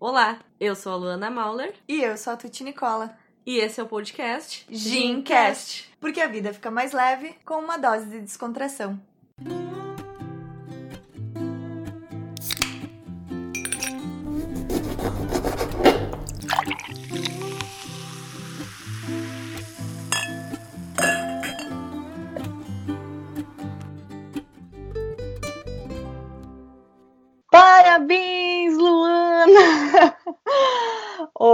Olá, 0.00 0.38
eu 0.58 0.74
sou 0.74 0.92
a 0.92 0.96
Luana 0.96 1.30
Mauler 1.30 1.74
E 1.86 2.00
eu 2.02 2.16
sou 2.16 2.32
a 2.32 2.36
Tuti 2.36 2.64
Nicola. 2.64 3.14
e 3.44 3.58
esse 3.58 3.78
é 3.78 3.82
o 3.82 3.86
podcast 3.86 4.64
Gincast. 4.70 5.90
Porque 6.00 6.22
a 6.22 6.26
vida 6.26 6.54
fica 6.54 6.70
mais 6.70 6.92
leve 6.92 7.34
com 7.44 7.56
uma 7.58 7.76
dose 7.76 8.06
de 8.06 8.18
descontração. 8.20 8.98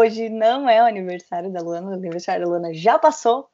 Hoje 0.06 0.28
não 0.28 0.70
é 0.70 0.80
o 0.80 0.86
aniversário 0.86 1.52
da 1.52 1.60
Luana, 1.60 1.90
o 1.90 1.94
aniversário 1.94 2.44
da 2.44 2.48
Luana 2.48 2.72
já 2.72 2.96
passou, 2.96 3.48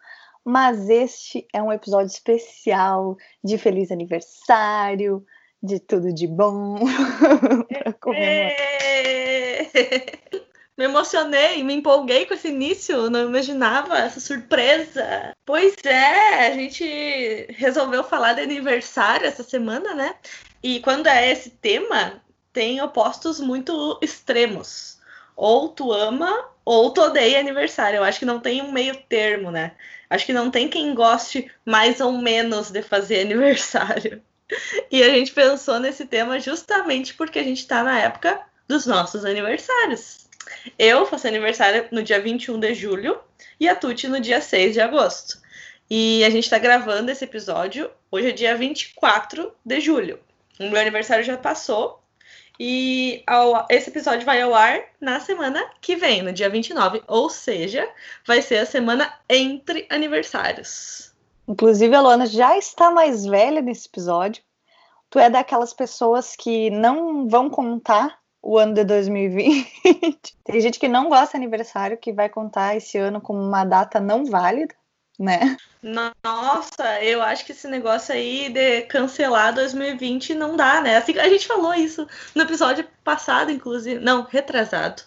mas 0.45 0.91
este 0.91 1.47
é 1.51 1.63
um 1.63 1.73
episódio 1.73 2.09
especial 2.09 3.17
de 3.43 3.57
feliz 3.57 3.91
aniversário, 3.91 5.25
de 5.63 5.81
tudo 5.81 6.13
de 6.13 6.27
bom 6.27 6.77
para 7.73 7.95
comemorar. 7.95 8.53
Me 10.77 10.85
emocionei, 10.85 11.63
me 11.63 11.75
empolguei 11.75 12.27
com 12.27 12.35
esse 12.35 12.49
início, 12.49 13.09
não 13.09 13.29
imaginava 13.29 13.99
essa 13.99 14.21
surpresa. 14.21 15.35
Pois 15.47 15.75
é, 15.85 16.49
a 16.49 16.51
gente 16.53 17.47
resolveu 17.51 18.05
falar 18.05 18.35
de 18.35 18.41
aniversário 18.41 19.27
essa 19.27 19.43
semana, 19.43 19.95
né? 19.95 20.15
E 20.63 20.81
quando 20.81 21.07
é 21.07 21.31
esse 21.31 21.51
tema, 21.51 22.23
tem 22.53 22.81
opostos 22.81 23.39
muito 23.39 23.99
extremos. 24.03 25.02
Ou 25.37 25.69
tu 25.69 25.93
ama 25.93 26.51
ou 26.65 26.91
tu 26.91 27.01
odeia 27.01 27.41
aniversário. 27.41 27.99
Eu 27.99 28.05
acho 28.05 28.19
que 28.19 28.25
não 28.25 28.41
tem 28.41 28.63
um 28.63 28.73
meio 28.73 28.97
termo, 29.09 29.51
né? 29.51 29.73
Acho 30.09 30.27
que 30.27 30.33
não 30.33 30.51
tem 30.51 30.69
quem 30.69 30.95
goste 30.95 31.51
mais 31.65 32.01
ou 32.01 32.13
menos 32.13 32.71
de 32.71 32.83
fazer 32.83 33.21
aniversário. 33.27 34.23
E 34.91 35.03
a 35.03 35.09
gente 35.09 35.33
pensou 35.33 35.81
nesse 35.81 36.05
tema 36.05 36.39
justamente 36.39 37.15
porque 37.15 37.39
a 37.39 37.43
gente 37.43 37.59
está 37.59 37.83
na 37.83 37.99
época 37.99 38.41
dos 38.69 38.87
nossos 38.87 39.25
aniversários. 39.25 40.29
Eu 40.79 41.07
faço 41.07 41.27
aniversário 41.27 41.89
no 41.91 42.03
dia 42.03 42.21
21 42.21 42.61
de 42.61 42.75
julho 42.75 43.19
e 43.59 43.69
a 43.69 43.75
Tuti 43.75 44.09
no 44.09 44.21
dia 44.21 44.41
6 44.41 44.75
de 44.75 44.81
agosto. 44.81 45.41
E 45.89 46.25
a 46.25 46.31
gente 46.31 46.45
está 46.45 46.59
gravando 46.59 47.11
esse 47.11 47.25
episódio, 47.25 47.91
hoje 48.11 48.31
é 48.31 48.33
dia 48.33 48.57
24 48.57 49.53
de 49.65 49.81
julho. 49.81 50.19
O 50.59 50.69
meu 50.69 50.81
aniversário 50.81 51.25
já 51.25 51.37
passou 51.37 52.02
e 52.59 53.23
ao- 53.27 53.67
esse 53.71 53.91
episódio 53.91 54.25
vai 54.25 54.41
ao 54.41 54.55
ar 54.55 54.81
na 55.01 55.21
semana 55.21 55.65
que 55.81 55.97
vem, 55.97 56.23
no 56.23 56.33
dia 56.33 56.49
29. 56.49 57.03
Ou 57.09 57.29
seja, 57.29 57.89
vai 58.27 58.43
ser 58.43 58.59
a 58.59 58.67
semana 58.67 59.13
entre 59.29 59.87
aniversários. 59.91 61.13
Inclusive, 61.49 61.95
a 61.95 62.01
Luana 62.01 62.27
já 62.27 62.57
está 62.57 62.91
mais 62.91 63.25
velha 63.25 63.61
nesse 63.61 63.89
episódio. 63.89 64.43
Tu 65.11 65.19
é 65.19 65.29
daquelas 65.29 65.73
pessoas 65.75 66.35
que 66.37 66.71
não 66.71 67.29
vão 67.29 67.51
contar 67.51 68.19
o 68.41 68.59
ano 68.59 68.75
de 68.75 68.85
2020. 68.85 69.71
Tem 70.45 70.61
gente 70.61 70.79
que 70.79 70.89
não 70.89 71.09
gosta 71.09 71.33
de 71.33 71.45
aniversário, 71.45 71.99
que 71.99 72.13
vai 72.13 72.29
contar 72.29 72.77
esse 72.77 72.99
ano 72.99 73.21
como 73.21 73.41
uma 73.41 73.65
data 73.65 74.01
não 74.01 74.25
válida, 74.25 74.75
né? 75.19 75.57
Nossa, 75.83 77.03
eu 77.03 77.23
acho 77.23 77.45
que 77.45 77.53
esse 77.53 77.67
negócio 77.69 78.15
aí 78.15 78.49
de 78.49 78.83
cancelar 78.83 79.55
2020 79.55 80.35
não 80.35 80.57
dá, 80.57 80.81
né? 80.81 80.97
Assim, 80.97 81.19
a 81.19 81.29
gente 81.29 81.47
falou 81.47 81.75
isso 81.75 82.07
no 82.35 82.43
episódio 82.43 82.87
passado, 83.05 83.51
inclusive. 83.51 84.01
Não, 84.01 84.23
retrasado. 84.23 85.03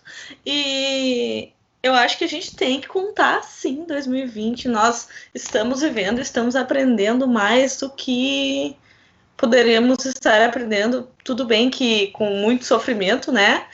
E 0.46 1.52
eu 1.82 1.94
acho 1.94 2.18
que 2.18 2.24
a 2.24 2.30
gente 2.30 2.56
tem 2.56 2.82
que 2.82 2.88
contar, 2.88 3.44
sim, 3.44 3.86
2020. 3.86 4.68
Nós 4.68 5.08
estamos 5.34 5.82
vivendo, 5.82 6.20
estamos 6.20 6.56
aprendendo 6.56 7.28
mais 7.28 7.78
do 7.78 7.90
que 7.90 8.76
poderíamos 9.38 10.06
estar 10.06 10.42
aprendendo. 10.42 11.10
Tudo 11.24 11.46
bem 11.46 11.70
que 11.70 12.08
com 12.08 12.30
muito 12.38 12.66
sofrimento, 12.66 13.32
né? 13.32 13.66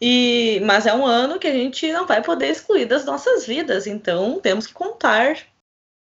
E, 0.00 0.60
mas 0.64 0.86
é 0.86 0.94
um 0.94 1.04
ano 1.04 1.38
que 1.38 1.46
a 1.46 1.52
gente 1.52 1.92
não 1.92 2.06
vai 2.06 2.22
poder 2.22 2.48
excluir 2.48 2.86
das 2.86 3.04
nossas 3.04 3.46
vidas, 3.46 3.86
então 3.86 4.40
temos 4.40 4.66
que 4.66 4.72
contar. 4.72 5.36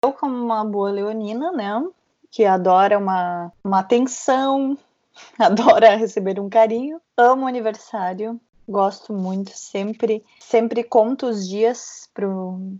Eu, 0.04 0.12
como 0.12 0.34
uma 0.34 0.64
boa 0.64 0.90
leonina, 0.90 1.52
né? 1.52 1.88
Que 2.28 2.44
adora 2.44 2.98
uma, 2.98 3.52
uma 3.62 3.78
atenção, 3.78 4.76
adora 5.38 5.94
receber 5.94 6.40
um 6.40 6.48
carinho, 6.48 7.00
amo 7.16 7.46
aniversário, 7.46 8.40
gosto 8.68 9.12
muito, 9.12 9.52
sempre, 9.54 10.24
sempre 10.40 10.82
conto 10.82 11.26
os 11.26 11.48
dias 11.48 12.10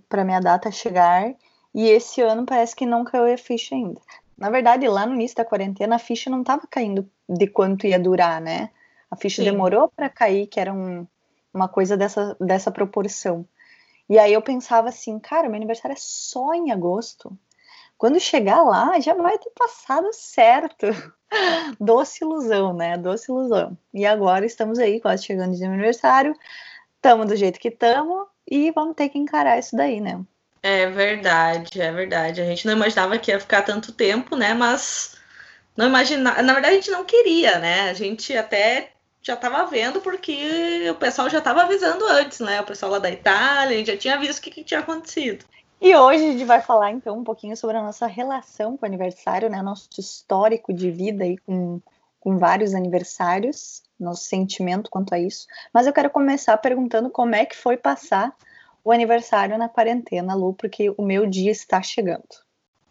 para 0.09 0.25
minha 0.25 0.41
data 0.41 0.71
chegar. 0.72 1.33
E 1.72 1.88
esse 1.88 2.21
ano 2.21 2.44
parece 2.44 2.75
que 2.75 2.84
não 2.84 3.05
caiu 3.05 3.33
a 3.33 3.39
ficha 3.39 3.75
ainda. 3.77 4.00
Na 4.37 4.50
verdade, 4.50 4.89
lá 4.89 5.06
no 5.06 5.15
início 5.15 5.37
da 5.37 5.44
quarentena, 5.44 5.97
a 5.97 6.00
ficha 6.00 6.28
não 6.28 6.41
estava 6.41 6.66
caindo 6.69 7.09
de 7.28 7.47
quanto 7.47 7.87
ia 7.87 8.00
durar, 8.00 8.41
né? 8.41 8.71
A 9.09 9.15
ficha 9.15 9.43
Sim. 9.43 9.50
demorou 9.50 9.89
para 9.94 10.09
cair, 10.09 10.49
que 10.49 10.59
era 10.59 10.72
um- 10.72 11.06
uma 11.54 11.69
coisa 11.69 11.97
dessa, 11.97 12.37
dessa 12.41 12.71
proporção. 12.71 13.47
E 14.12 14.19
aí 14.19 14.34
eu 14.34 14.43
pensava 14.43 14.91
assim, 14.91 15.19
cara, 15.19 15.49
meu 15.49 15.56
aniversário 15.56 15.95
é 15.95 15.99
só 15.99 16.53
em 16.53 16.71
agosto. 16.71 17.34
Quando 17.97 18.21
chegar 18.21 18.62
lá, 18.62 19.00
já 19.00 19.15
vai 19.15 19.39
ter 19.39 19.49
passado 19.59 20.06
certo. 20.12 20.89
Doce 21.81 22.22
ilusão, 22.22 22.75
né? 22.75 22.99
Doce 22.99 23.33
ilusão. 23.33 23.75
E 23.95 24.05
agora 24.05 24.45
estamos 24.45 24.78
aí, 24.78 25.01
quase 25.01 25.25
chegando 25.25 25.56
de 25.56 25.65
aniversário. 25.65 26.37
Tamo 27.01 27.25
do 27.25 27.34
jeito 27.34 27.59
que 27.59 27.71
tamo 27.71 28.27
e 28.47 28.71
vamos 28.72 28.97
ter 28.97 29.09
que 29.09 29.17
encarar 29.19 29.59
isso 29.59 29.75
daí, 29.75 29.99
né? 29.99 30.22
É 30.62 30.91
verdade, 30.91 31.81
é 31.81 31.91
verdade. 31.91 32.43
A 32.43 32.45
gente 32.45 32.67
não 32.67 32.75
imaginava 32.75 33.19
que 33.19 33.31
ia 33.31 33.41
ficar 33.41 33.62
tanto 33.62 33.93
tempo, 33.93 34.37
né? 34.37 34.53
Mas 34.53 35.17
não 35.75 35.87
imaginava. 35.87 36.43
Na 36.43 36.53
verdade, 36.53 36.75
a 36.75 36.78
gente 36.81 36.91
não 36.91 37.06
queria, 37.06 37.59
né? 37.59 37.89
A 37.89 37.95
gente 37.95 38.37
até 38.37 38.93
já 39.22 39.34
estava 39.34 39.65
vendo 39.66 40.00
porque 40.00 40.88
o 40.91 40.94
pessoal 40.97 41.31
já 41.31 41.38
estava 41.38 41.62
avisando 41.62 42.05
antes, 42.06 42.41
né? 42.41 42.60
O 42.60 42.65
pessoal 42.65 42.93
lá 42.93 42.99
da 42.99 43.10
Itália, 43.10 43.84
já 43.84 43.97
tinha 43.97 44.19
visto 44.19 44.41
o 44.41 44.43
que, 44.43 44.50
que 44.50 44.65
tinha 44.65 44.81
acontecido. 44.81 45.44
E 45.81 45.97
hoje 45.97 46.25
a 46.25 46.33
gente 46.33 46.44
vai 46.44 46.60
falar 46.60 46.91
então 46.91 47.19
um 47.19 47.25
pouquinho 47.25 47.56
sobre 47.56 47.77
a 47.77 47.83
nossa 47.83 48.06
relação 48.06 48.77
com 48.77 48.84
o 48.84 48.88
aniversário, 48.88 49.49
né? 49.49 49.62
Nosso 49.62 49.88
histórico 49.99 50.72
de 50.72 50.91
vida 50.91 51.25
aí 51.25 51.38
com, 51.38 51.81
com 52.21 52.37
vários 52.37 52.75
aniversários, 52.75 53.83
nosso 53.99 54.25
sentimento 54.25 54.91
quanto 54.91 55.15
a 55.15 55.19
isso. 55.19 55.47
Mas 55.72 55.87
eu 55.87 55.93
quero 55.93 56.10
começar 56.10 56.56
perguntando 56.59 57.09
como 57.09 57.34
é 57.34 57.47
que 57.47 57.56
foi 57.56 57.77
passar 57.77 58.34
o 58.84 58.91
aniversário 58.91 59.56
na 59.56 59.69
quarentena, 59.69 60.34
Lu, 60.34 60.54
porque 60.54 60.93
o 60.97 61.03
meu 61.03 61.27
dia 61.27 61.53
está 61.53 61.81
chegando. 61.81 62.41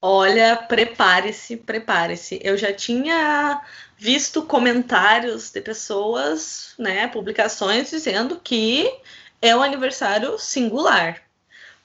Olha, 0.02 0.58
prepare-se, 0.58 1.58
prepare-se. 1.58 2.40
Eu 2.44 2.58
já 2.58 2.74
tinha 2.74 3.62
visto 3.98 4.42
comentários 4.44 5.52
de 5.52 5.62
pessoas, 5.62 6.74
né, 6.78 7.08
publicações 7.08 7.90
dizendo 7.92 8.40
que 8.44 8.92
é 9.42 9.56
um 9.56 9.62
aniversário 9.62 10.40
singular. 10.40 11.22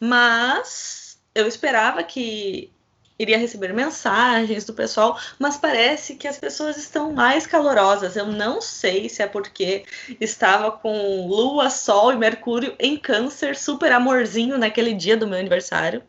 Mas 0.00 1.18
eu 1.34 1.46
esperava 1.46 2.02
que 2.02 2.72
iria 3.18 3.38
receber 3.38 3.72
mensagens 3.74 4.64
do 4.64 4.74
pessoal, 4.74 5.18
mas 5.38 5.56
parece 5.58 6.16
que 6.16 6.28
as 6.28 6.38
pessoas 6.38 6.76
estão 6.76 7.12
mais 7.12 7.46
calorosas. 7.46 8.16
Eu 8.16 8.26
não 8.26 8.60
sei 8.60 9.08
se 9.08 9.22
é 9.22 9.26
porque 9.26 9.84
estava 10.20 10.70
com 10.72 11.26
Lua, 11.28 11.70
Sol 11.70 12.12
e 12.12 12.16
Mercúrio 12.16 12.74
em 12.78 12.96
Câncer, 12.96 13.56
super 13.56 13.92
amorzinho 13.92 14.58
naquele 14.58 14.94
dia 14.94 15.16
do 15.16 15.26
meu 15.26 15.38
aniversário. 15.38 16.02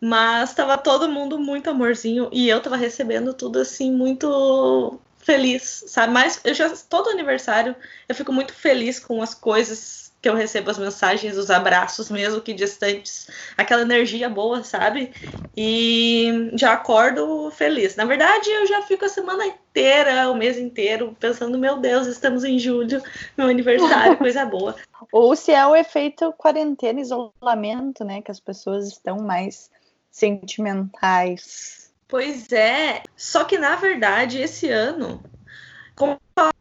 Mas 0.00 0.54
tava 0.54 0.78
todo 0.78 1.10
mundo 1.10 1.38
muito 1.38 1.68
amorzinho 1.68 2.28
e 2.32 2.48
eu 2.48 2.60
tava 2.60 2.76
recebendo 2.76 3.34
tudo 3.34 3.58
assim 3.58 3.92
muito 3.92 4.98
feliz, 5.18 5.84
sabe? 5.88 6.12
Mas 6.12 6.40
eu 6.42 6.54
já 6.54 6.70
todo 6.88 7.10
aniversário 7.10 7.76
eu 8.08 8.14
fico 8.14 8.32
muito 8.32 8.54
feliz 8.54 8.98
com 8.98 9.22
as 9.22 9.34
coisas 9.34 10.10
que 10.20 10.28
eu 10.28 10.34
recebo, 10.34 10.70
as 10.70 10.78
mensagens, 10.78 11.36
os 11.36 11.50
abraços, 11.50 12.10
mesmo 12.10 12.42
que 12.42 12.52
distantes, 12.52 13.26
aquela 13.56 13.82
energia 13.82 14.28
boa, 14.28 14.62
sabe? 14.62 15.12
E 15.56 16.50
já 16.54 16.74
acordo 16.74 17.50
feliz. 17.50 17.96
Na 17.96 18.04
verdade, 18.04 18.50
eu 18.50 18.66
já 18.66 18.82
fico 18.82 19.06
a 19.06 19.08
semana 19.08 19.46
inteira, 19.46 20.30
o 20.30 20.34
mês 20.34 20.58
inteiro, 20.58 21.16
pensando: 21.18 21.58
meu 21.58 21.78
Deus, 21.78 22.06
estamos 22.06 22.44
em 22.44 22.58
julho, 22.58 23.02
meu 23.36 23.48
aniversário, 23.48 24.16
coisa 24.18 24.44
boa. 24.44 24.76
Ou 25.10 25.34
se 25.34 25.52
é 25.52 25.66
o 25.66 25.74
efeito 25.74 26.32
quarentena, 26.36 27.00
isolamento, 27.00 28.04
né? 28.04 28.20
Que 28.20 28.30
as 28.30 28.40
pessoas 28.40 28.88
estão 28.88 29.18
mais 29.18 29.70
sentimentais. 30.10 31.90
Pois 32.08 32.50
é, 32.52 33.02
só 33.16 33.44
que 33.44 33.56
na 33.56 33.76
verdade 33.76 34.38
esse 34.38 34.68
ano, 34.68 35.22
como 35.94 36.20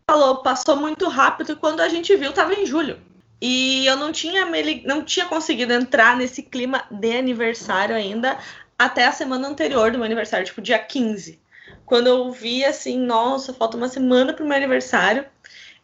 falou, 0.09 0.43
passou 0.43 0.75
muito 0.75 1.07
rápido 1.07 1.57
quando 1.57 1.81
a 1.81 1.89
gente 1.89 2.15
viu 2.15 2.31
tava 2.31 2.53
em 2.53 2.65
julho. 2.65 2.99
E 3.41 3.85
eu 3.85 3.95
não 3.95 4.11
tinha, 4.11 4.45
não 4.85 5.03
tinha 5.03 5.25
conseguido 5.25 5.73
entrar 5.73 6.15
nesse 6.15 6.43
clima 6.43 6.83
de 6.91 7.17
aniversário 7.17 7.95
ainda 7.95 8.37
até 8.77 9.07
a 9.07 9.11
semana 9.11 9.47
anterior 9.47 9.91
do 9.91 9.97
meu 9.97 10.05
aniversário, 10.05 10.45
tipo 10.45 10.61
dia 10.61 10.77
15. 10.77 11.39
Quando 11.85 12.07
eu 12.07 12.31
vi 12.31 12.65
assim, 12.65 12.99
nossa, 12.99 13.53
falta 13.53 13.77
uma 13.77 13.87
semana 13.87 14.33
pro 14.33 14.45
meu 14.45 14.57
aniversário. 14.57 15.25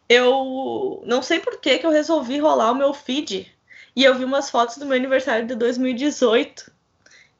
eu 0.08 1.02
não 1.06 1.22
sei 1.22 1.40
por 1.40 1.60
que, 1.60 1.78
que 1.78 1.86
eu 1.86 1.90
resolvi 1.90 2.38
rolar 2.38 2.70
o 2.72 2.74
meu 2.74 2.94
feed 2.94 3.50
e 3.94 4.04
eu 4.04 4.14
vi 4.14 4.24
umas 4.24 4.50
fotos 4.50 4.76
do 4.76 4.86
meu 4.86 4.96
aniversário 4.96 5.46
de 5.46 5.54
2018 5.54 6.75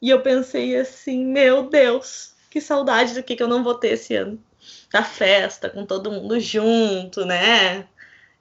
e 0.00 0.10
eu 0.10 0.20
pensei 0.22 0.76
assim, 0.76 1.25
meu 1.25 1.69
Deus, 1.69 2.34
que 2.50 2.60
saudade 2.60 3.14
do 3.14 3.22
que, 3.22 3.37
que 3.37 3.43
eu 3.43 3.48
não 3.48 3.64
vou 3.64 3.75
ter 3.75 3.94
esse 3.94 4.14
ano. 4.14 4.38
A 4.93 5.02
festa, 5.02 5.70
com 5.70 5.84
todo 5.84 6.10
mundo 6.10 6.38
junto, 6.40 7.25
né? 7.25 7.87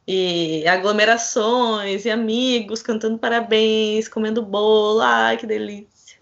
E 0.07 0.67
aglomerações 0.67 2.05
e 2.05 2.11
amigos 2.11 2.81
cantando 2.81 3.17
parabéns, 3.17 4.07
comendo 4.07 4.41
bolo, 4.41 5.01
ai 5.01 5.37
que 5.37 5.47
delícia. 5.47 6.17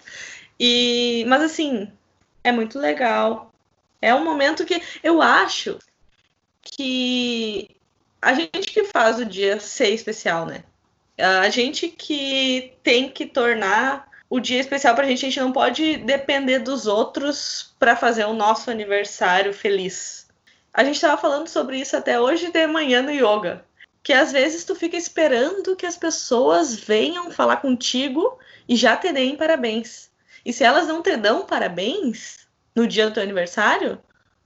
E, 0.59 1.25
mas 1.27 1.41
assim, 1.43 1.91
é 2.43 2.51
muito 2.51 2.79
legal. 2.79 3.53
É 4.01 4.13
um 4.13 4.23
momento 4.23 4.65
que 4.65 4.81
eu 5.03 5.21
acho 5.21 5.79
que 6.61 7.69
a 8.21 8.33
gente 8.33 8.71
que 8.71 8.85
faz 8.85 9.19
o 9.19 9.25
dia 9.25 9.59
ser 9.59 9.89
especial, 9.89 10.45
né? 10.45 10.63
A 11.17 11.49
gente 11.49 11.89
que 11.89 12.73
tem 12.81 13.09
que 13.09 13.25
tornar 13.25 14.09
o 14.33 14.39
dia 14.39 14.59
especial 14.59 14.95
pra 14.95 15.05
gente, 15.05 15.23
a 15.23 15.29
gente 15.29 15.39
não 15.39 15.51
pode 15.51 15.97
depender 15.97 16.57
dos 16.57 16.87
outros 16.87 17.71
para 17.77 17.95
fazer 17.95 18.25
o 18.25 18.33
nosso 18.33 18.71
aniversário 18.71 19.53
feliz. 19.53 20.27
A 20.73 20.83
gente 20.83 20.95
estava 20.95 21.21
falando 21.21 21.47
sobre 21.47 21.77
isso 21.77 21.95
até 21.95 22.19
hoje 22.19 22.51
de 22.51 22.65
manhã 22.65 23.03
no 23.03 23.11
yoga, 23.11 23.63
que 24.01 24.11
às 24.11 24.31
vezes 24.31 24.65
tu 24.65 24.73
fica 24.73 24.97
esperando 24.97 25.75
que 25.75 25.85
as 25.85 25.95
pessoas 25.95 26.73
venham 26.73 27.29
falar 27.29 27.57
contigo 27.57 28.39
e 28.67 28.75
já 28.75 28.97
te 28.97 29.13
deem 29.13 29.35
parabéns. 29.35 30.09
E 30.43 30.51
se 30.51 30.63
elas 30.63 30.87
não 30.87 31.03
te 31.03 31.15
dão 31.15 31.45
parabéns 31.45 32.47
no 32.75 32.87
dia 32.87 33.05
do 33.05 33.13
teu 33.13 33.21
aniversário, 33.21 34.01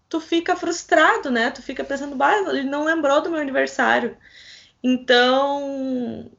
tu 0.10 0.19
fica 0.19 0.54
frustrado, 0.57 1.31
né? 1.31 1.50
Tu 1.50 1.62
fica 1.62 1.86
pensando, 1.86 2.13
bah, 2.13 2.38
ele 2.50 2.63
não 2.63 2.84
lembrou 2.84 3.22
do 3.22 3.30
meu 3.30 3.39
aniversário. 3.39 4.18
Então, 4.84 6.30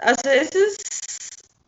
às 0.00 0.16
vezes 0.24 0.78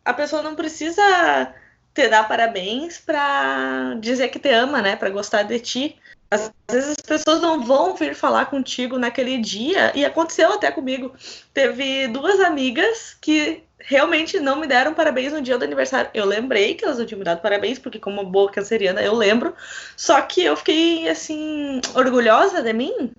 a 0.07 0.13
pessoa 0.13 0.41
não 0.41 0.55
precisa 0.55 1.53
te 1.93 2.07
dar 2.07 2.25
parabéns 2.29 2.97
para 2.97 3.95
dizer 3.99 4.29
que 4.29 4.39
te 4.39 4.49
ama, 4.49 4.81
né? 4.81 4.95
Para 4.95 5.09
gostar 5.09 5.43
de 5.43 5.59
ti. 5.59 5.97
Às 6.31 6.49
vezes 6.71 6.91
as 6.91 7.01
pessoas 7.01 7.41
não 7.41 7.61
vão 7.61 7.93
vir 7.93 8.15
falar 8.15 8.45
contigo 8.45 8.97
naquele 8.97 9.37
dia, 9.37 9.91
e 9.93 10.05
aconteceu 10.05 10.53
até 10.53 10.71
comigo. 10.71 11.13
Teve 11.53 12.07
duas 12.07 12.39
amigas 12.39 13.17
que 13.19 13.63
realmente 13.79 14.39
não 14.39 14.55
me 14.55 14.65
deram 14.65 14.93
parabéns 14.93 15.33
no 15.33 15.41
dia 15.41 15.57
do 15.57 15.65
aniversário. 15.65 16.09
Eu 16.13 16.25
lembrei 16.25 16.75
que 16.75 16.85
elas 16.85 16.99
não 16.99 17.05
tinham 17.05 17.19
me 17.19 17.25
dado 17.25 17.41
parabéns, 17.41 17.77
porque 17.77 17.99
como 17.99 18.23
boa 18.23 18.49
canceriana 18.49 19.01
eu 19.01 19.13
lembro. 19.13 19.53
Só 19.97 20.21
que 20.21 20.41
eu 20.41 20.55
fiquei 20.55 21.09
assim 21.09 21.81
orgulhosa 21.93 22.61
de 22.61 22.71
mim, 22.71 23.11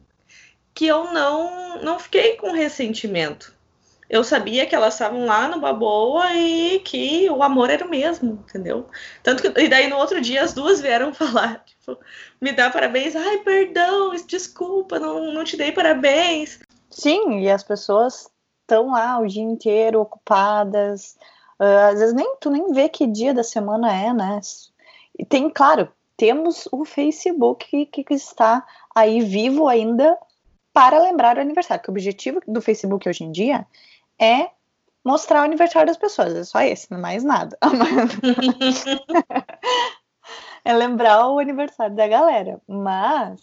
que 0.73 0.87
eu 0.87 1.13
não 1.13 1.83
não 1.83 1.99
fiquei 1.99 2.37
com 2.37 2.51
ressentimento. 2.53 3.58
Eu 4.09 4.25
sabia 4.25 4.67
que 4.67 4.75
elas 4.75 4.95
estavam 4.95 5.27
lá 5.27 5.49
numa 5.49 5.73
boa 5.73 6.33
e 6.33 6.81
que 6.81 7.29
o 7.29 7.43
amor 7.43 7.69
era 7.69 7.85
o 7.85 7.91
mesmo, 7.91 8.43
entendeu? 8.49 8.87
Tanto 9.23 9.43
que 9.43 9.61
e 9.61 9.69
daí 9.69 9.89
no 9.89 9.99
outro 9.99 10.21
dia 10.21 10.43
as 10.43 10.55
duas 10.55 10.81
vieram 10.81 11.13
falar, 11.15 11.63
tipo, 11.65 11.99
me 12.41 12.53
dá 12.53 12.71
parabéns. 12.71 13.15
Ai, 13.15 13.39
perdão, 13.39 14.15
desculpa, 14.27 14.99
não, 14.99 15.33
não 15.33 15.45
te 15.45 15.57
dei 15.57 15.73
parabéns. 15.73 16.59
Sim, 16.91 17.41
e 17.41 17.51
as 17.51 17.63
pessoas 17.63 18.31
estão 18.63 18.91
lá 18.93 19.19
o 19.19 19.27
dia 19.27 19.43
inteiro 19.43 20.01
ocupadas. 20.01 21.17
Uh, 21.61 21.91
às 21.93 21.99
vezes 21.99 22.15
nem 22.15 22.37
tu 22.41 22.51
nem 22.51 22.73
vê 22.73 22.89
que 22.89 23.07
dia 23.07 23.35
da 23.35 23.43
semana 23.43 23.95
é, 23.95 24.13
né? 24.13 24.41
E 25.19 25.25
tem, 25.25 25.51
claro, 25.51 25.89
temos 26.17 26.67
o 26.73 26.85
Facebook 26.85 27.87
que, 27.87 28.05
que 28.05 28.15
está 28.15 28.65
aí 28.95 29.21
vivo 29.21 29.69
ainda 29.69 30.17
para 30.73 31.03
lembrar 31.03 31.37
o 31.37 31.41
aniversário. 31.41 31.83
Que 31.83 31.91
o 31.91 31.93
objetivo 31.93 32.41
do 32.47 32.63
Facebook 32.63 33.09
hoje 33.09 33.25
em 33.25 33.33
dia 33.33 33.67
é 34.19 34.51
mostrar 35.05 35.43
o 35.43 35.45
aniversário 35.45 35.89
das 35.89 35.97
pessoas. 35.97 36.35
É 36.35 36.45
só 36.45 36.61
esse, 36.61 36.91
não 36.91 36.99
é 36.99 37.01
mais 37.01 37.25
nada. 37.25 37.57
é 40.65 40.73
lembrar 40.73 41.29
o 41.29 41.39
aniversário 41.39 41.95
da 41.95 42.07
galera. 42.07 42.61
Mas 42.67 43.41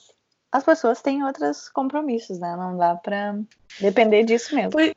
as 0.52 0.64
pessoas 0.64 1.02
têm 1.02 1.24
outros 1.24 1.70
compromissos, 1.70 2.40
né? 2.40 2.56
Não 2.56 2.78
dá 2.78 2.96
para 2.96 3.40
depender 3.80 4.24
disso 4.24 4.56
mesmo. 4.56 4.72
Pois, 4.72 4.94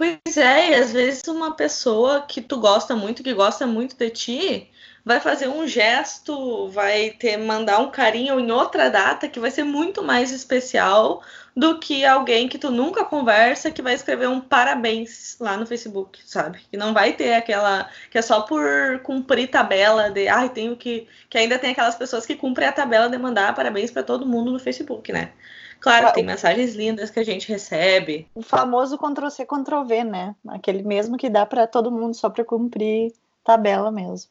Pois 0.00 0.38
é, 0.38 0.70
e 0.70 0.74
às 0.76 0.92
vezes 0.92 1.22
uma 1.28 1.54
pessoa 1.54 2.22
que 2.22 2.40
tu 2.40 2.58
gosta 2.58 2.96
muito, 2.96 3.22
que 3.22 3.34
gosta 3.34 3.66
muito 3.66 3.94
de 3.96 4.08
ti, 4.08 4.70
vai 5.04 5.20
fazer 5.20 5.48
um 5.48 5.66
gesto, 5.66 6.68
vai 6.68 7.10
ter 7.10 7.36
mandar 7.36 7.78
um 7.78 7.90
carinho 7.90 8.38
em 8.38 8.50
outra 8.50 8.88
data 8.90 9.28
que 9.28 9.40
vai 9.40 9.50
ser 9.50 9.64
muito 9.64 10.02
mais 10.02 10.30
especial 10.30 11.22
do 11.56 11.78
que 11.78 12.04
alguém 12.04 12.48
que 12.48 12.58
tu 12.58 12.70
nunca 12.70 13.04
conversa 13.04 13.70
que 13.70 13.82
vai 13.82 13.94
escrever 13.94 14.28
um 14.28 14.40
parabéns 14.40 15.36
lá 15.40 15.56
no 15.56 15.66
Facebook, 15.66 16.20
sabe? 16.24 16.60
Que 16.70 16.76
não 16.76 16.94
vai 16.94 17.12
ter 17.12 17.34
aquela 17.34 17.88
que 18.10 18.18
é 18.18 18.22
só 18.22 18.42
por 18.42 19.00
cumprir 19.02 19.50
tabela 19.50 20.10
de, 20.10 20.28
ai, 20.28 20.46
ah, 20.46 20.48
tenho 20.48 20.76
que 20.76 21.08
que 21.28 21.38
ainda 21.38 21.58
tem 21.58 21.72
aquelas 21.72 21.96
pessoas 21.96 22.26
que 22.26 22.36
cumprem 22.36 22.68
a 22.68 22.72
tabela 22.72 23.08
de 23.08 23.18
mandar 23.18 23.54
parabéns 23.54 23.90
para 23.90 24.02
todo 24.02 24.26
mundo 24.26 24.52
no 24.52 24.58
Facebook, 24.58 25.12
né? 25.12 25.32
Claro, 25.80 26.12
tem 26.12 26.24
mensagens 26.24 26.74
lindas 26.74 27.10
que 27.10 27.18
a 27.18 27.24
gente 27.24 27.48
recebe. 27.48 28.28
O 28.34 28.42
famoso 28.42 28.98
Ctrl-C, 28.98 29.46
Ctrl-V, 29.46 30.04
né? 30.04 30.36
Aquele 30.48 30.82
mesmo 30.82 31.16
que 31.16 31.30
dá 31.30 31.46
para 31.46 31.66
todo 31.66 31.90
mundo 31.90 32.14
só 32.14 32.28
para 32.28 32.44
cumprir 32.44 33.14
tabela 33.42 33.90
mesmo. 33.90 34.30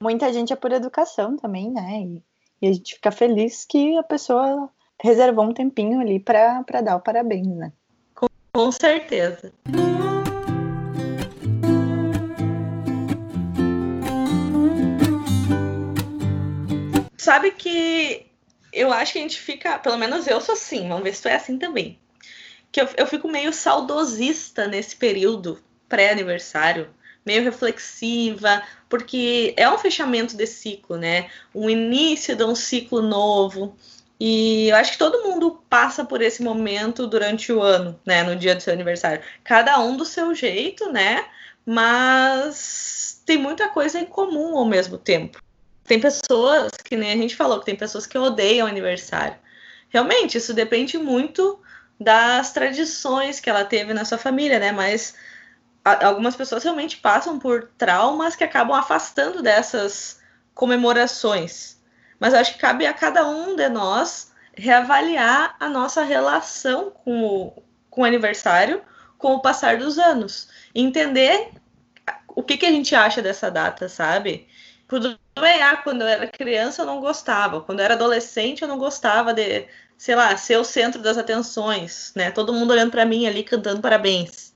Muita 0.00 0.32
gente 0.32 0.52
é 0.52 0.56
por 0.56 0.70
educação 0.70 1.36
também, 1.36 1.72
né? 1.72 2.02
E, 2.02 2.22
e, 2.62 2.68
a 2.68 2.72
gente 2.72 2.94
fica 2.94 3.10
feliz 3.10 3.64
que 3.64 3.96
a 3.96 4.02
pessoa 4.04 4.70
reservou 5.02 5.44
um 5.44 5.52
tempinho 5.52 6.00
ali 6.00 6.20
para 6.20 6.62
dar 6.84 6.94
o 6.94 7.00
parabéns, 7.00 7.48
né? 7.48 7.72
Com, 8.14 8.28
com 8.52 8.70
certeza. 8.70 9.52
Sabe 17.16 17.50
que 17.50 18.30
eu 18.72 18.92
acho 18.92 19.14
que 19.14 19.18
a 19.18 19.22
gente 19.22 19.40
fica, 19.40 19.80
pelo 19.80 19.98
menos 19.98 20.28
eu 20.28 20.40
sou 20.40 20.52
assim, 20.52 20.88
vamos 20.88 21.02
ver 21.02 21.12
se 21.12 21.22
tu 21.22 21.28
é 21.28 21.34
assim 21.34 21.58
também. 21.58 21.98
Que 22.70 22.80
eu, 22.80 22.88
eu 22.96 23.06
fico 23.08 23.26
meio 23.26 23.52
saudosista 23.52 24.68
nesse 24.68 24.94
período 24.94 25.60
pré-aniversário, 25.88 26.88
meio 27.28 27.44
reflexiva, 27.44 28.62
porque 28.88 29.52
é 29.56 29.68
um 29.70 29.76
fechamento 29.76 30.34
de 30.34 30.46
ciclo, 30.46 30.96
né? 30.96 31.30
Um 31.54 31.68
início 31.68 32.34
de 32.34 32.42
um 32.42 32.54
ciclo 32.54 33.02
novo. 33.02 33.76
E 34.18 34.68
eu 34.70 34.76
acho 34.76 34.92
que 34.92 34.98
todo 34.98 35.22
mundo 35.22 35.62
passa 35.68 36.04
por 36.04 36.22
esse 36.22 36.42
momento 36.42 37.06
durante 37.06 37.52
o 37.52 37.60
ano, 37.62 38.00
né? 38.04 38.22
No 38.22 38.34
dia 38.34 38.54
do 38.54 38.62
seu 38.62 38.72
aniversário. 38.72 39.22
Cada 39.44 39.78
um 39.78 39.96
do 39.96 40.06
seu 40.06 40.34
jeito, 40.34 40.90
né? 40.90 41.26
Mas 41.66 43.22
tem 43.26 43.36
muita 43.36 43.68
coisa 43.68 44.00
em 44.00 44.06
comum 44.06 44.56
ao 44.56 44.64
mesmo 44.64 44.96
tempo. 44.96 45.38
Tem 45.84 46.00
pessoas, 46.00 46.72
que 46.82 46.96
nem 46.96 47.12
a 47.12 47.16
gente 47.16 47.36
falou, 47.36 47.60
que 47.60 47.66
tem 47.66 47.76
pessoas 47.76 48.06
que 48.06 48.16
odeiam 48.16 48.66
aniversário. 48.66 49.36
Realmente, 49.90 50.38
isso 50.38 50.54
depende 50.54 50.96
muito 50.96 51.60
das 52.00 52.52
tradições 52.52 53.38
que 53.38 53.50
ela 53.50 53.64
teve 53.64 53.92
na 53.92 54.04
sua 54.04 54.18
família, 54.18 54.58
né? 54.58 54.72
Mas 54.72 55.14
algumas 55.94 56.36
pessoas 56.36 56.64
realmente 56.64 56.96
passam 56.98 57.38
por 57.38 57.70
traumas 57.76 58.36
que 58.36 58.44
acabam 58.44 58.76
afastando 58.76 59.42
dessas 59.42 60.20
comemorações. 60.54 61.78
Mas 62.18 62.34
acho 62.34 62.54
que 62.54 62.58
cabe 62.58 62.86
a 62.86 62.92
cada 62.92 63.26
um 63.26 63.54
de 63.54 63.68
nós 63.68 64.32
reavaliar 64.54 65.56
a 65.60 65.68
nossa 65.68 66.02
relação 66.02 66.90
com 66.90 67.24
o, 67.24 67.62
com 67.88 68.02
o 68.02 68.04
aniversário 68.04 68.82
com 69.18 69.34
o 69.34 69.40
passar 69.40 69.76
dos 69.78 69.98
anos. 69.98 70.48
Entender 70.74 71.50
o 72.28 72.42
que, 72.42 72.56
que 72.56 72.66
a 72.66 72.70
gente 72.70 72.94
acha 72.94 73.20
dessa 73.20 73.50
data, 73.50 73.88
sabe? 73.88 74.48
Tudo 74.86 75.18
bem, 75.38 75.62
ah, 75.62 75.76
quando 75.76 76.02
eu 76.02 76.08
era 76.08 76.26
criança 76.26 76.82
eu 76.82 76.86
não 76.86 77.00
gostava, 77.00 77.60
quando 77.60 77.80
eu 77.80 77.84
era 77.84 77.94
adolescente 77.94 78.62
eu 78.62 78.68
não 78.68 78.78
gostava 78.78 79.34
de, 79.34 79.66
sei 79.98 80.14
lá, 80.14 80.34
ser 80.36 80.56
o 80.56 80.64
centro 80.64 81.02
das 81.02 81.18
atenções, 81.18 82.12
né? 82.14 82.30
Todo 82.30 82.54
mundo 82.54 82.70
olhando 82.70 82.90
para 82.90 83.04
mim 83.04 83.26
ali 83.26 83.42
cantando 83.42 83.82
parabéns. 83.82 84.47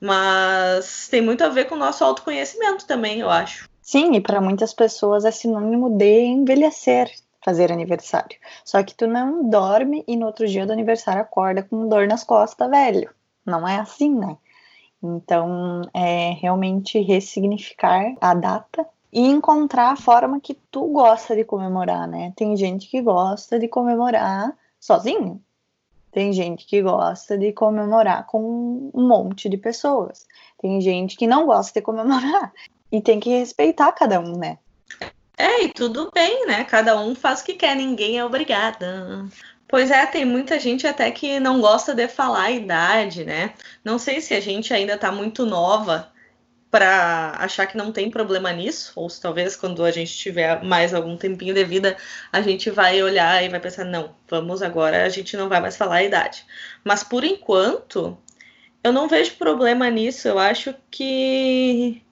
Mas 0.00 1.08
tem 1.08 1.20
muito 1.20 1.44
a 1.44 1.48
ver 1.48 1.66
com 1.66 1.74
o 1.74 1.78
nosso 1.78 2.02
autoconhecimento 2.02 2.86
também, 2.86 3.20
eu 3.20 3.28
acho. 3.28 3.68
Sim, 3.82 4.14
e 4.14 4.20
para 4.20 4.40
muitas 4.40 4.72
pessoas 4.72 5.24
é 5.24 5.30
sinônimo 5.30 5.90
de 5.90 6.20
envelhecer, 6.20 7.10
fazer 7.44 7.72
aniversário. 7.72 8.38
Só 8.64 8.82
que 8.82 8.94
tu 8.94 9.06
não 9.06 9.48
dorme 9.48 10.04
e 10.06 10.16
no 10.16 10.26
outro 10.26 10.46
dia 10.46 10.64
do 10.64 10.72
aniversário 10.72 11.22
acorda 11.22 11.62
com 11.62 11.88
dor 11.88 12.06
nas 12.06 12.24
costas, 12.24 12.70
velho. 12.70 13.10
Não 13.44 13.66
é 13.66 13.78
assim, 13.78 14.14
né? 14.14 14.36
Então, 15.02 15.82
é 15.94 16.30
realmente 16.40 17.00
ressignificar 17.00 18.14
a 18.20 18.34
data 18.34 18.86
e 19.12 19.26
encontrar 19.26 19.92
a 19.92 19.96
forma 19.96 20.40
que 20.40 20.54
tu 20.54 20.86
gosta 20.88 21.34
de 21.34 21.42
comemorar, 21.42 22.06
né? 22.06 22.32
Tem 22.36 22.56
gente 22.56 22.88
que 22.88 23.02
gosta 23.02 23.58
de 23.58 23.66
comemorar 23.66 24.56
sozinho. 24.78 25.42
Tem 26.12 26.32
gente 26.32 26.66
que 26.66 26.82
gosta 26.82 27.38
de 27.38 27.52
comemorar 27.52 28.26
com 28.26 28.90
um 28.92 29.06
monte 29.06 29.48
de 29.48 29.56
pessoas. 29.56 30.26
Tem 30.60 30.80
gente 30.80 31.16
que 31.16 31.26
não 31.26 31.46
gosta 31.46 31.78
de 31.78 31.84
comemorar. 31.84 32.52
E 32.92 33.00
tem 33.00 33.20
que 33.20 33.30
respeitar 33.30 33.92
cada 33.92 34.18
um, 34.18 34.36
né? 34.36 34.58
É, 35.38 35.62
e 35.62 35.68
tudo 35.68 36.10
bem, 36.12 36.46
né? 36.46 36.64
Cada 36.64 37.00
um 37.00 37.14
faz 37.14 37.40
o 37.40 37.44
que 37.44 37.54
quer, 37.54 37.76
ninguém 37.76 38.18
é 38.18 38.24
obrigada. 38.24 39.24
Pois 39.68 39.90
é, 39.90 40.04
tem 40.04 40.24
muita 40.24 40.58
gente 40.58 40.86
até 40.86 41.10
que 41.12 41.38
não 41.38 41.60
gosta 41.60 41.94
de 41.94 42.08
falar 42.08 42.42
a 42.42 42.50
idade, 42.50 43.24
né? 43.24 43.54
Não 43.84 43.98
sei 43.98 44.20
se 44.20 44.34
a 44.34 44.40
gente 44.40 44.74
ainda 44.74 44.98
tá 44.98 45.12
muito 45.12 45.46
nova 45.46 46.10
para 46.70 47.32
achar 47.38 47.66
que 47.66 47.76
não 47.76 47.90
tem 47.90 48.10
problema 48.10 48.52
nisso, 48.52 48.92
ou 48.94 49.10
se 49.10 49.20
talvez 49.20 49.56
quando 49.56 49.84
a 49.84 49.90
gente 49.90 50.16
tiver 50.16 50.62
mais 50.62 50.94
algum 50.94 51.16
tempinho 51.16 51.52
de 51.52 51.64
vida, 51.64 51.96
a 52.32 52.40
gente 52.40 52.70
vai 52.70 53.02
olhar 53.02 53.42
e 53.42 53.48
vai 53.48 53.58
pensar, 53.58 53.84
não, 53.84 54.14
vamos 54.28 54.62
agora, 54.62 55.04
a 55.04 55.08
gente 55.08 55.36
não 55.36 55.48
vai 55.48 55.60
mais 55.60 55.76
falar 55.76 55.96
a 55.96 56.04
idade. 56.04 56.44
Mas 56.84 57.02
por 57.02 57.24
enquanto, 57.24 58.16
eu 58.84 58.92
não 58.92 59.08
vejo 59.08 59.34
problema 59.34 59.90
nisso, 59.90 60.28
eu 60.28 60.38
acho 60.38 60.74
que 60.90 62.02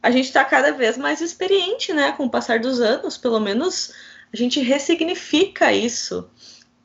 a 0.00 0.10
gente 0.10 0.26
está 0.26 0.44
cada 0.44 0.70
vez 0.70 0.96
mais 0.96 1.20
experiente, 1.20 1.92
né, 1.92 2.12
com 2.12 2.26
o 2.26 2.30
passar 2.30 2.60
dos 2.60 2.80
anos, 2.80 3.18
pelo 3.18 3.40
menos 3.40 3.92
a 4.32 4.36
gente 4.36 4.60
ressignifica 4.60 5.72
isso. 5.72 6.30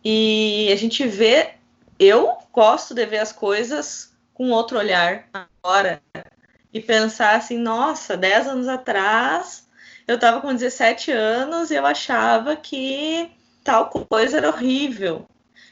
E 0.04 0.70
a 0.72 0.76
gente 0.76 1.06
vê, 1.06 1.56
eu 2.00 2.38
gosto 2.52 2.96
de 2.96 3.06
ver 3.06 3.20
as 3.20 3.32
coisas 3.32 4.14
com 4.34 4.52
outro 4.52 4.78
olhar 4.78 5.28
agora, 5.34 6.02
e 6.74 6.80
pensar 6.80 7.36
assim, 7.36 7.58
nossa, 7.58 8.16
10 8.16 8.48
anos 8.48 8.68
atrás 8.68 9.68
eu 10.08 10.16
estava 10.16 10.42
com 10.42 10.54
17 10.54 11.12
anos 11.12 11.70
e 11.70 11.76
eu 11.76 11.86
achava 11.86 12.56
que 12.56 13.30
tal 13.64 13.90
coisa 13.90 14.38
era 14.38 14.50
horrível, 14.50 15.28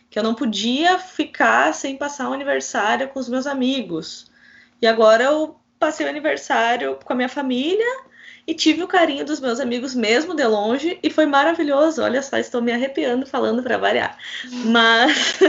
que 0.09 0.19
eu 0.19 0.23
não 0.23 0.35
podia 0.35 0.99
ficar 0.99 1.73
sem 1.73 1.97
passar 1.97 2.29
o 2.29 2.33
aniversário 2.33 3.07
com 3.09 3.19
os 3.19 3.27
meus 3.27 3.47
amigos. 3.47 4.31
E 4.79 4.85
agora 4.85 5.23
eu 5.23 5.59
passei 5.79 6.05
o 6.05 6.09
aniversário 6.09 6.99
com 7.03 7.13
a 7.13 7.15
minha 7.15 7.29
família 7.29 8.03
e 8.45 8.53
tive 8.53 8.83
o 8.83 8.87
carinho 8.87 9.25
dos 9.25 9.39
meus 9.39 9.59
amigos 9.59 9.95
mesmo 9.95 10.35
de 10.35 10.45
longe 10.45 10.99
e 11.01 11.09
foi 11.09 11.25
maravilhoso. 11.25 12.03
Olha 12.03 12.21
só, 12.21 12.37
estou 12.37 12.61
me 12.61 12.71
arrepiando 12.71 13.25
falando 13.25 13.63
para 13.63 13.77
variar. 13.77 14.17
Mas 14.65 15.39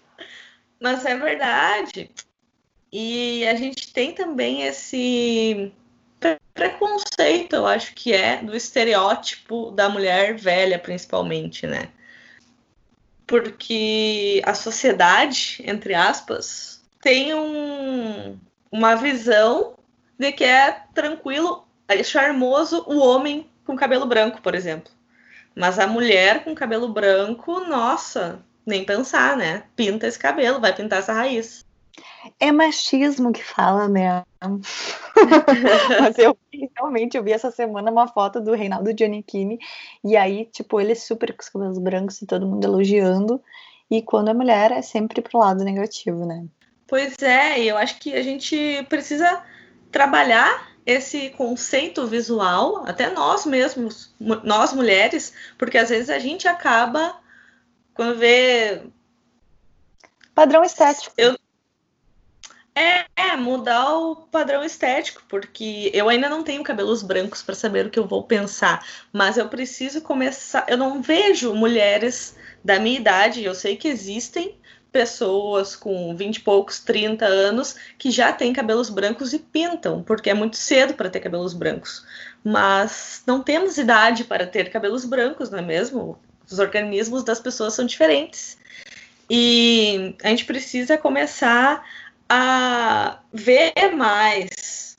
mas 0.78 1.04
é 1.06 1.16
verdade. 1.16 2.10
E 2.92 3.46
a 3.46 3.54
gente 3.54 3.92
tem 3.92 4.12
também 4.12 4.62
esse 4.62 5.72
preconceito, 6.52 7.54
eu 7.54 7.66
acho 7.66 7.94
que 7.94 8.12
é, 8.12 8.38
do 8.42 8.54
estereótipo 8.54 9.70
da 9.70 9.88
mulher 9.88 10.36
velha, 10.36 10.78
principalmente, 10.78 11.66
né? 11.66 11.88
Porque 13.26 14.42
a 14.44 14.54
sociedade, 14.54 15.62
entre 15.64 15.94
aspas, 15.94 16.82
tem 17.00 17.32
um, 17.32 18.38
uma 18.70 18.96
visão 18.96 19.74
de 20.18 20.32
que 20.32 20.44
é 20.44 20.82
tranquilo, 20.92 21.66
é 21.88 22.02
charmoso 22.02 22.84
o 22.86 22.98
homem 22.98 23.48
com 23.64 23.76
cabelo 23.76 24.04
branco, 24.04 24.42
por 24.42 24.54
exemplo. 24.54 24.92
Mas 25.54 25.78
a 25.78 25.86
mulher 25.86 26.44
com 26.44 26.54
cabelo 26.54 26.88
branco, 26.88 27.60
nossa, 27.60 28.44
nem 28.66 28.84
pensar, 28.84 29.36
né? 29.36 29.64
Pinta 29.74 30.06
esse 30.06 30.18
cabelo, 30.18 30.60
vai 30.60 30.74
pintar 30.74 30.98
essa 30.98 31.12
raiz. 31.12 31.64
É 32.38 32.52
machismo 32.52 33.32
que 33.32 33.42
fala, 33.42 33.88
né? 33.88 34.24
Mas 36.00 36.18
eu 36.18 36.36
realmente 36.76 37.16
eu 37.16 37.22
vi 37.22 37.32
essa 37.32 37.50
semana 37.50 37.90
uma 37.90 38.08
foto 38.08 38.40
do 38.40 38.54
Reinaldo 38.54 38.96
Giannichini 38.96 39.58
e 40.04 40.16
aí, 40.16 40.46
tipo, 40.46 40.80
ele 40.80 40.92
é 40.92 40.94
super 40.94 41.32
com 41.34 41.42
os 41.42 41.48
cabelos 41.48 41.78
brancos 41.78 42.20
e 42.20 42.26
todo 42.26 42.46
mundo 42.46 42.64
elogiando. 42.64 43.42
E 43.90 44.02
quando 44.02 44.30
é 44.30 44.34
mulher 44.34 44.70
é 44.70 44.82
sempre 44.82 45.20
pro 45.20 45.38
lado 45.38 45.64
negativo, 45.64 46.24
né? 46.24 46.46
Pois 46.86 47.14
é, 47.22 47.60
e 47.60 47.68
eu 47.68 47.76
acho 47.76 47.98
que 47.98 48.14
a 48.14 48.22
gente 48.22 48.84
precisa 48.88 49.42
trabalhar 49.90 50.70
esse 50.84 51.30
conceito 51.30 52.06
visual, 52.06 52.84
até 52.86 53.10
nós 53.10 53.44
mesmos, 53.44 54.14
nós 54.18 54.72
mulheres, 54.72 55.32
porque 55.58 55.78
às 55.78 55.88
vezes 55.88 56.10
a 56.10 56.18
gente 56.18 56.48
acaba 56.48 57.16
quando 57.94 58.18
vê 58.18 58.82
padrão 60.34 60.64
estético. 60.64 61.12
Eu, 61.16 61.36
é, 62.80 63.04
é, 63.14 63.36
mudar 63.36 63.94
o 63.94 64.16
padrão 64.16 64.64
estético, 64.64 65.22
porque 65.28 65.90
eu 65.92 66.08
ainda 66.08 66.30
não 66.30 66.42
tenho 66.42 66.62
cabelos 66.62 67.02
brancos 67.02 67.42
para 67.42 67.54
saber 67.54 67.86
o 67.86 67.90
que 67.90 67.98
eu 67.98 68.06
vou 68.06 68.22
pensar, 68.22 68.82
mas 69.12 69.36
eu 69.36 69.48
preciso 69.48 70.00
começar. 70.00 70.64
Eu 70.66 70.78
não 70.78 71.02
vejo 71.02 71.54
mulheres 71.54 72.34
da 72.64 72.78
minha 72.78 72.98
idade, 72.98 73.44
eu 73.44 73.54
sei 73.54 73.76
que 73.76 73.86
existem 73.86 74.58
pessoas 74.90 75.76
com 75.76 76.16
20 76.16 76.36
e 76.36 76.40
poucos, 76.40 76.80
30 76.80 77.26
anos 77.26 77.76
que 77.98 78.10
já 78.10 78.32
têm 78.32 78.52
cabelos 78.52 78.88
brancos 78.88 79.34
e 79.34 79.38
pintam, 79.38 80.02
porque 80.02 80.30
é 80.30 80.34
muito 80.34 80.56
cedo 80.56 80.94
para 80.94 81.10
ter 81.10 81.20
cabelos 81.20 81.52
brancos. 81.52 82.04
Mas 82.42 83.22
não 83.26 83.42
temos 83.42 83.76
idade 83.76 84.24
para 84.24 84.46
ter 84.46 84.70
cabelos 84.70 85.04
brancos, 85.04 85.50
não 85.50 85.58
é 85.58 85.62
mesmo? 85.62 86.18
Os 86.50 86.58
organismos 86.58 87.22
das 87.22 87.38
pessoas 87.38 87.74
são 87.74 87.84
diferentes. 87.84 88.58
E 89.28 90.16
a 90.24 90.28
gente 90.28 90.44
precisa 90.46 90.98
começar 90.98 91.84
a 92.32 93.18
ver 93.32 93.92
mais 93.96 94.96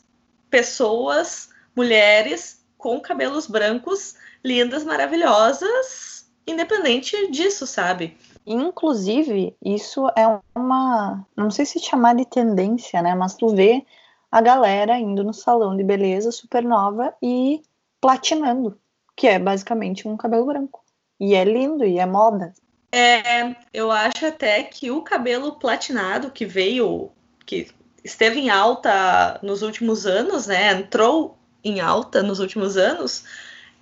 pessoas, 0.49 1.49
mulheres 1.73 2.61
com 2.77 2.99
cabelos 2.99 3.47
brancos, 3.47 4.15
lindas, 4.43 4.83
maravilhosas, 4.83 6.29
independente 6.45 7.31
disso, 7.31 7.65
sabe? 7.65 8.17
Inclusive, 8.45 9.55
isso 9.63 10.07
é 10.09 10.27
uma, 10.53 11.25
não 11.37 11.49
sei 11.49 11.65
se 11.65 11.79
chamar 11.79 12.15
de 12.15 12.25
tendência, 12.25 13.01
né? 13.01 13.15
Mas 13.15 13.35
tu 13.35 13.55
vê 13.55 13.85
a 14.29 14.41
galera 14.41 14.99
indo 14.99 15.23
no 15.23 15.33
salão 15.33 15.77
de 15.77 15.83
beleza 15.83 16.31
supernova 16.31 17.13
e 17.21 17.61
platinando, 18.01 18.77
que 19.15 19.27
é 19.27 19.39
basicamente 19.39 20.05
um 20.05 20.17
cabelo 20.17 20.47
branco. 20.47 20.83
E 21.17 21.33
é 21.33 21.45
lindo 21.45 21.85
e 21.85 21.97
é 21.97 22.05
moda. 22.05 22.53
É, 22.91 23.55
eu 23.73 23.89
acho 23.89 24.25
até 24.25 24.63
que 24.63 24.91
o 24.91 25.01
cabelo 25.01 25.53
platinado 25.53 26.31
que 26.31 26.45
veio 26.45 27.11
que 27.45 27.67
esteve 28.03 28.39
em 28.39 28.49
alta 28.49 29.39
nos 29.43 29.61
últimos 29.61 30.05
anos, 30.05 30.47
né? 30.47 30.73
Entrou 30.73 31.37
em 31.63 31.79
alta 31.79 32.23
nos 32.23 32.39
últimos 32.39 32.77
anos, 32.77 33.23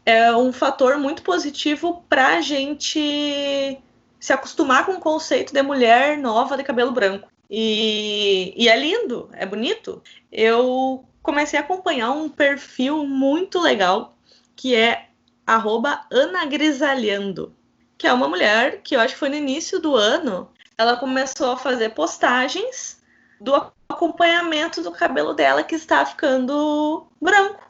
é 0.05 0.35
um 0.35 0.51
fator 0.51 0.97
muito 0.97 1.21
positivo 1.21 2.03
para 2.09 2.37
a 2.37 2.41
gente 2.41 3.79
se 4.19 4.33
acostumar 4.33 4.85
com 4.85 4.93
o 4.93 4.99
conceito 4.99 5.53
de 5.53 5.61
mulher 5.61 6.17
nova 6.17 6.57
de 6.57 6.63
cabelo 6.63 6.91
branco. 6.91 7.29
E, 7.49 8.53
e, 8.55 8.67
é 8.67 8.77
lindo, 8.77 9.29
é 9.33 9.45
bonito. 9.45 10.03
Eu 10.31 11.05
comecei 11.23 11.57
a 11.57 11.61
acompanhar 11.61 12.11
um 12.11 12.29
perfil 12.29 13.05
muito 13.05 13.59
legal 13.59 14.15
que 14.55 14.75
é 14.75 15.07
@anagrisalhando, 15.47 17.55
que 17.97 18.05
é 18.05 18.13
uma 18.13 18.27
mulher 18.27 18.81
que 18.81 18.95
eu 18.95 18.99
acho 18.99 19.13
que 19.13 19.19
foi 19.19 19.29
no 19.29 19.35
início 19.35 19.79
do 19.79 19.95
ano. 19.95 20.49
Ela 20.77 20.97
começou 20.97 21.51
a 21.51 21.57
fazer 21.57 21.89
postagens 21.89 22.98
do 23.39 23.71
acompanhamento 23.87 24.81
do 24.81 24.91
cabelo 24.91 25.33
dela 25.33 25.63
que 25.63 25.75
está 25.75 26.05
ficando 26.05 27.07
branco. 27.21 27.67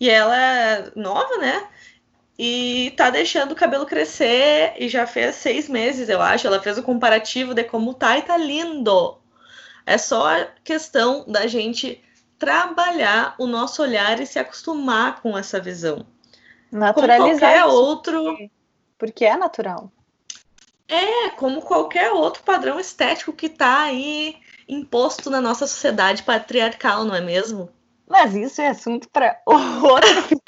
E 0.00 0.10
ela 0.10 0.36
é 0.36 0.92
nova, 0.96 1.36
né? 1.38 1.68
E 2.38 2.92
tá 2.96 3.10
deixando 3.10 3.52
o 3.52 3.56
cabelo 3.56 3.86
crescer 3.86 4.74
e 4.78 4.88
já 4.88 5.06
fez 5.06 5.36
seis 5.36 5.68
meses, 5.68 6.08
eu 6.08 6.20
acho. 6.20 6.46
Ela 6.46 6.62
fez 6.62 6.78
o 6.78 6.82
comparativo 6.82 7.54
de 7.54 7.62
como 7.64 7.94
tá 7.94 8.18
e 8.18 8.22
tá 8.22 8.36
lindo. 8.36 9.18
É 9.86 9.98
só 9.98 10.34
a 10.34 10.46
questão 10.64 11.24
da 11.28 11.46
gente 11.46 12.02
trabalhar 12.38 13.36
o 13.38 13.46
nosso 13.46 13.82
olhar 13.82 14.18
e 14.18 14.26
se 14.26 14.38
acostumar 14.38 15.20
com 15.20 15.38
essa 15.38 15.60
visão. 15.60 16.04
Naturalizar. 16.72 17.28
Como 17.28 17.38
qualquer 17.38 17.64
outro. 17.66 18.50
Porque 18.98 19.24
é 19.24 19.36
natural. 19.36 19.92
É, 20.88 21.30
como 21.30 21.62
qualquer 21.62 22.10
outro 22.10 22.42
padrão 22.42 22.80
estético 22.80 23.32
que 23.32 23.48
tá 23.48 23.82
aí 23.82 24.36
imposto 24.68 25.30
na 25.30 25.40
nossa 25.40 25.66
sociedade 25.66 26.22
patriarcal, 26.22 27.04
não 27.04 27.14
é 27.14 27.20
mesmo? 27.20 27.70
Mas 28.08 28.34
isso 28.34 28.60
é 28.60 28.68
assunto 28.68 29.08
para 29.08 29.40
outro 29.46 30.10
episódio. 30.10 30.42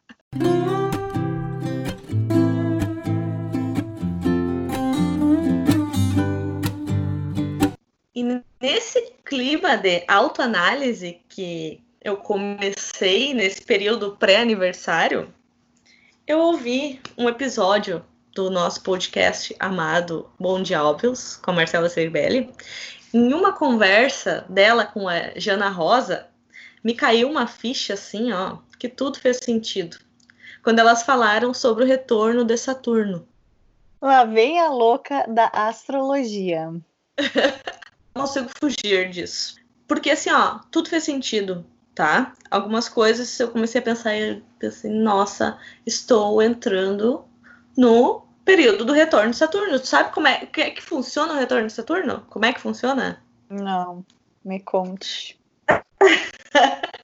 e 8.14 8.42
nesse 8.60 9.12
clima 9.24 9.76
de 9.76 10.04
autoanálise 10.08 11.20
que 11.28 11.82
eu 12.02 12.16
comecei 12.16 13.34
nesse 13.34 13.62
período 13.62 14.16
pré-aniversário, 14.16 15.32
eu 16.26 16.38
ouvi 16.38 17.00
um 17.18 17.28
episódio 17.28 18.04
do 18.34 18.48
nosso 18.48 18.82
podcast 18.82 19.54
amado 19.58 20.30
Bom 20.38 20.62
Dia 20.62 20.84
Óbvios, 20.84 21.36
com 21.36 21.50
a 21.50 21.54
Marcela 21.54 21.88
Cerbelli. 21.88 22.52
Em 23.12 23.34
uma 23.34 23.52
conversa 23.52 24.44
dela 24.48 24.84
com 24.86 25.08
a 25.08 25.32
Jana 25.36 25.68
Rosa, 25.68 26.28
me 26.82 26.94
caiu 26.94 27.28
uma 27.28 27.46
ficha 27.46 27.94
assim, 27.94 28.32
ó, 28.32 28.58
que 28.78 28.88
tudo 28.88 29.18
fez 29.18 29.38
sentido. 29.42 29.98
Quando 30.62 30.78
elas 30.78 31.02
falaram 31.02 31.52
sobre 31.52 31.84
o 31.84 31.86
retorno 31.86 32.44
de 32.44 32.56
Saturno. 32.56 33.26
Lá 34.00 34.24
vem 34.24 34.60
a 34.60 34.68
louca 34.68 35.26
da 35.26 35.46
astrologia. 35.52 36.68
Não 38.14 38.22
consigo 38.22 38.48
fugir 38.60 39.10
disso. 39.10 39.56
Porque 39.88 40.10
assim, 40.10 40.30
ó, 40.30 40.60
tudo 40.70 40.88
fez 40.88 41.02
sentido, 41.02 41.66
tá? 41.94 42.32
Algumas 42.48 42.88
coisas 42.88 43.38
eu 43.40 43.50
comecei 43.50 43.80
a 43.80 43.84
pensar 43.84 44.16
e 44.16 44.40
pensei, 44.58 44.90
nossa, 44.90 45.58
estou 45.84 46.40
entrando 46.40 47.24
no 47.80 48.26
período 48.44 48.84
do 48.84 48.92
retorno 48.92 49.30
de 49.30 49.36
Saturno. 49.38 49.80
Tu 49.80 49.86
sabe 49.86 50.12
como 50.12 50.28
é 50.28 50.44
que, 50.44 50.60
é 50.60 50.70
que 50.70 50.82
funciona 50.82 51.32
o 51.32 51.36
retorno 51.36 51.66
de 51.66 51.72
Saturno? 51.72 52.26
Como 52.28 52.44
é 52.44 52.52
que 52.52 52.60
funciona? 52.60 53.22
Não, 53.48 54.04
me 54.44 54.60
conte. 54.60 55.40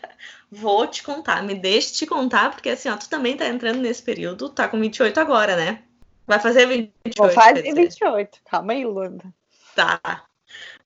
Vou 0.53 0.87
te 0.87 1.03
contar, 1.03 1.43
me 1.43 1.55
deixe 1.55 1.95
te 1.95 2.07
contar, 2.07 2.51
porque 2.51 2.69
assim, 2.69 2.91
ó, 2.91 2.97
tu 2.97 3.09
também 3.09 3.37
tá 3.37 3.49
entrando 3.49 3.81
nesse 3.81 4.03
período, 4.03 4.51
tá 4.51 4.69
com 4.69 4.79
28 4.79 5.19
agora, 5.19 5.57
né? 5.57 5.83
Vai 6.27 6.39
fazer 6.39 6.67
28. 6.67 7.17
Vou 7.17 7.31
fazer 7.31 7.75
28, 7.75 8.39
calma 8.45 8.73
aí, 8.73 8.85
Lunda. 8.85 9.25
Tá. 9.75 10.25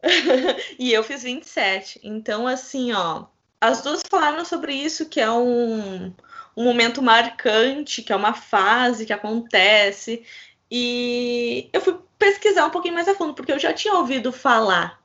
e 0.78 0.92
eu 0.92 1.02
fiz 1.02 1.25
27. 1.25 2.00
Então, 2.02 2.47
assim, 2.47 2.92
ó, 2.92 3.26
as 3.61 3.82
duas 3.82 4.02
falaram 4.09 4.44
sobre 4.44 4.73
isso, 4.73 5.09
que 5.09 5.20
é 5.20 5.30
um, 5.30 6.12
um 6.57 6.64
momento 6.64 7.02
marcante, 7.02 8.02
que 8.02 8.12
é 8.12 8.16
uma 8.16 8.35
fase 8.35 9.07
que 9.07 9.12
acontece. 9.12 10.25
E 10.71 11.69
eu 11.73 11.80
fui 11.80 11.99
pesquisar 12.19 12.66
um 12.66 12.71
pouquinho 12.71 12.95
mais 12.95 13.09
a 13.09 13.14
fundo, 13.14 13.35
porque 13.35 13.52
eu 13.52 13.59
já 13.59 13.73
tinha 13.73 13.95
ouvido 13.95 14.33
falar. 14.33 15.00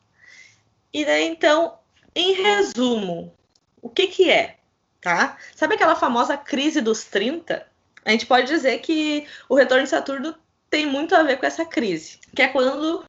E 0.94 1.04
daí, 1.06 1.28
então, 1.28 1.78
em 2.16 2.34
resumo, 2.34 3.34
o 3.82 3.90
que 3.90 4.08
que 4.08 4.30
é, 4.30 4.58
tá? 5.02 5.38
Sabe 5.56 5.76
aquela 5.76 5.96
famosa 5.96 6.38
crise 6.38 6.82
dos 6.82 7.04
30? 7.06 7.66
A 8.04 8.12
gente 8.12 8.26
pode 8.26 8.48
dizer 8.48 8.80
que 8.80 9.26
o 9.50 9.56
retorno 9.56 9.84
de 9.84 9.90
Saturno 9.90 10.36
tem 10.70 10.86
muito 10.86 11.16
a 11.16 11.24
ver 11.24 11.38
com 11.38 11.46
essa 11.46 11.66
crise, 11.66 12.20
que 12.36 12.42
é 12.42 12.48
quando 12.48 13.04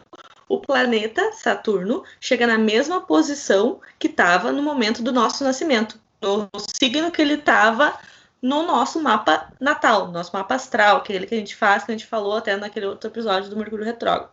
o 0.48 0.60
planeta 0.60 1.32
Saturno 1.32 2.04
chega 2.20 2.46
na 2.46 2.56
mesma 2.56 3.00
posição 3.00 3.80
que 3.98 4.06
estava 4.06 4.52
no 4.52 4.62
momento 4.62 5.02
do 5.02 5.12
nosso 5.12 5.42
nascimento, 5.44 6.00
no 6.22 6.48
signo 6.80 7.10
que 7.10 7.20
ele 7.20 7.34
estava 7.34 7.98
no 8.46 8.64
nosso 8.64 9.02
mapa 9.02 9.52
natal, 9.58 10.12
nosso 10.12 10.30
mapa 10.32 10.54
astral, 10.54 10.98
aquele 10.98 11.26
que 11.26 11.34
a 11.34 11.38
gente 11.38 11.56
faz, 11.56 11.82
que 11.82 11.90
a 11.90 11.94
gente 11.94 12.06
falou 12.06 12.36
até 12.36 12.56
naquele 12.56 12.86
outro 12.86 13.10
episódio 13.10 13.50
do 13.50 13.56
Mercúrio 13.56 13.84
Retrógrado. 13.84 14.30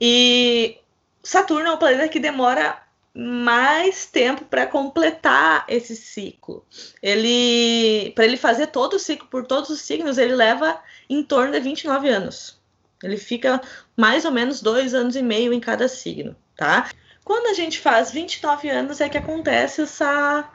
E 0.00 0.78
Saturno 1.22 1.68
é 1.68 1.72
um 1.72 1.76
planeta 1.76 2.08
que 2.08 2.18
demora 2.18 2.82
mais 3.14 4.06
tempo 4.06 4.46
para 4.46 4.66
completar 4.66 5.66
esse 5.68 5.94
ciclo. 5.94 6.64
Ele, 7.02 8.12
para 8.14 8.24
ele 8.24 8.38
fazer 8.38 8.68
todo 8.68 8.94
o 8.94 8.98
ciclo 8.98 9.28
por 9.28 9.46
todos 9.46 9.68
os 9.68 9.82
signos, 9.82 10.16
ele 10.16 10.34
leva 10.34 10.80
em 11.08 11.22
torno 11.22 11.52
de 11.52 11.60
29 11.60 12.08
anos. 12.08 12.58
Ele 13.02 13.18
fica 13.18 13.60
mais 13.94 14.24
ou 14.24 14.32
menos 14.32 14.62
dois 14.62 14.94
anos 14.94 15.16
e 15.16 15.22
meio 15.22 15.52
em 15.52 15.60
cada 15.60 15.86
signo, 15.86 16.34
tá? 16.56 16.88
Quando 17.24 17.46
a 17.48 17.54
gente 17.54 17.78
faz 17.78 18.10
29 18.10 18.70
anos 18.70 19.02
é 19.02 19.08
que 19.08 19.18
acontece 19.18 19.82
essa 19.82 20.50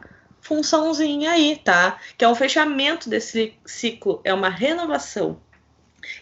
funçãozinha 0.45 1.31
aí, 1.31 1.55
tá? 1.57 1.99
Que 2.15 2.23
é 2.23 2.29
um 2.29 2.35
fechamento 2.35 3.09
desse 3.09 3.55
ciclo, 3.65 4.21
é 4.23 4.31
uma 4.31 4.47
renovação. 4.47 5.41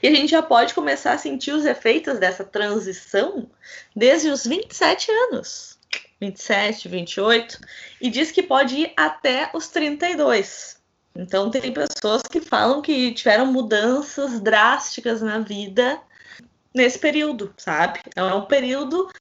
E 0.01 0.07
a 0.07 0.11
gente 0.11 0.31
já 0.31 0.41
pode 0.41 0.73
começar 0.73 1.11
a 1.11 1.17
sentir 1.17 1.51
os 1.51 1.65
efeitos 1.65 2.17
dessa 2.19 2.45
transição 2.45 3.49
desde 3.93 4.29
os 4.29 4.45
27 4.45 5.11
anos. 5.11 5.77
27, 6.21 6.87
28, 6.87 7.59
e 7.99 8.09
diz 8.09 8.31
que 8.31 8.41
pode 8.41 8.77
ir 8.77 8.93
até 8.95 9.51
os 9.53 9.67
32. 9.67 10.77
Então 11.13 11.51
tem 11.51 11.73
pessoas 11.73 12.21
que 12.21 12.39
falam 12.39 12.81
que 12.81 13.11
tiveram 13.11 13.45
mudanças 13.45 14.39
drásticas 14.39 15.21
na 15.21 15.39
vida 15.39 15.99
nesse 16.73 16.97
período, 16.97 17.53
sabe? 17.57 17.99
É 18.15 18.23
um 18.23 18.45
período, 18.45 19.11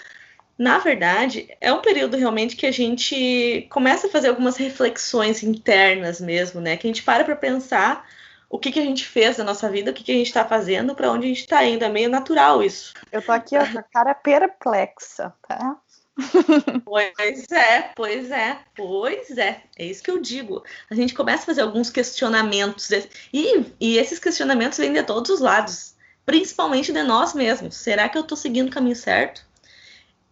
na 0.58 0.78
verdade, 0.78 1.48
é 1.60 1.72
um 1.72 1.80
período 1.80 2.16
realmente 2.16 2.56
que 2.56 2.66
a 2.66 2.70
gente 2.70 3.66
começa 3.70 4.06
a 4.06 4.10
fazer 4.10 4.28
algumas 4.28 4.56
reflexões 4.56 5.42
internas 5.42 6.20
mesmo, 6.20 6.60
né? 6.60 6.76
Que 6.76 6.86
a 6.86 6.90
gente 6.90 7.02
para 7.02 7.24
para 7.24 7.36
pensar 7.36 8.08
o 8.48 8.58
que, 8.58 8.70
que 8.70 8.78
a 8.78 8.84
gente 8.84 9.06
fez 9.06 9.38
na 9.38 9.44
nossa 9.44 9.68
vida, 9.70 9.90
o 9.90 9.94
que, 9.94 10.04
que 10.04 10.12
a 10.12 10.14
gente 10.14 10.26
está 10.26 10.44
fazendo, 10.44 10.94
para 10.94 11.10
onde 11.10 11.26
a 11.26 11.28
gente 11.28 11.40
está 11.40 11.64
indo. 11.64 11.84
É 11.84 11.88
meio 11.88 12.10
natural 12.10 12.62
isso. 12.62 12.92
Eu 13.10 13.22
tô 13.22 13.32
aqui, 13.32 13.56
ó, 13.56 13.66
com 13.66 13.78
a 13.78 13.82
cara 13.82 14.14
perplexa, 14.14 15.32
tá? 15.48 15.76
Pois 16.84 17.50
é, 17.50 17.90
pois 17.96 18.30
é, 18.30 18.58
pois 18.76 19.38
é. 19.38 19.62
É 19.78 19.86
isso 19.86 20.02
que 20.02 20.10
eu 20.10 20.20
digo. 20.20 20.62
A 20.90 20.94
gente 20.94 21.14
começa 21.14 21.44
a 21.44 21.46
fazer 21.46 21.62
alguns 21.62 21.88
questionamentos. 21.88 22.90
E, 23.32 23.64
e 23.80 23.96
esses 23.96 24.18
questionamentos 24.18 24.76
vêm 24.76 24.92
de 24.92 25.02
todos 25.02 25.30
os 25.30 25.40
lados 25.40 25.92
principalmente 26.24 26.92
de 26.92 27.02
nós 27.02 27.34
mesmos. 27.34 27.76
Será 27.76 28.08
que 28.08 28.16
eu 28.16 28.22
estou 28.22 28.36
seguindo 28.36 28.68
o 28.68 28.72
caminho 28.72 28.96
certo? 28.96 29.44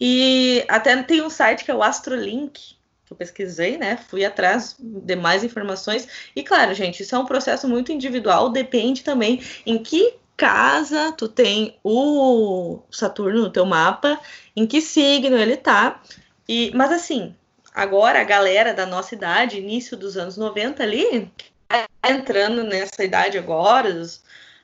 E 0.00 0.64
até 0.68 1.00
tem 1.02 1.20
um 1.20 1.28
site 1.28 1.64
que 1.64 1.70
é 1.70 1.74
o 1.74 1.82
Astrolink, 1.82 2.76
que 3.04 3.12
eu 3.12 3.16
pesquisei, 3.16 3.76
né? 3.76 3.98
Fui 4.08 4.24
atrás 4.24 4.76
de 4.78 5.16
mais 5.16 5.44
informações. 5.44 6.08
E 6.34 6.42
claro, 6.42 6.72
gente, 6.74 7.02
isso 7.02 7.14
é 7.14 7.18
um 7.18 7.26
processo 7.26 7.68
muito 7.68 7.92
individual, 7.92 8.50
depende 8.50 9.04
também 9.04 9.42
em 9.66 9.82
que 9.82 10.14
casa 10.36 11.12
tu 11.12 11.28
tem 11.28 11.78
o 11.84 12.80
Saturno 12.90 13.42
no 13.42 13.50
teu 13.50 13.66
mapa, 13.66 14.18
em 14.56 14.66
que 14.66 14.80
signo 14.80 15.36
ele 15.36 15.56
tá. 15.56 16.00
E, 16.48 16.70
mas 16.74 16.90
assim, 16.90 17.36
agora 17.74 18.22
a 18.22 18.24
galera 18.24 18.72
da 18.72 18.86
nossa 18.86 19.14
idade, 19.14 19.58
início 19.58 19.98
dos 19.98 20.16
anos 20.16 20.38
90 20.38 20.82
ali, 20.82 21.30
tá 21.68 21.86
entrando 22.08 22.64
nessa 22.64 23.04
idade 23.04 23.36
agora, 23.36 23.90
os 23.90 24.22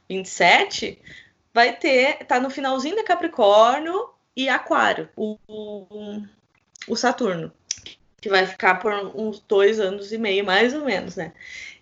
27, 0.08 0.98
vai 1.52 1.76
ter, 1.76 2.24
tá 2.24 2.40
no 2.40 2.48
finalzinho 2.48 2.96
da 2.96 3.04
Capricórnio 3.04 4.15
e 4.36 4.48
Aquário, 4.48 5.08
o, 5.16 5.38
o, 5.48 6.22
o 6.88 6.96
Saturno, 6.96 7.50
que 8.20 8.28
vai 8.28 8.46
ficar 8.46 8.76
por 8.76 8.92
uns 8.92 9.40
dois 9.40 9.80
anos 9.80 10.12
e 10.12 10.18
meio, 10.18 10.44
mais 10.44 10.74
ou 10.74 10.84
menos, 10.84 11.16
né? 11.16 11.32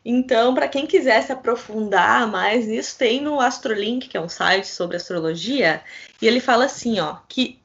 Então, 0.05 0.55
para 0.55 0.69
quem 0.69 0.87
quiser 0.87 1.23
se 1.23 1.33
aprofundar 1.33 2.27
mais 2.27 2.67
nisso, 2.67 2.97
tem 2.99 3.21
no 3.21 3.41
Astrolink, 3.41 4.09
que 4.09 4.17
é 4.17 4.21
um 4.21 4.29
site 4.29 4.69
sobre 4.69 4.97
astrologia, 4.97 5.83
e 6.21 6.27
ele 6.27 6.41
fala 6.41 6.67
assim, 6.67 7.01
ó, 7.01 7.17
que 7.29 7.59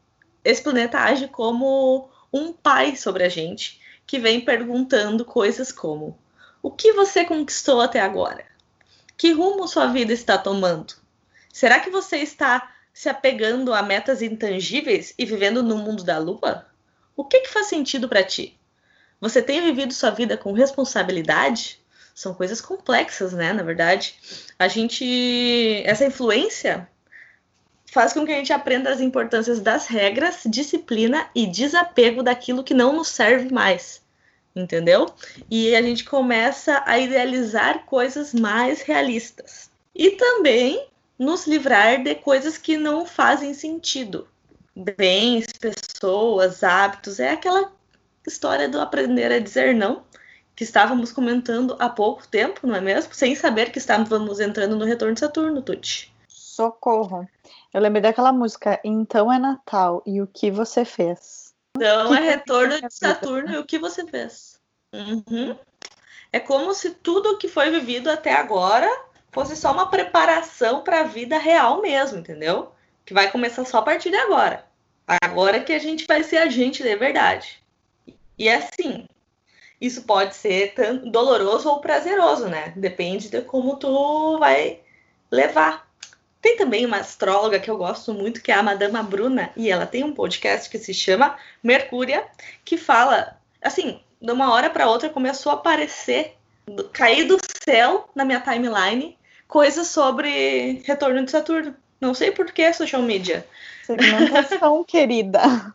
esse 0.43 0.63
planeta 0.63 0.97
age 0.99 1.27
como 1.27 2.09
um 2.31 2.53
pai 2.53 2.95
sobre 2.95 3.23
a 3.23 3.29
gente, 3.29 3.79
que 4.07 4.17
vem 4.17 4.41
perguntando 4.41 5.25
coisas 5.25 5.71
como: 5.71 6.17
o 6.63 6.71
que 6.71 6.93
você 6.93 7.25
conquistou 7.25 7.81
até 7.81 7.99
agora? 7.99 8.45
Que 9.17 9.31
rumo 9.31 9.67
sua 9.67 9.87
vida 9.87 10.13
está 10.13 10.37
tomando? 10.37 10.95
Será 11.51 11.79
que 11.79 11.89
você 11.89 12.17
está 12.17 12.73
se 12.99 13.07
apegando 13.07 13.73
a 13.73 13.81
metas 13.81 14.21
intangíveis 14.21 15.13
e 15.17 15.25
vivendo 15.25 15.63
no 15.63 15.77
mundo 15.77 16.03
da 16.03 16.17
lua? 16.17 16.65
O 17.15 17.23
que, 17.23 17.39
que 17.39 17.49
faz 17.49 17.67
sentido 17.67 18.09
para 18.09 18.25
ti? 18.25 18.59
Você 19.21 19.41
tem 19.41 19.61
vivido 19.61 19.93
sua 19.93 20.09
vida 20.09 20.35
com 20.35 20.51
responsabilidade? 20.51 21.79
São 22.13 22.33
coisas 22.33 22.59
complexas, 22.59 23.31
né? 23.31 23.53
Na 23.53 23.63
verdade, 23.63 24.15
a 24.59 24.67
gente. 24.67 25.81
Essa 25.85 26.07
influência 26.07 26.89
faz 27.85 28.11
com 28.11 28.25
que 28.25 28.33
a 28.33 28.35
gente 28.35 28.51
aprenda 28.51 28.89
as 28.89 28.99
importâncias 28.99 29.61
das 29.61 29.87
regras, 29.87 30.41
disciplina 30.45 31.29
e 31.33 31.47
desapego 31.47 32.21
daquilo 32.21 32.65
que 32.65 32.73
não 32.73 32.91
nos 32.91 33.07
serve 33.07 33.49
mais 33.49 34.01
entendeu? 34.53 35.05
E 35.49 35.73
a 35.73 35.81
gente 35.81 36.03
começa 36.03 36.83
a 36.85 36.99
idealizar 36.99 37.85
coisas 37.85 38.33
mais 38.33 38.81
realistas. 38.81 39.69
E 39.95 40.11
também 40.11 40.85
nos 41.19 41.45
livrar 41.45 42.01
de 42.01 42.15
coisas 42.15 42.57
que 42.57 42.77
não 42.77 43.05
fazem 43.05 43.53
sentido. 43.53 44.25
Bens, 44.73 45.47
pessoas, 45.59 46.63
hábitos, 46.63 47.19
é 47.19 47.31
aquela 47.31 47.71
história 48.25 48.69
do 48.69 48.79
aprender 48.79 49.29
a 49.31 49.39
dizer 49.39 49.75
não, 49.75 50.03
que 50.55 50.63
estávamos 50.63 51.11
comentando 51.11 51.75
há 51.79 51.89
pouco 51.89 52.25
tempo, 52.25 52.65
não 52.65 52.75
é 52.75 52.81
mesmo? 52.81 53.13
Sem 53.13 53.35
saber 53.35 53.71
que 53.71 53.79
estávamos 53.79 54.39
entrando 54.39 54.77
no 54.77 54.85
retorno 54.85 55.13
de 55.13 55.19
Saturno, 55.19 55.61
Tuti. 55.61 56.13
Socorro. 56.27 57.27
Eu 57.73 57.81
lembrei 57.81 58.01
daquela 58.01 58.31
música 58.31 58.79
Então 58.83 59.31
é 59.31 59.37
Natal 59.37 60.01
e 60.05 60.21
o 60.21 60.27
que 60.27 60.49
você 60.49 60.85
fez? 60.85 61.53
Então 61.75 62.13
é 62.15 62.21
retorno 62.21 62.79
de 62.79 62.93
Saturno 62.93 63.53
e 63.53 63.57
o 63.57 63.65
que 63.65 63.77
você 63.77 64.05
fez. 64.05 64.59
Uhum. 64.93 65.57
É 66.31 66.39
como 66.39 66.73
se 66.73 66.91
tudo 66.91 67.37
que 67.37 67.47
foi 67.47 67.69
vivido 67.69 68.09
até 68.09 68.33
agora 68.33 68.89
fosse 69.31 69.55
só 69.55 69.71
uma 69.71 69.89
preparação 69.89 70.81
para 70.81 71.01
a 71.01 71.03
vida 71.03 71.37
real 71.37 71.81
mesmo, 71.81 72.19
entendeu? 72.19 72.71
Que 73.05 73.13
vai 73.13 73.31
começar 73.31 73.65
só 73.65 73.79
a 73.79 73.83
partir 73.83 74.09
de 74.09 74.17
agora. 74.17 74.65
Agora 75.21 75.59
que 75.59 75.73
a 75.73 75.79
gente 75.79 76.05
vai 76.05 76.23
ser 76.23 76.37
agente 76.37 76.83
de 76.83 76.95
verdade. 76.95 77.61
E 78.37 78.47
é 78.47 78.55
assim, 78.55 79.07
isso 79.81 80.03
pode 80.03 80.35
ser 80.35 80.73
tanto 80.73 81.09
doloroso 81.09 81.69
ou 81.69 81.79
prazeroso, 81.79 82.47
né? 82.47 82.73
Depende 82.75 83.29
de 83.29 83.41
como 83.41 83.77
tu 83.77 84.37
vai 84.37 84.79
levar. 85.31 85.87
Tem 86.41 86.55
também 86.55 86.85
uma 86.85 86.97
astróloga 86.97 87.59
que 87.59 87.69
eu 87.69 87.77
gosto 87.77 88.13
muito, 88.13 88.41
que 88.41 88.51
é 88.51 88.55
a 88.55 88.63
Madama 88.63 89.03
Bruna, 89.03 89.51
e 89.57 89.69
ela 89.69 89.85
tem 89.85 90.03
um 90.03 90.13
podcast 90.13 90.69
que 90.69 90.77
se 90.77 90.93
chama 90.93 91.37
Mercúria, 91.61 92.25
que 92.63 92.77
fala, 92.77 93.37
assim, 93.61 94.01
de 94.21 94.31
uma 94.31 94.53
hora 94.53 94.69
para 94.69 94.87
outra 94.87 95.09
começou 95.09 95.51
a 95.51 95.55
aparecer, 95.55 96.37
cair 96.93 97.25
do 97.25 97.37
céu 97.63 98.09
na 98.15 98.23
minha 98.23 98.39
timeline, 98.39 99.17
coisas 99.49 99.87
sobre 99.87 100.81
retorno 100.85 101.25
de 101.25 101.31
Saturno. 101.31 101.75
Não 101.99 102.13
sei 102.13 102.31
por 102.31 102.45
que 102.51 102.71
social 102.71 103.01
media. 103.01 103.45
Segmentação, 103.83 104.83
querida. 104.87 105.73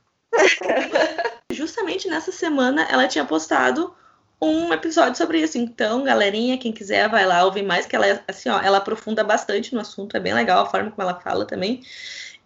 Justamente 1.52 2.08
nessa 2.08 2.32
semana 2.32 2.86
ela 2.88 3.06
tinha 3.08 3.24
postado 3.24 3.94
um 4.40 4.72
episódio 4.72 5.16
sobre 5.16 5.40
isso. 5.40 5.58
Então, 5.58 6.04
galerinha, 6.04 6.56
quem 6.56 6.72
quiser, 6.72 7.08
vai 7.08 7.26
lá 7.26 7.44
ouvir 7.44 7.62
mais, 7.62 7.84
que 7.84 7.96
ela, 7.96 8.22
assim, 8.28 8.48
ó, 8.48 8.60
ela 8.60 8.78
aprofunda 8.78 9.24
bastante 9.24 9.74
no 9.74 9.80
assunto, 9.80 10.16
é 10.16 10.20
bem 10.20 10.32
legal 10.32 10.62
a 10.62 10.70
forma 10.70 10.90
como 10.90 11.02
ela 11.02 11.20
fala 11.20 11.44
também. 11.44 11.82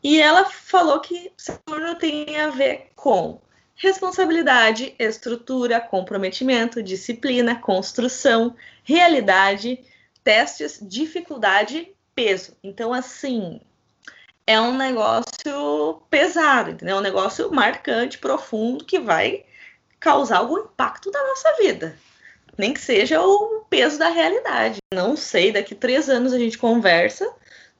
E 0.02 0.20
ela 0.20 0.46
falou 0.46 1.00
que 1.00 1.30
Saturno 1.36 1.94
tem 1.96 2.40
a 2.40 2.48
ver 2.48 2.90
com 2.96 3.40
responsabilidade, 3.74 4.94
estrutura, 4.98 5.80
comprometimento, 5.80 6.82
disciplina, 6.82 7.56
construção, 7.56 8.56
realidade, 8.82 9.80
testes, 10.28 10.78
dificuldade, 10.82 11.90
peso. 12.14 12.54
Então, 12.62 12.92
assim, 12.92 13.62
é 14.46 14.60
um 14.60 14.76
negócio 14.76 16.02
pesado, 16.10 16.72
entendeu? 16.72 16.96
É 16.96 16.98
um 16.98 17.02
negócio 17.02 17.50
marcante, 17.50 18.18
profundo, 18.18 18.84
que 18.84 18.98
vai 18.98 19.46
causar 19.98 20.36
algum 20.36 20.58
impacto 20.58 21.10
na 21.10 21.28
nossa 21.28 21.56
vida. 21.56 21.96
Nem 22.58 22.74
que 22.74 22.80
seja 22.80 23.22
o 23.22 23.64
peso 23.70 23.98
da 23.98 24.10
realidade. 24.10 24.76
Não 24.92 25.16
sei, 25.16 25.50
daqui 25.50 25.74
três 25.74 26.10
anos 26.10 26.34
a 26.34 26.38
gente 26.38 26.58
conversa 26.58 27.26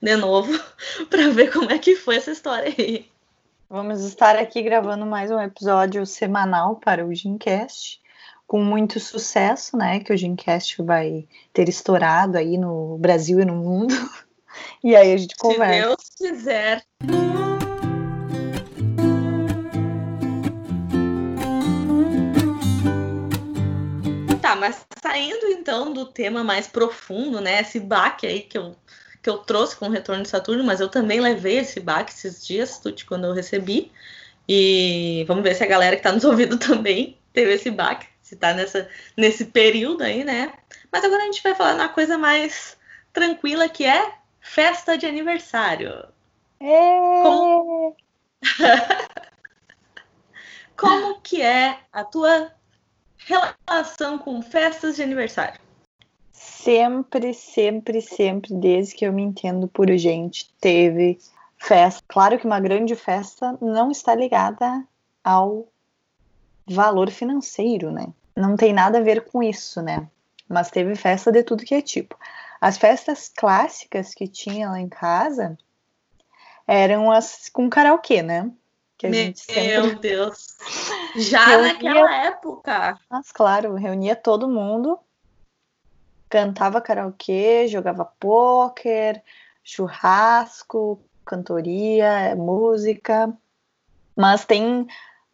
de 0.01 0.17
novo 0.17 0.51
para 1.11 1.29
ver 1.29 1.53
como 1.53 1.71
é 1.71 1.79
que 1.79 1.97
foi 1.97 2.17
essa 2.17 2.31
história 2.31 2.75
aí. 2.79 3.11
Vamos 3.69 4.03
estar 4.05 4.37
aqui 4.37 4.63
gravando 4.63 5.05
mais 5.05 5.31
um 5.31 5.39
episódio 5.39 6.07
semanal 6.07 6.77
para 6.77 7.05
o 7.05 7.15
Gincast, 7.15 8.01
com 8.49 8.65
muito 8.65 8.99
sucesso, 8.99 9.77
né? 9.77 10.01
Que 10.01 10.11
o 10.11 10.17
Gincast 10.17 10.83
vai 10.83 11.29
ter 11.53 11.69
estourado 11.69 12.39
aí 12.39 12.57
no 12.57 12.97
Brasil 12.99 13.39
e 13.39 13.45
no 13.45 13.55
mundo. 13.55 13.95
E 14.83 14.97
aí 14.97 15.13
a 15.13 15.17
gente 15.17 15.37
conversa. 15.37 15.97
Se 16.01 16.25
Deus 16.25 16.33
quiser. 16.33 16.85
Tá, 24.41 24.57
mas 24.57 24.85
saindo 25.01 25.47
então 25.47 25.93
do 25.93 26.07
tema 26.07 26.43
mais 26.43 26.67
profundo, 26.67 27.41
né? 27.41 27.61
Esse 27.61 27.79
baque 27.79 28.27
aí 28.27 28.41
que 28.41 28.59
eu, 28.59 28.75
que 29.23 29.31
eu 29.31 29.39
trouxe 29.39 29.77
com 29.77 29.87
o 29.87 29.91
retorno 29.91 30.25
de 30.25 30.29
Saturno, 30.29 30.65
mas 30.65 30.81
eu 30.81 30.89
também 30.89 31.21
levei 31.21 31.59
esse 31.59 31.79
baque 31.79 32.13
esses 32.13 32.45
dias, 32.45 32.79
Tuti, 32.79 33.05
quando 33.05 33.27
eu 33.27 33.33
recebi. 33.33 33.93
E 34.49 35.25
vamos 35.29 35.45
ver 35.45 35.55
se 35.55 35.63
a 35.63 35.69
galera 35.69 35.95
que 35.95 36.03
tá 36.03 36.11
nos 36.11 36.25
ouvindo 36.25 36.59
também 36.59 37.17
teve 37.33 37.53
esse 37.53 37.71
baque, 37.71 38.09
se 38.29 38.37
tá 38.37 38.53
nessa, 38.53 38.87
nesse 39.17 39.47
período 39.47 40.03
aí, 40.03 40.23
né? 40.23 40.53
Mas 40.93 41.03
agora 41.03 41.23
a 41.23 41.25
gente 41.25 41.43
vai 41.43 41.55
falar 41.55 41.75
uma 41.77 41.89
coisa 41.89 42.19
mais 42.19 42.77
tranquila 43.11 43.71
que 43.71 43.87
é 43.87 44.13
festa 44.39 44.99
de 44.99 45.07
aniversário. 45.07 46.05
É... 46.61 47.23
Como... 47.23 47.97
Como 50.77 51.21
que 51.23 51.41
é 51.41 51.79
a 51.91 52.05
tua 52.05 52.53
relação 53.17 54.19
com 54.19 54.43
festas 54.43 54.97
de 54.97 55.03
aniversário? 55.03 55.59
Sempre, 56.31 57.33
sempre, 57.33 58.03
sempre, 58.03 58.55
desde 58.55 58.95
que 58.95 59.07
eu 59.07 59.13
me 59.13 59.23
entendo 59.23 59.67
por 59.67 59.91
gente, 59.97 60.53
teve 60.61 61.19
festa. 61.57 62.05
Claro 62.07 62.39
que 62.39 62.47
uma 62.47 62.61
grande 62.61 62.95
festa 62.95 63.57
não 63.61 63.91
está 63.91 64.15
ligada 64.15 64.85
ao 65.25 65.67
valor 66.67 67.11
financeiro, 67.11 67.91
né? 67.91 68.13
Não 68.39 68.57
tem 68.57 68.73
nada 68.73 68.99
a 68.99 69.03
ver 69.03 69.25
com 69.25 69.43
isso, 69.43 69.83
né? 69.83 70.09
Mas 70.49 70.71
teve 70.71 70.95
festa 70.95 71.33
de 71.33 71.43
tudo 71.43 71.65
que 71.65 71.75
é 71.75 71.83
tipo. 71.83 72.17
As 72.61 72.79
festas 72.79 73.29
clássicas 73.29 74.15
que 74.15 74.29
tinha 74.29 74.71
lá 74.71 74.79
em 74.79 74.89
casa 74.89 75.59
eram 76.65 77.11
as 77.11 77.49
com 77.49 77.69
karaokê, 77.69 78.23
né? 78.23 78.49
Que 78.97 79.09
a 79.09 79.11
Meu 79.11 79.21
gente 79.25 79.41
sempre... 79.41 79.97
Deus! 79.97 80.57
Já 81.17 81.47
reunia... 81.47 81.73
naquela 81.73 82.15
época! 82.27 83.01
Mas 83.11 83.33
claro, 83.33 83.75
reunia 83.75 84.15
todo 84.15 84.49
mundo, 84.49 85.01
cantava 86.29 86.81
karaokê, 86.81 87.67
jogava 87.67 88.05
pôquer, 88.05 89.23
churrasco, 89.65 91.03
cantoria, 91.25 92.37
música. 92.37 93.33
Mas 94.15 94.45
tem 94.45 94.87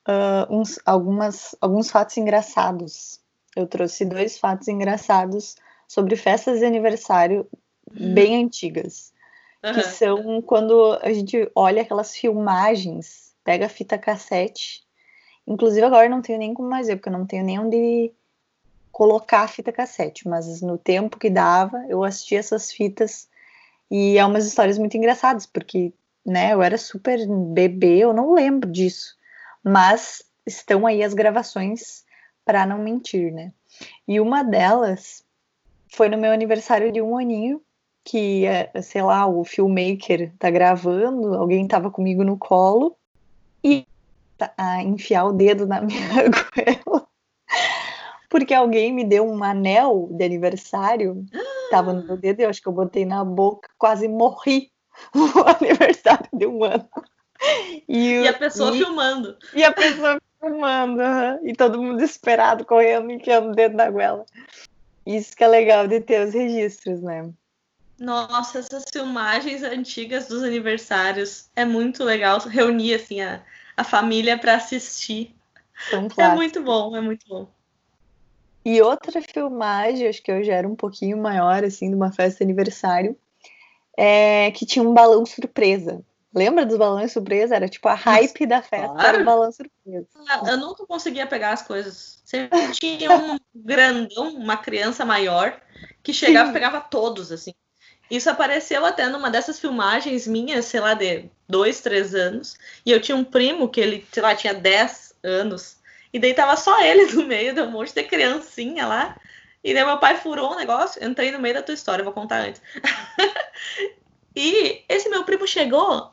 uh, 0.09 0.53
uns, 0.55 0.79
algumas, 0.85 1.55
alguns 1.61 1.91
fatos 1.91 2.17
engraçados. 2.17 3.21
Eu 3.57 3.67
trouxe 3.67 4.05
dois 4.05 4.39
fatos 4.39 4.69
engraçados 4.69 5.57
sobre 5.87 6.17
festas 6.17 6.59
de 6.59 6.65
aniversário 6.65 7.47
uhum. 7.91 8.15
bem 8.15 8.45
antigas. 8.45 9.13
Uhum. 9.65 9.73
Que 9.75 9.83
são 9.83 10.43
quando 10.43 10.99
a 11.03 11.13
gente 11.13 11.51
olha 11.55 11.83
aquelas 11.83 12.15
filmagens 12.17 13.25
pega 13.45 13.67
a 13.67 13.69
fita 13.69 13.99
cassete. 13.99 14.83
Inclusive 15.47 15.85
agora 15.85 16.09
não 16.09 16.23
tenho 16.23 16.39
nem 16.39 16.55
como 16.55 16.69
mais 16.69 16.87
ver, 16.87 16.97
porque 16.97 17.11
eu 17.11 17.13
não 17.13 17.27
tenho 17.27 17.45
nem 17.45 17.61
onde 17.61 18.11
colocar 18.91 19.43
a 19.43 19.49
fita 19.49 19.71
cassete, 19.71 20.27
mas 20.27 20.63
no 20.63 20.79
tempo 20.79 21.19
que 21.19 21.29
dava, 21.29 21.85
eu 21.89 22.03
assistia 22.03 22.39
essas 22.39 22.73
fitas 22.73 23.29
e 23.91 24.17
é 24.17 24.25
umas 24.25 24.47
histórias 24.47 24.79
muito 24.79 24.97
engraçadas, 24.97 25.45
porque, 25.47 25.93
né, 26.25 26.55
eu 26.55 26.63
era 26.63 26.79
super 26.79 27.19
bebê, 27.29 27.99
eu 27.99 28.15
não 28.15 28.33
lembro 28.33 28.71
disso, 28.71 29.17
mas 29.65 30.23
estão 30.47 30.87
aí 30.87 31.03
as 31.03 31.15
gravações 31.15 32.05
para 32.45 32.67
não 32.67 32.79
mentir, 32.79 33.33
né? 33.33 33.53
E 34.07 34.21
uma 34.21 34.43
delas 34.43 35.25
foi 35.89 36.09
no 36.09 36.19
meu 36.19 36.33
aniversário 36.33 36.93
de 36.93 37.01
um 37.01 37.17
aninho, 37.17 37.63
que, 38.05 38.45
é, 38.45 38.71
sei 38.83 39.03
lá, 39.03 39.27
o 39.27 39.45
filmmaker 39.45 40.33
tá 40.39 40.51
gravando, 40.51 41.35
alguém 41.35 41.67
tava 41.67 41.91
comigo 41.91 42.23
no 42.23 42.37
colo, 42.37 42.97
e 43.63 43.87
a 44.59 44.83
enfiar 44.83 45.25
o 45.25 45.33
dedo 45.33 45.67
na 45.67 45.81
minha 45.83 46.07
goela. 46.29 47.07
Porque 48.29 48.53
alguém 48.53 48.93
me 48.93 49.05
deu 49.05 49.27
um 49.27 49.43
anel 49.43 50.09
de 50.11 50.25
aniversário, 50.25 51.25
tava 51.71 51.93
no 51.93 52.05
meu 52.05 52.17
dedo, 52.17 52.41
eu 52.41 52.51
acho 52.51 52.61
que 52.61 52.69
eu 52.69 52.73
botei 52.73 53.07
na 53.07 53.25
boca, 53.25 53.69
quase 53.79 54.09
morri 54.09 54.71
no 55.15 55.25
aniversário 55.49 56.29
de 56.33 56.47
um 56.47 56.63
ano. 56.65 56.89
E, 57.87 58.23
e 58.23 58.29
a 58.29 58.33
pessoa 58.33 58.75
e, 58.75 58.79
filmando. 58.79 59.37
E 59.53 59.63
a 59.63 59.71
pessoa 59.71 60.19
filmando, 60.41 61.03
uhum, 61.03 61.49
e 61.49 61.53
todo 61.55 61.81
mundo 61.81 62.03
esperado, 62.03 62.65
correndo, 62.65 63.11
enfiando 63.11 63.51
o 63.51 63.55
dedo 63.55 63.77
na 63.77 63.91
goela. 63.91 64.25
Isso 65.07 65.37
que 65.37 65.45
é 65.45 65.49
legal 65.49 65.87
de 65.87 66.01
ter 66.01 66.27
os 66.27 66.33
registros, 66.33 67.03
né? 67.03 67.31
Nossa, 67.99 68.59
essas 68.59 68.85
filmagens 68.91 69.63
antigas 69.63 70.27
dos 70.27 70.43
aniversários 70.43 71.49
é 71.55 71.65
muito 71.65 72.03
legal 72.03 72.39
reunir 72.41 72.95
assim 72.95 73.21
a, 73.21 73.43
a 73.77 73.85
família 73.85 74.39
para 74.39 74.57
assistir. 74.57 75.35
É 76.19 76.35
muito 76.35 76.63
bom, 76.63 76.97
é 76.97 77.01
muito 77.01 77.27
bom. 77.29 77.49
E 78.65 78.81
outra 78.81 79.21
filmagem, 79.21 80.09
acho 80.09 80.23
que 80.23 80.33
eu 80.33 80.43
já 80.43 80.55
era 80.55 80.67
um 80.67 80.75
pouquinho 80.75 81.19
maior, 81.19 81.63
assim, 81.63 81.91
de 81.91 81.95
uma 81.95 82.11
festa 82.11 82.39
de 82.39 82.45
aniversário, 82.45 83.17
é 83.97 84.51
que 84.53 84.65
tinha 84.65 84.83
um 84.83 84.95
balão 84.95 85.25
surpresa. 85.27 86.03
Lembra 86.35 86.67
dos 86.67 86.77
balões 86.77 87.13
surpresa? 87.13 87.55
Era 87.55 87.69
tipo 87.69 87.87
a 87.89 87.95
hype 87.95 88.41
Nossa, 88.41 88.47
da 88.47 88.63
festa, 88.63 88.89
claro. 88.89 89.09
era 89.09 89.23
o 89.23 89.25
balão 89.25 89.53
surpresa. 89.53 90.07
Ah, 90.29 90.43
eu 90.47 90.57
nunca 90.59 90.85
conseguia 90.85 91.27
pegar 91.27 91.53
as 91.53 91.63
coisas. 91.63 92.21
Sempre 92.25 92.73
tinha 92.73 93.13
um 93.13 93.39
grandão, 93.55 94.35
uma 94.35 94.57
criança 94.57 95.05
maior, 95.05 95.61
que 96.03 96.13
chegava 96.13 96.51
e 96.51 96.53
pegava 96.53 96.81
todos, 96.81 97.31
assim. 97.31 97.53
Isso 98.11 98.29
apareceu 98.29 98.85
até 98.85 99.09
numa 99.09 99.31
dessas 99.31 99.59
filmagens 99.59 100.27
minhas, 100.27 100.67
sei 100.67 100.81
lá, 100.81 100.95
de 100.95 101.31
dois, 101.49 101.81
três 101.81 102.15
anos. 102.15 102.57
E 102.85 102.91
eu 102.91 103.01
tinha 103.01 103.17
um 103.17 103.25
primo 103.25 103.69
que 103.69 103.81
ele, 103.81 104.07
sei 104.13 104.23
lá, 104.23 104.35
tinha 104.35 104.53
dez 104.53 105.15
anos. 105.23 105.79
E 106.13 106.19
daí 106.19 106.35
tava 106.35 106.57
só 106.57 106.83
ele 106.83 107.07
no 107.15 107.27
meio 107.27 107.55
de 107.55 107.63
um 107.63 107.71
monte 107.71 107.95
de 107.95 108.03
criancinha 108.03 108.87
lá. 108.87 109.17
E 109.63 109.73
daí 109.73 109.85
meu 109.85 109.99
pai 109.99 110.17
furou 110.17 110.53
um 110.53 110.57
negócio. 110.57 111.03
Entrei 111.05 111.31
no 111.31 111.39
meio 111.39 111.55
da 111.55 111.63
tua 111.63 111.75
história, 111.75 112.05
vou 112.05 112.13
contar 112.13 112.41
antes. 112.41 112.61
e 114.37 114.85
esse 114.89 115.09
meu 115.09 115.25
primo 115.25 115.47
chegou, 115.47 116.11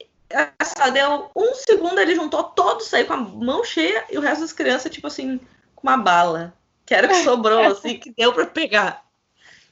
só 0.63 0.89
deu 0.89 1.29
um 1.35 1.53
segundo, 1.55 1.99
ele 1.99 2.15
juntou 2.15 2.43
todos, 2.43 2.87
saiu 2.87 3.07
com 3.07 3.13
a 3.13 3.17
mão 3.17 3.63
cheia 3.63 4.05
e 4.09 4.17
o 4.17 4.21
resto 4.21 4.41
das 4.41 4.53
crianças, 4.53 4.91
tipo 4.91 5.07
assim, 5.07 5.39
com 5.75 5.87
uma 5.87 5.97
bala. 5.97 6.53
Que 6.85 6.95
era 6.95 7.07
o 7.07 7.09
que 7.09 7.23
sobrou, 7.23 7.63
assim, 7.63 7.97
que 7.97 8.11
deu 8.11 8.33
para 8.33 8.45
pegar. 8.45 9.05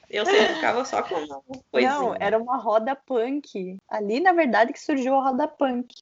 Eu 0.08 0.24
sempre 0.24 0.54
ficava 0.54 0.84
só 0.84 1.02
com 1.02 1.14
uma 1.14 1.42
coisinha. 1.70 1.92
Não, 1.92 2.16
era 2.18 2.38
uma 2.38 2.56
roda 2.56 2.96
punk. 2.96 3.76
Ali, 3.88 4.20
na 4.20 4.32
verdade, 4.32 4.72
que 4.72 4.80
surgiu 4.80 5.14
a 5.14 5.30
roda 5.30 5.46
punk. 5.46 5.94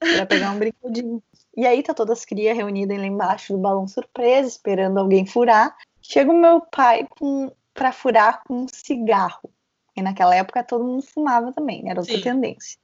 Pra 0.00 0.26
pegar 0.26 0.50
um 0.50 0.58
brinquedinho. 0.58 1.22
E 1.56 1.64
aí 1.64 1.82
tá 1.82 1.94
todas 1.94 2.18
as 2.18 2.24
crias 2.24 2.56
reunidas 2.56 2.98
lá 2.98 3.06
embaixo 3.06 3.52
do 3.52 3.58
balão 3.60 3.86
surpresa, 3.86 4.48
esperando 4.48 4.98
alguém 4.98 5.24
furar. 5.24 5.76
Chega 6.00 6.32
o 6.32 6.40
meu 6.40 6.60
pai 6.60 7.06
com, 7.18 7.52
pra 7.72 7.92
furar 7.92 8.42
com 8.44 8.62
um 8.62 8.66
cigarro. 8.68 9.48
E 9.96 10.02
naquela 10.02 10.34
época 10.34 10.64
todo 10.64 10.84
mundo 10.84 11.02
fumava 11.02 11.52
também, 11.52 11.88
era 11.88 12.00
outra 12.00 12.16
Sim. 12.16 12.22
tendência. 12.22 12.78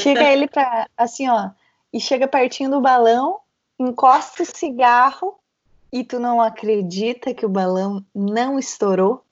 Chega 0.00 0.24
ele 0.24 0.46
pra, 0.46 0.88
assim, 0.96 1.28
ó, 1.28 1.50
e 1.92 2.00
chega 2.00 2.28
pertinho 2.28 2.70
do 2.70 2.80
balão, 2.80 3.40
encosta 3.78 4.42
o 4.42 4.46
cigarro 4.46 5.38
e 5.92 6.04
tu 6.04 6.18
não 6.18 6.40
acredita 6.40 7.34
que 7.34 7.46
o 7.46 7.48
balão 7.48 8.04
não 8.14 8.58
estourou? 8.58 9.24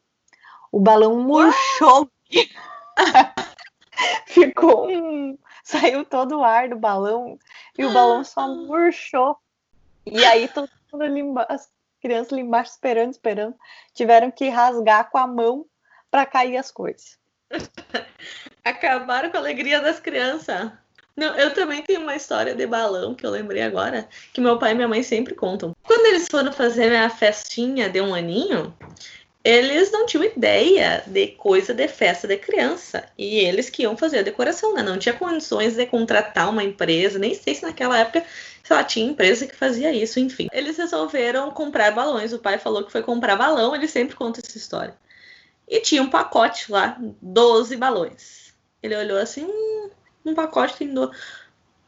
o 0.72 0.80
balão 0.80 1.20
murchou. 1.20 2.10
Ficou 4.26 4.90
um. 4.90 5.38
Saiu 5.62 6.04
todo 6.04 6.38
o 6.38 6.44
ar 6.44 6.70
do 6.70 6.76
balão 6.76 7.38
e 7.78 7.84
o 7.84 7.92
balão 7.92 8.24
só 8.24 8.48
murchou. 8.48 9.36
E 10.06 10.24
aí 10.24 10.48
todo 10.48 10.68
mundo 10.90 11.02
ali 11.02 11.20
embaixo. 11.20 11.68
crianças 12.00 12.32
ali 12.32 12.42
embaixo 12.42 12.72
esperando, 12.72 13.12
esperando. 13.12 13.54
Tiveram 13.94 14.30
que 14.30 14.48
rasgar 14.48 15.10
com 15.10 15.18
a 15.18 15.26
mão 15.26 15.66
para 16.10 16.24
cair 16.24 16.56
as 16.56 16.72
coisas. 16.72 17.18
Acabaram 18.64 19.30
com 19.30 19.36
a 19.36 19.40
alegria 19.40 19.80
das 19.80 19.98
crianças. 19.98 20.70
Não, 21.16 21.34
eu 21.36 21.52
também 21.52 21.82
tenho 21.82 22.00
uma 22.00 22.16
história 22.16 22.54
de 22.54 22.66
balão 22.66 23.14
que 23.14 23.26
eu 23.26 23.30
lembrei 23.30 23.62
agora, 23.62 24.08
que 24.32 24.40
meu 24.40 24.58
pai 24.58 24.72
e 24.72 24.74
minha 24.74 24.88
mãe 24.88 25.02
sempre 25.02 25.34
contam. 25.34 25.76
Quando 25.82 26.06
eles 26.06 26.26
foram 26.30 26.52
fazer 26.52 26.94
a 26.96 27.10
festinha 27.10 27.90
de 27.90 28.00
um 28.00 28.14
aninho, 28.14 28.74
eles 29.44 29.90
não 29.90 30.06
tinham 30.06 30.24
ideia 30.24 31.02
de 31.06 31.28
coisa 31.28 31.74
de 31.74 31.88
festa 31.88 32.28
de 32.28 32.36
criança. 32.38 33.04
E 33.18 33.40
eles 33.40 33.68
que 33.68 33.82
iam 33.82 33.96
fazer 33.96 34.20
a 34.20 34.22
decoração, 34.22 34.74
né? 34.74 34.82
Não 34.82 34.98
tinha 34.98 35.14
condições 35.14 35.74
de 35.74 35.84
contratar 35.84 36.48
uma 36.48 36.62
empresa, 36.62 37.18
nem 37.18 37.34
sei 37.34 37.54
se 37.56 37.62
naquela 37.62 37.98
época, 37.98 38.24
sei 38.62 38.76
lá, 38.76 38.84
tinha 38.84 39.10
empresa 39.10 39.46
que 39.46 39.56
fazia 39.56 39.92
isso, 39.92 40.20
enfim. 40.20 40.48
Eles 40.52 40.78
resolveram 40.78 41.50
comprar 41.50 41.90
balões. 41.90 42.32
O 42.32 42.38
pai 42.38 42.58
falou 42.58 42.84
que 42.84 42.92
foi 42.92 43.02
comprar 43.02 43.36
balão, 43.36 43.74
ele 43.74 43.88
sempre 43.88 44.14
conta 44.14 44.40
essa 44.42 44.56
história. 44.56 44.94
E 45.68 45.80
tinha 45.80 46.02
um 46.02 46.08
pacote 46.08 46.70
lá, 46.70 46.96
12 47.20 47.76
balões. 47.76 48.41
Ele 48.82 48.96
olhou 48.96 49.18
assim, 49.18 49.44
hum, 49.44 49.90
um 50.24 50.34
pacote 50.34 50.76
tem 50.76 50.92
dois. 50.92 51.16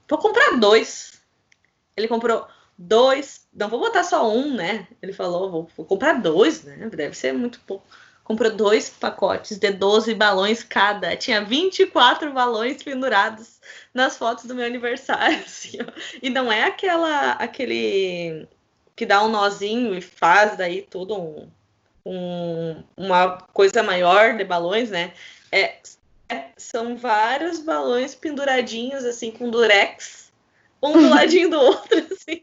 Vou 0.09 0.18
comprar 0.18 0.59
dois. 0.59 1.20
Ele 1.96 2.09
comprou 2.09 2.46
dois. 2.76 3.46
Não 3.52 3.68
vou 3.68 3.80
botar 3.80 4.04
só 4.04 4.30
um, 4.30 4.54
né? 4.54 4.87
Ele 5.02 5.12
falou, 5.12 5.50
vou, 5.50 5.68
vou 5.76 5.87
comprar 5.87 6.14
dois, 6.14 6.64
né? 6.64 6.88
Deve 6.90 7.16
ser 7.16 7.33
muito 7.33 7.61
pouco. 7.61 7.87
Comprou 8.22 8.50
dois 8.50 8.88
pacotes 8.88 9.59
de 9.59 9.70
12 9.70 10.14
balões 10.14 10.62
cada. 10.62 11.14
Tinha 11.14 11.44
24 11.44 12.33
balões 12.33 12.83
pendurados 12.83 13.61
nas 13.92 14.16
fotos 14.16 14.46
do 14.46 14.54
meu 14.54 14.64
aniversário. 14.64 15.38
Assim, 15.44 15.78
e 16.22 16.30
não 16.30 16.50
é 16.50 16.64
aquela 16.64 17.33
aquele 17.33 18.48
que 18.96 19.04
dá 19.04 19.22
um 19.22 19.28
nozinho 19.28 19.94
e 19.94 20.00
faz 20.00 20.57
daí 20.57 20.80
tudo 20.83 21.20
um, 21.20 21.50
um, 22.07 22.83
uma 22.96 23.38
coisa 23.52 23.83
maior 23.83 24.37
de 24.37 24.44
balões, 24.44 24.90
né? 24.90 25.12
É, 25.52 25.61
é, 25.61 25.83
são 26.57 26.97
vários 26.97 27.61
balões 27.61 28.15
penduradinhos 28.15 29.05
assim 29.05 29.31
com 29.31 29.51
durex, 29.51 30.33
um 30.83 30.93
do 30.93 31.09
ladinho 31.09 31.51
do 31.51 31.59
outro, 31.61 31.99
assim. 32.13 32.43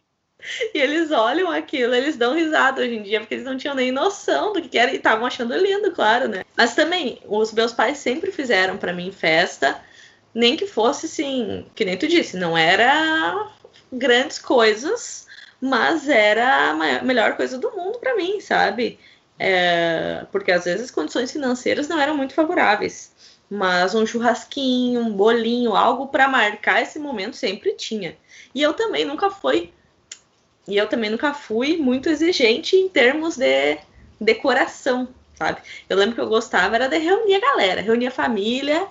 E 0.73 0.79
eles 0.79 1.11
olham 1.11 1.51
aquilo, 1.51 1.93
eles 1.93 2.17
dão 2.17 2.33
risada 2.33 2.81
hoje 2.81 2.95
em 2.95 3.03
dia, 3.03 3.19
porque 3.19 3.35
eles 3.35 3.45
não 3.45 3.57
tinham 3.57 3.75
nem 3.75 3.91
noção 3.91 4.53
do 4.53 4.61
que 4.61 4.77
era 4.77 4.91
e 4.91 4.95
estavam 4.95 5.25
achando 5.25 5.55
lindo, 5.55 5.91
claro, 5.91 6.27
né? 6.27 6.43
Mas 6.57 6.73
também, 6.73 7.21
os 7.27 7.53
meus 7.53 7.73
pais 7.73 7.99
sempre 7.99 8.31
fizeram 8.31 8.77
para 8.77 8.93
mim 8.93 9.11
festa, 9.11 9.79
nem 10.33 10.55
que 10.57 10.65
fosse 10.65 11.05
assim, 11.05 11.65
que 11.75 11.85
nem 11.85 11.97
tu 11.97 12.07
disse, 12.07 12.37
não 12.37 12.57
era 12.57 13.51
grandes 13.91 14.39
coisas, 14.39 15.27
mas 15.59 16.09
era 16.09 16.71
a 16.71 17.03
melhor 17.03 17.35
coisa 17.35 17.57
do 17.57 17.71
mundo 17.71 17.99
para 17.99 18.15
mim, 18.15 18.39
sabe? 18.39 18.97
É, 19.37 20.25
porque 20.31 20.51
às 20.51 20.65
vezes 20.65 20.85
as 20.85 20.91
condições 20.91 21.31
financeiras 21.31 21.87
não 21.87 21.99
eram 21.99 22.15
muito 22.15 22.33
favoráveis. 22.33 23.11
Mas 23.53 23.93
um 23.93 24.05
churrasquinho, 24.05 25.01
um 25.01 25.11
bolinho, 25.11 25.75
algo 25.75 26.07
para 26.07 26.27
marcar 26.27 26.81
esse 26.81 26.97
momento 26.97 27.35
sempre 27.35 27.73
tinha. 27.73 28.17
E 28.55 28.61
eu 28.61 28.73
também 28.73 29.03
nunca 29.03 29.29
fui 29.29 29.73
e 30.67 30.77
eu 30.77 30.87
também 30.87 31.09
nunca 31.09 31.33
fui 31.33 31.77
muito 31.77 32.07
exigente 32.07 32.75
em 32.75 32.87
termos 32.87 33.35
de 33.35 33.77
decoração, 34.19 35.09
sabe? 35.33 35.61
Eu 35.89 35.97
lembro 35.97 36.15
que 36.15 36.21
eu 36.21 36.29
gostava 36.29 36.75
era 36.75 36.87
de 36.87 36.97
reunir 36.97 37.35
a 37.35 37.39
galera, 37.39 37.81
reunir 37.81 38.07
a 38.07 38.11
família 38.11 38.87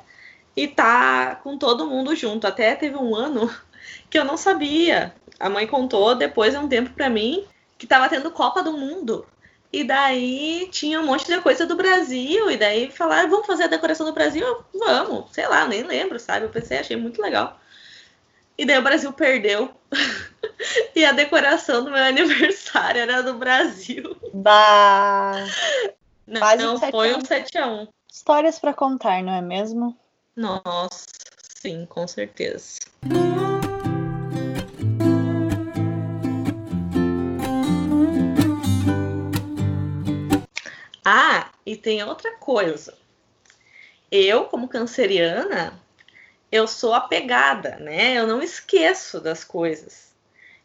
e 0.57 0.67
tá 0.67 1.37
com 1.37 1.57
todo 1.57 1.87
mundo 1.87 2.15
junto. 2.17 2.47
Até 2.47 2.75
teve 2.75 2.97
um 2.97 3.15
ano 3.15 3.51
que 4.11 4.19
eu 4.19 4.25
não 4.25 4.37
sabia. 4.37 5.15
A 5.39 5.49
mãe 5.49 5.67
contou 5.67 6.15
depois 6.15 6.53
de 6.53 6.59
um 6.59 6.69
tempo 6.69 6.91
para 6.91 7.09
mim 7.09 7.45
que 7.79 7.87
tava 7.87 8.09
tendo 8.09 8.31
Copa 8.31 8.63
do 8.63 8.73
Mundo. 8.73 9.25
E 9.73 9.85
daí 9.85 10.69
tinha 10.73 11.01
um 11.01 11.07
monte 11.07 11.27
de 11.27 11.41
coisa 11.41 11.65
do 11.65 11.77
Brasil, 11.77 12.51
e 12.51 12.57
daí 12.57 12.91
falaram, 12.91 13.31
vamos 13.31 13.47
fazer 13.47 13.65
a 13.65 13.69
decoração 13.69 14.05
do 14.05 14.13
Brasil? 14.13 14.45
Eu, 14.45 14.65
vamos, 14.75 15.31
sei 15.33 15.47
lá, 15.47 15.67
nem 15.67 15.85
lembro, 15.85 16.19
sabe? 16.19 16.45
Eu 16.45 16.51
pensei, 16.51 16.79
achei 16.79 16.97
muito 16.97 17.23
legal. 17.23 17.59
E 18.59 18.67
daí 18.67 18.79
o 18.79 18.83
Brasil 18.83 19.13
perdeu. 19.13 19.71
e 20.95 21.05
a 21.05 21.13
decoração 21.13 21.85
do 21.85 21.91
meu 21.91 22.03
aniversário 22.05 23.01
era 23.01 23.23
do 23.23 23.35
Brasil. 23.35 24.17
Bah. 24.35 25.47
Não, 26.27 26.57
não 26.57 26.91
foi 26.91 27.15
um 27.15 27.21
7x1. 27.21 27.89
Histórias 28.13 28.59
para 28.59 28.75
contar, 28.75 29.23
não 29.23 29.33
é 29.33 29.41
mesmo? 29.41 29.97
Nossa, 30.37 31.07
sim, 31.61 31.87
com 31.87 32.07
certeza. 32.07 32.81
Ah, 41.13 41.51
e 41.67 41.77
tem 41.77 42.05
outra 42.05 42.37
coisa. 42.37 42.97
Eu, 44.13 44.45
como 44.45 44.69
canceriana, 44.69 45.77
eu 46.53 46.69
sou 46.69 46.95
apegada, 46.95 47.81
né? 47.81 48.15
Eu 48.15 48.29
não 48.29 48.41
esqueço 48.41 49.21
das 49.21 49.43
coisas. 49.43 50.15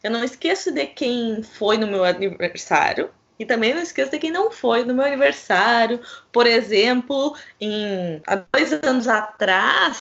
Eu 0.03 0.11
não 0.11 0.23
esqueço 0.23 0.71
de 0.71 0.85
quem 0.85 1.41
foi 1.41 1.79
no 1.79 1.87
meu 1.87 2.03
aniversário 2.03 3.11
e 3.39 3.45
também 3.45 3.73
não 3.73 3.81
esqueço 3.81 4.11
de 4.11 4.19
quem 4.19 4.29
não 4.29 4.51
foi 4.51 4.85
no 4.85 4.93
meu 4.93 5.03
aniversário. 5.03 5.99
Por 6.31 6.45
exemplo, 6.45 7.35
em, 7.59 8.21
há 8.27 8.35
dois 8.35 8.71
anos 8.71 9.07
atrás, 9.07 9.99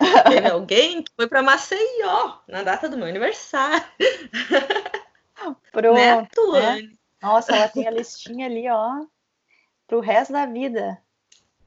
teve 0.30 0.48
alguém 0.48 1.02
que 1.02 1.12
foi 1.14 1.28
para 1.28 1.42
Maceió 1.42 2.38
na 2.48 2.62
data 2.62 2.88
do 2.88 2.96
meu 2.96 3.06
aniversário. 3.06 3.84
Pronto. 5.70 6.52
Né, 6.54 6.76
né? 6.76 6.88
Nossa, 7.20 7.54
ela 7.54 7.68
tem 7.68 7.86
a 7.86 7.90
listinha 7.90 8.46
ali, 8.46 8.66
ó, 8.70 9.04
pro 9.88 10.00
resto 10.00 10.32
da 10.32 10.46
vida. 10.46 11.02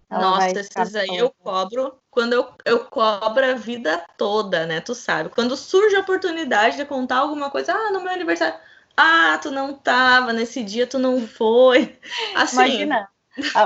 Ela 0.10 0.21
Nossa, 0.21 0.60
esses 0.60 0.95
aí 0.95 1.17
eu 1.17 1.31
cobro 1.31 1.97
quando 2.10 2.34
eu, 2.34 2.53
eu 2.65 2.86
cobro 2.86 3.43
a 3.43 3.53
vida 3.53 4.05
toda, 4.17 4.65
né? 4.65 4.79
Tu 4.79 4.93
sabe. 4.93 5.29
Quando 5.29 5.57
surge 5.57 5.95
a 5.95 6.01
oportunidade 6.01 6.77
de 6.77 6.86
contar 6.86 7.17
alguma 7.17 7.49
coisa, 7.49 7.73
ah, 7.73 7.91
no 7.91 8.01
meu 8.01 8.12
aniversário, 8.12 8.60
ah, 8.95 9.38
tu 9.41 9.49
não 9.49 9.73
tava, 9.73 10.34
nesse 10.34 10.63
dia 10.63 10.86
tu 10.86 10.99
não 10.99 11.25
foi. 11.25 11.97
Assim. 12.36 12.57
Imagina, 12.57 13.10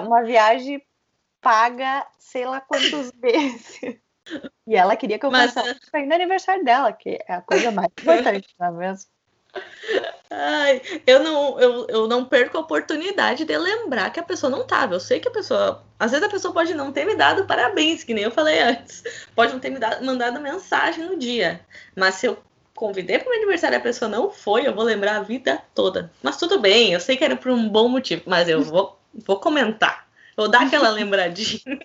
uma 0.04 0.24
viagem 0.24 0.82
paga 1.42 2.08
sei 2.18 2.46
lá 2.46 2.62
quantos 2.62 3.12
meses. 3.18 3.80
E 4.68 4.76
ela 4.76 4.96
queria 4.96 5.20
que 5.20 5.26
eu 5.26 5.32
Mas... 5.32 5.54
passasse 5.54 5.80
no 5.94 6.14
aniversário 6.14 6.64
dela, 6.64 6.94
que 6.94 7.20
é 7.28 7.34
a 7.34 7.42
coisa 7.42 7.72
mais 7.72 7.88
importante, 8.00 8.48
não 8.60 8.68
é 8.68 8.72
mesmo? 8.72 9.10
Ai, 10.30 10.82
eu 11.06 11.24
não, 11.24 11.60
eu, 11.60 11.88
eu 11.88 12.08
não 12.08 12.26
perco 12.26 12.58
a 12.58 12.62
oportunidade 12.62 13.46
de 13.46 13.58
lembrar 13.58 14.12
que 14.12 14.20
a 14.20 14.24
pessoa 14.24 14.50
não 14.50 14.66
tava. 14.66 14.96
Eu 14.96 15.00
sei 15.00 15.20
que 15.20 15.28
a 15.28 15.32
pessoa. 15.32 15.84
Às 16.00 16.12
vezes 16.12 16.26
a 16.26 16.30
pessoa 16.30 16.54
pode 16.54 16.74
não 16.74 16.92
ter 16.92 17.06
me 17.06 17.16
dado 17.16 17.46
parabéns, 17.46 18.04
que 18.04 18.14
nem 18.14 18.24
eu 18.24 18.32
falei 18.32 18.60
antes. 18.60 19.04
Pode 19.34 19.54
não 19.54 19.60
ter 19.60 19.70
me 19.70 19.80
dado, 19.80 20.04
mandado 20.06 20.42
mensagem 20.42 21.06
no 21.06 21.18
dia. 21.18 21.62
Mas 21.96 22.16
se 22.16 22.26
eu 22.26 22.38
convidei 22.74 23.18
para 23.18 23.28
o 23.28 23.30
meu 23.30 23.40
aniversário 23.40 23.76
e 23.76 23.80
a 23.80 23.82
pessoa 23.82 24.10
não 24.10 24.30
foi, 24.30 24.68
eu 24.68 24.76
vou 24.76 24.84
lembrar 24.84 25.18
a 25.18 25.24
vida 25.24 25.62
toda. 25.74 26.12
Mas 26.22 26.38
tudo 26.38 26.60
bem, 26.60 26.92
eu 26.92 27.00
sei 27.00 27.16
que 27.16 27.24
era 27.24 27.38
por 27.38 27.52
um 27.52 27.70
bom 27.70 27.88
motivo, 27.88 28.24
mas 28.26 28.50
eu 28.50 28.62
vou, 28.62 29.00
vou 29.14 29.40
comentar. 29.40 30.06
Vou 30.36 30.50
dar 30.50 30.64
aquela 30.64 30.90
lembradinha. 30.92 31.80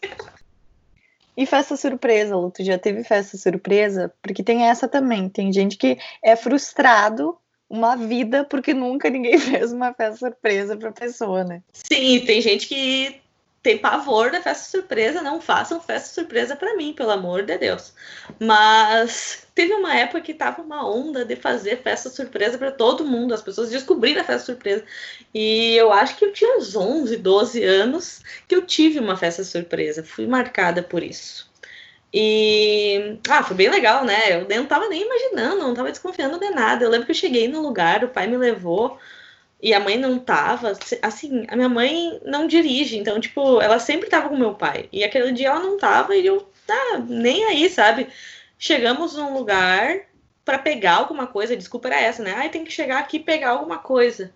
E 1.37 1.47
festa 1.47 1.77
surpresa, 1.77 2.37
Lu, 2.37 2.51
tu 2.51 2.65
já 2.65 2.77
teve 2.77 3.05
festa 3.05 3.39
surpresa? 3.39 4.13
Porque 4.21 4.43
tem 4.43 4.65
essa 4.69 4.89
também. 4.89 5.29
Tem 5.29 5.53
gente 5.53 5.77
que 5.77 5.97
é 6.23 6.35
frustrado 6.35 7.39
uma 7.71 7.95
vida 7.97 8.45
porque 8.45 8.75
nunca 8.75 9.09
ninguém 9.09 9.39
fez 9.41 9.73
uma 9.73 9.95
festa 9.95 10.19
surpresa 10.19 10.77
para 10.77 10.91
pessoa, 10.91 11.45
né? 11.45 11.63
Sim, 11.73 12.21
tem 12.27 12.43
gente 12.43 12.67
que 12.67 13.21
tem 13.63 13.77
pavor 13.77 14.31
da 14.31 14.41
festa 14.41 14.71
surpresa, 14.71 15.21
não 15.21 15.39
façam 15.41 15.81
festa 15.81 16.15
surpresa 16.15 16.57
para 16.57 16.75
mim, 16.77 16.95
pelo 16.95 17.11
amor 17.11 17.43
de 17.43 17.59
Deus. 17.59 17.93
Mas 18.39 19.47
teve 19.55 19.75
uma 19.75 19.95
época 19.95 20.23
que 20.23 20.33
tava 20.33 20.63
uma 20.63 20.89
onda 20.89 21.27
de 21.27 21.37
fazer 21.37 21.83
festa 21.83 22.09
surpresa 22.09 22.57
para 22.57 22.73
todo 22.73 23.05
mundo, 23.05 23.35
as 23.35 23.43
pessoas 23.43 23.69
descobriram 23.69 24.23
a 24.23 24.25
festa 24.25 24.47
surpresa. 24.47 24.83
E 25.35 25.77
eu 25.77 25.93
acho 25.93 26.17
que 26.17 26.25
eu 26.25 26.33
tinha 26.33 26.57
uns 26.57 26.75
11, 26.75 27.19
12 27.19 27.63
anos 27.63 28.23
que 28.49 28.55
eu 28.55 28.63
tive 28.63 28.99
uma 28.99 29.17
festa 29.17 29.45
surpresa, 29.45 30.03
fui 30.03 30.27
marcada 30.27 30.83
por 30.83 31.03
isso. 31.03 31.50
E 32.13 33.19
ah, 33.29 33.43
foi 33.43 33.57
bem 33.57 33.71
legal, 33.71 34.05
né? 34.05 34.19
Eu 34.33 34.47
não 34.49 34.67
tava 34.67 34.89
nem 34.89 35.03
imaginando, 35.03 35.59
não 35.59 35.75
tava 35.75 35.91
desconfiando 35.91 36.39
de 36.39 36.51
nada. 36.51 36.85
Eu 36.85 36.91
lembro 36.91 37.07
que 37.07 37.13
eu 37.13 37.17
cheguei 37.17 37.47
no 37.49 37.63
lugar, 37.63 38.03
o 38.05 38.09
pai 38.09 38.27
me 38.27 38.37
levou 38.37 38.99
e 39.63 39.73
a 39.75 39.81
mãe 39.81 39.97
não 39.97 40.19
tava. 40.19 40.73
Assim, 41.03 41.47
a 41.49 41.57
minha 41.57 41.69
mãe 41.69 42.21
não 42.25 42.47
dirige, 42.47 42.99
então, 42.99 43.21
tipo, 43.21 43.61
ela 43.61 43.79
sempre 43.79 44.09
tava 44.09 44.29
com 44.29 44.37
meu 44.37 44.55
pai. 44.55 44.89
E 44.93 45.05
aquele 45.05 45.33
dia 45.33 45.49
ela 45.49 45.61
não 45.61 45.79
tava 45.79 46.17
e 46.17 46.27
eu, 46.27 46.49
tá, 46.67 46.99
nem 47.09 47.45
aí, 47.45 47.71
sabe? 47.71 48.09
Chegamos 48.59 49.17
num 49.17 49.35
lugar 49.35 50.01
para 50.45 50.59
pegar 50.59 50.97
alguma 50.97 51.27
coisa, 51.27 51.57
desculpa 51.57 51.89
era 51.89 52.01
essa, 52.01 52.23
né? 52.23 52.35
Ai, 52.37 52.51
tem 52.51 52.65
que 52.65 52.73
chegar 52.73 52.99
aqui 52.99 53.19
e 53.19 53.21
pegar 53.21 53.51
alguma 53.51 53.79
coisa. 53.79 54.33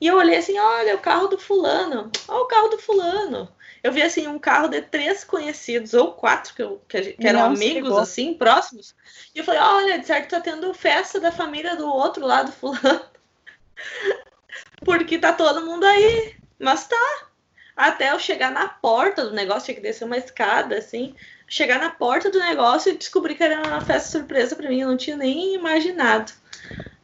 E 0.00 0.06
eu 0.06 0.16
olhei 0.16 0.36
assim, 0.36 0.58
olha, 0.58 0.96
o 0.96 1.00
carro 1.00 1.28
do 1.28 1.38
fulano, 1.38 2.10
olha 2.28 2.42
o 2.42 2.46
carro 2.46 2.68
do 2.68 2.78
fulano 2.78 3.48
eu 3.84 3.92
vi 3.92 4.00
assim 4.00 4.26
um 4.26 4.38
carro 4.38 4.66
de 4.66 4.80
três 4.80 5.22
conhecidos, 5.24 5.92
ou 5.92 6.12
quatro, 6.12 6.54
que, 6.54 6.62
eu, 6.62 6.82
que, 6.88 7.12
que 7.12 7.28
eram 7.28 7.40
Não, 7.40 7.46
amigos, 7.48 7.98
assim, 7.98 8.32
próximos. 8.32 8.94
E 9.34 9.40
eu 9.40 9.44
falei, 9.44 9.60
olha, 9.60 9.98
de 9.98 10.06
certo 10.06 10.30
tá 10.30 10.40
tendo 10.40 10.72
festa 10.72 11.20
da 11.20 11.30
família 11.30 11.76
do 11.76 11.86
outro 11.86 12.26
lado 12.26 12.50
fulano. 12.50 13.04
porque 14.82 15.18
tá 15.18 15.34
todo 15.34 15.66
mundo 15.66 15.84
aí. 15.84 16.34
Mas 16.58 16.86
tá. 16.86 17.26
Até 17.76 18.10
eu 18.10 18.18
chegar 18.18 18.50
na 18.50 18.68
porta 18.68 19.26
do 19.26 19.34
negócio, 19.34 19.66
tinha 19.66 19.74
que 19.74 19.82
descer 19.82 20.06
uma 20.06 20.16
escada, 20.16 20.78
assim. 20.78 21.14
Chegar 21.46 21.78
na 21.78 21.90
porta 21.90 22.30
do 22.30 22.38
negócio 22.38 22.92
e 22.92 22.96
descobrir 22.96 23.34
que 23.34 23.42
era 23.42 23.60
uma 23.66 23.80
festa 23.80 24.18
surpresa 24.18 24.56
para 24.56 24.68
mim. 24.68 24.80
Eu 24.80 24.88
não 24.88 24.96
tinha 24.96 25.16
nem 25.16 25.54
imaginado. 25.54 26.32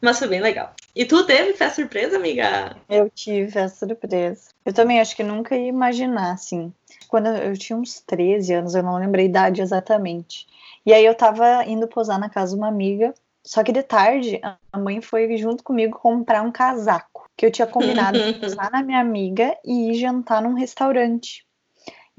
Mas 0.00 0.18
foi 0.18 0.28
bem 0.28 0.40
legal. 0.40 0.74
E 0.96 1.04
tu 1.04 1.24
teve 1.24 1.52
festa 1.52 1.82
surpresa, 1.82 2.16
amiga? 2.16 2.76
Eu 2.88 3.10
tive 3.10 3.50
festa 3.50 3.86
surpresa. 3.86 4.50
Eu 4.64 4.72
também 4.72 5.00
acho 5.00 5.14
que 5.14 5.22
nunca 5.22 5.56
ia 5.56 5.68
imaginar, 5.68 6.32
assim. 6.32 6.72
Quando 7.08 7.26
eu 7.28 7.56
tinha 7.56 7.76
uns 7.76 8.00
13 8.00 8.54
anos, 8.54 8.74
eu 8.74 8.82
não 8.82 8.96
lembrei 8.96 9.26
a 9.26 9.28
idade 9.28 9.60
exatamente. 9.60 10.46
E 10.84 10.92
aí 10.92 11.04
eu 11.04 11.14
tava 11.14 11.64
indo 11.66 11.86
posar 11.86 12.18
na 12.18 12.30
casa 12.30 12.54
de 12.54 12.58
uma 12.58 12.68
amiga, 12.68 13.14
só 13.44 13.62
que 13.62 13.72
de 13.72 13.82
tarde 13.82 14.40
a 14.72 14.78
mãe 14.78 15.00
foi 15.00 15.36
junto 15.36 15.62
comigo 15.62 15.98
comprar 15.98 16.42
um 16.42 16.50
casaco, 16.50 17.28
que 17.36 17.44
eu 17.44 17.50
tinha 17.50 17.66
combinado 17.66 18.18
de 18.18 18.34
posar 18.40 18.70
na 18.70 18.82
minha 18.82 19.00
amiga 19.00 19.56
e 19.64 19.90
ir 19.90 19.94
jantar 19.94 20.42
num 20.42 20.54
restaurante. 20.54 21.44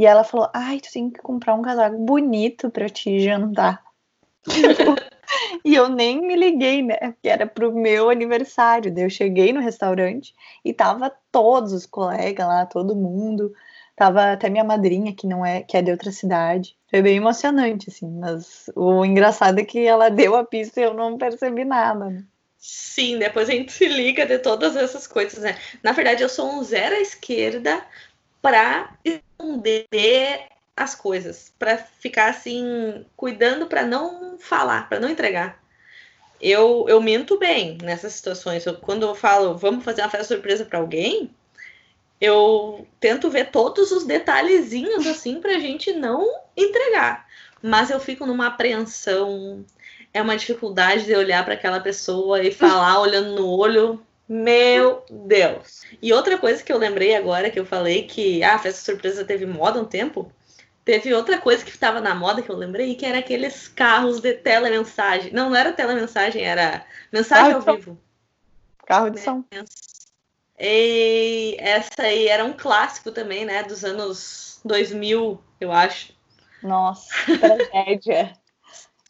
E 0.01 0.05
ela 0.07 0.23
falou: 0.23 0.49
"Ai, 0.51 0.79
tu 0.79 0.91
tem 0.91 1.11
que 1.11 1.21
comprar 1.21 1.53
um 1.53 1.61
casaco 1.61 1.95
bonito 1.99 2.71
para 2.71 2.89
te 2.89 3.19
jantar". 3.19 3.83
e 5.63 5.75
eu 5.75 5.87
nem 5.89 6.19
me 6.25 6.35
liguei, 6.35 6.81
né? 6.81 7.13
Que 7.21 7.29
era 7.29 7.45
pro 7.45 7.71
meu 7.71 8.09
aniversário. 8.09 8.91
Daí 8.91 9.03
eu 9.03 9.11
cheguei 9.11 9.53
no 9.53 9.59
restaurante 9.59 10.33
e 10.65 10.73
tava 10.73 11.15
todos 11.31 11.71
os 11.71 11.85
colegas 11.85 12.47
lá, 12.47 12.65
todo 12.65 12.95
mundo. 12.95 13.53
Tava 13.95 14.31
até 14.31 14.49
minha 14.49 14.63
madrinha, 14.63 15.13
que 15.13 15.27
não 15.27 15.45
é, 15.45 15.61
que 15.61 15.77
é 15.77 15.83
de 15.83 15.91
outra 15.91 16.11
cidade. 16.11 16.75
Foi 16.89 17.03
bem 17.03 17.17
emocionante, 17.17 17.91
assim, 17.91 18.09
mas 18.09 18.71
o 18.75 19.05
engraçado 19.05 19.59
é 19.59 19.63
que 19.63 19.85
ela 19.85 20.09
deu 20.09 20.35
a 20.35 20.43
pista 20.43 20.81
e 20.81 20.83
eu 20.83 20.95
não 20.95 21.15
percebi 21.15 21.63
nada. 21.63 22.09
Né? 22.09 22.23
Sim, 22.57 23.19
depois 23.19 23.49
a 23.49 23.51
gente 23.51 23.71
se 23.71 23.87
liga 23.87 24.25
de 24.25 24.39
todas 24.39 24.75
essas 24.75 25.05
coisas, 25.05 25.43
né? 25.43 25.55
Na 25.83 25.91
verdade, 25.91 26.23
eu 26.23 26.29
sou 26.29 26.51
um 26.51 26.63
zero 26.63 26.95
à 26.95 26.99
esquerda 26.99 27.85
para 28.41 28.93
esconder 29.03 29.87
as 30.75 30.95
coisas, 30.95 31.53
para 31.59 31.77
ficar 31.77 32.29
assim, 32.29 33.05
cuidando 33.15 33.67
para 33.67 33.85
não 33.85 34.37
falar, 34.39 34.89
para 34.89 34.99
não 34.99 35.09
entregar. 35.09 35.61
Eu, 36.39 36.85
eu 36.89 36.99
minto 36.99 37.37
bem 37.37 37.77
nessas 37.83 38.13
situações. 38.13 38.65
Eu, 38.65 38.75
quando 38.75 39.03
eu 39.03 39.13
falo, 39.13 39.55
vamos 39.55 39.83
fazer 39.83 40.01
uma 40.01 40.09
festa 40.09 40.33
surpresa 40.33 40.65
para 40.65 40.79
alguém, 40.79 41.29
eu 42.19 42.87
tento 42.99 43.29
ver 43.29 43.51
todos 43.51 43.91
os 43.91 44.05
detalhezinhos 44.05 45.05
assim 45.07 45.39
pra 45.39 45.59
gente 45.59 45.93
não 45.93 46.27
entregar. 46.57 47.27
Mas 47.61 47.91
eu 47.91 47.99
fico 47.99 48.25
numa 48.25 48.47
apreensão, 48.47 49.63
é 50.13 50.21
uma 50.21 50.35
dificuldade 50.35 51.05
de 51.05 51.15
olhar 51.15 51.43
para 51.45 51.53
aquela 51.53 51.79
pessoa 51.79 52.41
e 52.43 52.51
falar 52.51 52.99
olhando 53.01 53.35
no 53.35 53.47
olho. 53.47 54.01
Meu 54.33 55.03
Deus. 55.09 55.81
E 56.01 56.13
outra 56.13 56.37
coisa 56.37 56.63
que 56.63 56.71
eu 56.71 56.77
lembrei 56.77 57.13
agora 57.17 57.49
que 57.49 57.59
eu 57.59 57.65
falei 57.65 58.03
que 58.03 58.41
ah, 58.41 58.55
a 58.55 58.59
festa 58.59 58.79
surpresa 58.81 59.25
teve 59.25 59.45
moda 59.45 59.77
um 59.77 59.83
tempo. 59.83 60.31
Teve 60.85 61.13
outra 61.13 61.37
coisa 61.37 61.65
que 61.65 61.69
estava 61.69 61.99
na 61.99 62.15
moda 62.15 62.41
que 62.41 62.49
eu 62.49 62.55
lembrei, 62.55 62.95
que 62.95 63.05
era 63.05 63.19
aqueles 63.19 63.67
carros 63.67 64.21
de 64.21 64.33
telemensagem. 64.33 65.33
Não, 65.33 65.49
não 65.49 65.55
era 65.57 65.73
telemensagem, 65.73 66.45
era 66.45 66.85
mensagem 67.11 67.51
ao 67.51 67.59
vivo. 67.59 67.99
Carro 68.85 69.09
de 69.09 69.19
som. 69.19 69.43
E 70.57 71.57
essa 71.59 72.03
aí 72.03 72.29
era 72.29 72.45
um 72.45 72.53
clássico 72.53 73.11
também, 73.11 73.43
né? 73.43 73.63
Dos 73.63 73.83
anos 73.83 74.61
2000, 74.63 75.41
eu 75.59 75.73
acho. 75.73 76.13
Nossa, 76.63 77.13
tragédia. 77.37 78.31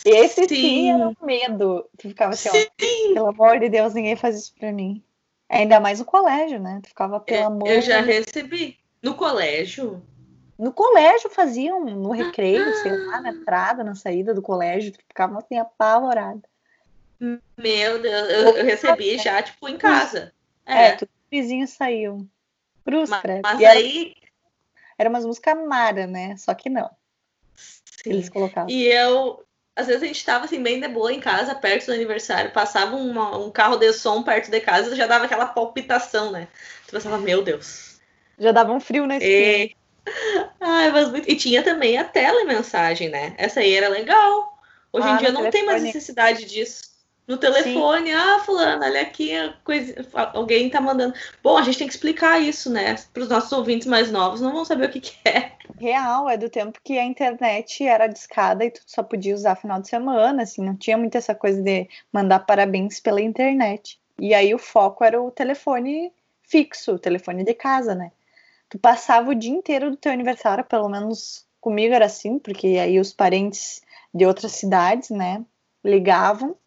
Esse 0.04 0.48
sim. 0.48 0.56
sim 0.56 0.92
era 0.92 1.08
um 1.08 1.16
medo. 1.22 1.88
Tu 2.00 2.10
ficava 2.10 2.34
assim, 2.34 2.50
sim. 2.50 3.12
ó, 3.12 3.14
pelo 3.14 3.28
amor 3.28 3.60
de 3.60 3.70
Deus, 3.70 3.94
ninguém 3.94 4.16
faz 4.16 4.36
isso 4.36 4.56
pra 4.58 4.72
mim. 4.72 5.04
Ainda 5.52 5.82
mais 5.82 6.00
no 6.00 6.06
colégio, 6.06 6.60
né? 6.60 6.80
Tu 6.82 6.90
ficava, 6.90 7.20
pelo 7.20 7.46
amor 7.46 7.68
Eu 7.68 7.82
já 7.82 8.00
recebi. 8.00 8.80
No 9.04 9.16
colégio? 9.16 10.02
No 10.58 10.72
colégio 10.72 11.30
faziam, 11.30 11.84
no 11.84 12.12
recreio, 12.12 12.70
ah. 12.70 12.74
sei 12.76 12.96
lá, 13.06 13.20
na 13.20 13.30
entrada, 13.32 13.84
na 13.84 13.94
saída 13.94 14.34
do 14.34 14.42
colégio, 14.42 14.94
tu 14.94 15.00
ficava 15.06 15.40
assim, 15.40 15.58
apavorada. 15.58 16.42
Meu 17.20 18.02
Deus, 18.02 18.30
eu, 18.30 18.56
eu 18.56 18.64
recebi 18.64 19.18
já, 19.18 19.42
tipo, 19.44 19.68
em 19.68 19.78
casa. 19.78 20.34
É, 20.66 20.86
é 20.86 20.96
tu 20.96 21.08
vizinhos 21.30 21.72
saíam. 21.72 22.28
Cruz, 22.86 23.10
mas, 23.10 23.22
mas 23.44 23.62
era, 23.62 23.74
aí. 23.74 24.16
Era 24.98 25.10
umas 25.10 25.26
músicas 25.26 25.58
Mara, 25.68 26.08
né? 26.08 26.38
Só 26.38 26.54
que 26.54 26.70
não. 26.70 26.90
Sim. 27.56 28.12
Eles 28.12 28.30
colocavam. 28.30 28.70
E 28.70 28.86
eu. 28.88 29.44
Às 29.82 29.88
vezes 29.88 30.04
a 30.04 30.06
gente 30.06 30.24
tava 30.24 30.46
assim, 30.46 30.62
bem 30.62 30.80
de 30.80 30.88
boa 30.88 31.12
em 31.12 31.20
casa, 31.20 31.56
perto 31.56 31.88
do 31.88 31.94
aniversário, 31.94 32.52
passava 32.52 32.96
uma, 32.96 33.38
um 33.38 33.50
carro 33.50 33.78
de 33.78 33.92
som 33.94 34.22
perto 34.22 34.52
de 34.52 34.60
casa, 34.62 34.96
já 34.96 35.08
dava 35.08 35.26
aquela 35.26 35.48
palpitação, 35.48 36.32
né? 36.32 36.48
Tu 36.86 36.92
pensava, 36.92 37.18
meu 37.18 37.44
Deus. 37.44 38.00
Já 38.38 38.52
dava 38.52 38.72
um 38.72 38.80
frio 38.80 39.08
na 39.08 39.18
esquina. 39.18 39.34
E... 39.34 39.76
Ai, 40.60 40.92
mas 40.92 41.10
muito... 41.10 41.30
e 41.30 41.36
tinha 41.36 41.64
também 41.64 41.98
a 41.98 42.04
telemensagem, 42.04 43.10
né? 43.10 43.34
Essa 43.38 43.60
aí 43.60 43.74
era 43.74 43.90
legal. 43.90 44.60
Hoje 44.94 45.08
ah, 45.08 45.14
em 45.14 45.18
dia 45.18 45.32
não 45.32 45.50
tem 45.50 45.66
mais 45.66 45.82
necessidade 45.82 46.46
disso 46.46 46.91
no 47.32 47.38
telefone, 47.38 48.10
Sim. 48.10 48.14
ah, 48.14 48.40
fulano, 48.40 48.84
olha 48.84 49.02
aqui, 49.02 49.32
coisa, 49.64 50.06
alguém 50.34 50.70
tá 50.70 50.82
mandando. 50.82 51.14
Bom, 51.42 51.58
a 51.58 51.62
gente 51.62 51.78
tem 51.78 51.88
que 51.88 51.94
explicar 51.94 52.42
isso, 52.42 52.70
né? 52.70 52.96
Para 53.14 53.24
os 53.24 53.30
nossos 53.30 53.52
ouvintes 53.54 53.88
mais 53.88 54.12
novos, 54.12 54.42
não 54.42 54.52
vão 54.52 54.66
saber 54.66 54.90
o 54.90 54.92
que, 54.92 55.00
que, 55.00 55.16
é. 55.24 55.54
Real, 55.80 56.30
é 56.30 56.36
do 56.36 56.50
tempo 56.50 56.78
que 56.84 57.00
a 57.00 57.06
internet 57.06 57.88
era 57.88 58.08
discada 58.08 58.66
e 58.66 58.72
tu 58.72 58.82
só 58.86 59.02
podia 59.02 59.34
usar 59.34 59.56
final 59.56 59.82
de 59.82 59.88
semana, 59.88 60.44
assim, 60.44 60.62
não 60.62 60.76
tinha 60.76 60.98
muito 60.98 61.18
essa 61.18 61.34
coisa 61.34 61.62
de 61.62 61.88
mandar 62.12 62.40
parabéns 62.40 63.00
pela 63.00 63.22
internet. 63.22 63.98
E 64.20 64.34
aí 64.34 64.54
o 64.54 64.60
foco 64.60 65.02
era 65.02 65.22
o 65.22 65.32
telefone 65.32 66.12
fixo, 66.44 66.96
o 66.96 67.00
telefone 67.00 67.46
de 67.46 67.54
casa, 67.54 67.96
né? 67.96 68.12
Tu 68.70 68.78
passava 68.78 69.32
o 69.32 69.36
dia 69.36 69.54
inteiro 69.54 69.90
do 69.90 69.96
teu 69.96 70.12
aniversário, 70.12 70.66
pelo 70.66 70.90
menos 70.90 71.46
comigo 71.62 71.96
era 71.96 72.08
assim, 72.08 72.38
porque 72.38 72.68
aí 72.78 73.00
os 73.00 73.14
parentes 73.14 73.82
de 74.14 74.26
outras 74.26 74.52
cidades, 74.52 75.10
né, 75.10 75.42
ligavam 75.84 76.58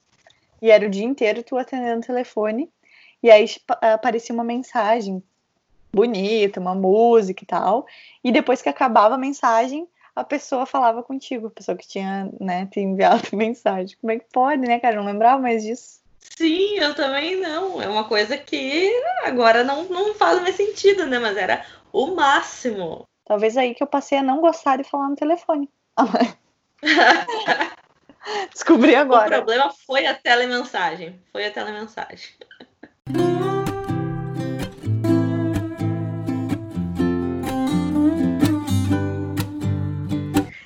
e 0.65 0.71
era 0.71 0.87
o 0.87 0.89
dia 0.89 1.05
inteiro 1.05 1.43
tu 1.43 1.59
atendendo 1.59 2.01
o 2.01 2.07
telefone. 2.07 2.71
E 3.23 3.31
aí 3.31 3.45
aparecia 3.83 4.35
uma 4.35 4.43
mensagem 4.43 5.23
bonita, 5.93 6.59
uma 6.59 6.75
música 6.75 7.45
e 7.45 7.47
tal. 7.47 7.87
E 8.25 8.33
depois 8.33 8.63
que 8.63 8.71
acabava 8.71 9.15
a 9.15 9.19
mensagem, 9.19 9.87
a 10.17 10.25
pessoa 10.25 10.65
falava 10.65 11.03
contigo, 11.03 11.49
a 11.49 11.51
pessoa 11.51 11.77
que 11.77 11.87
tinha, 11.87 12.31
né, 12.41 12.65
te 12.73 12.81
enviado 12.81 13.29
mensagem. 13.37 13.95
Como 14.01 14.11
é 14.11 14.19
que 14.19 14.25
pode, 14.33 14.67
né, 14.67 14.81
cara? 14.81 14.97
Não 14.97 15.05
lembrava 15.05 15.39
mais 15.39 15.63
disso. 15.63 16.01
Sim, 16.19 16.79
eu 16.79 16.95
também 16.95 17.39
não. 17.39 17.83
É 17.83 17.87
uma 17.87 18.05
coisa 18.05 18.39
que 18.39 18.91
agora 19.23 19.63
não, 19.65 19.85
não 19.85 20.15
faz 20.15 20.41
mais 20.41 20.57
sentido, 20.57 21.05
né? 21.05 21.19
Mas 21.19 21.37
era 21.37 21.63
o 21.93 22.07
máximo. 22.15 23.07
Talvez 23.27 23.59
aí 23.59 23.75
que 23.75 23.83
eu 23.83 23.87
passei 23.87 24.17
a 24.17 24.23
não 24.23 24.41
gostar 24.41 24.79
de 24.79 24.85
falar 24.85 25.11
no 25.11 25.17
telefone. 25.17 25.69
Descobri 28.53 28.95
agora. 28.95 29.27
O 29.27 29.45
problema 29.45 29.73
foi 29.87 30.07
a 30.07 30.15
telemensagem. 30.15 31.21
Foi 31.33 31.47
a 31.47 31.51
telemensagem. 31.51 32.31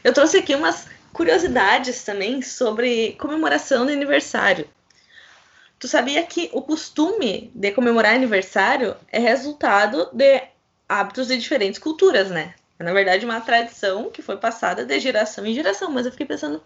Eu 0.05 0.15
trouxe 0.15 0.39
aqui 0.39 0.55
umas 0.55 0.89
curiosidades 1.13 2.03
também 2.05 2.41
sobre 2.41 3.13
comemoração 3.15 3.85
de 3.85 3.93
aniversário. 3.93 4.69
Tu 5.79 5.87
sabia 5.87 6.23
que 6.25 6.49
o 6.53 6.63
costume 6.63 7.53
de 7.55 7.71
comemorar 7.73 8.15
aniversário 8.15 8.97
é 9.13 9.19
resultado 9.19 10.09
de 10.13 10.43
hábitos 10.89 11.29
de 11.29 11.37
diferentes 11.37 11.79
culturas, 11.79 12.31
né? 12.31 12.55
É, 12.79 12.85
na 12.85 12.93
verdade, 12.93 13.25
uma 13.25 13.41
tradição 13.41 14.11
que 14.11 14.23
foi 14.23 14.37
passada 14.37 14.85
de 14.85 14.99
geração 14.99 15.45
em 15.45 15.55
geração. 15.55 15.91
Mas 15.91 16.07
eu 16.07 16.13
fiquei 16.13 16.27
pensando, 16.27 16.63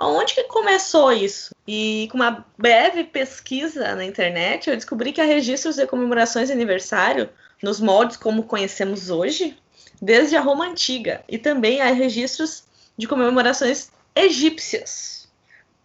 Onde 0.00 0.34
que 0.34 0.44
começou 0.44 1.12
isso? 1.12 1.54
E 1.66 2.08
com 2.10 2.16
uma 2.16 2.44
breve 2.58 3.04
pesquisa 3.04 3.94
na 3.94 4.04
internet, 4.04 4.68
eu 4.68 4.76
descobri 4.76 5.12
que 5.12 5.20
há 5.20 5.24
registros 5.24 5.76
de 5.76 5.86
comemorações 5.86 6.48
de 6.48 6.52
aniversário 6.52 7.30
nos 7.62 7.80
moldes 7.80 8.16
como 8.16 8.42
conhecemos 8.42 9.08
hoje, 9.08 9.56
desde 10.02 10.36
a 10.36 10.40
Roma 10.40 10.66
Antiga, 10.66 11.24
e 11.28 11.38
também 11.38 11.80
há 11.80 11.92
registros 11.92 12.64
de 12.98 13.06
comemorações 13.06 13.90
egípcias, 14.14 15.28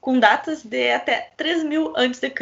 com 0.01 0.19
datas 0.19 0.63
de 0.63 0.91
até 0.91 1.31
3000 1.38 1.95
a.C. 1.95 2.34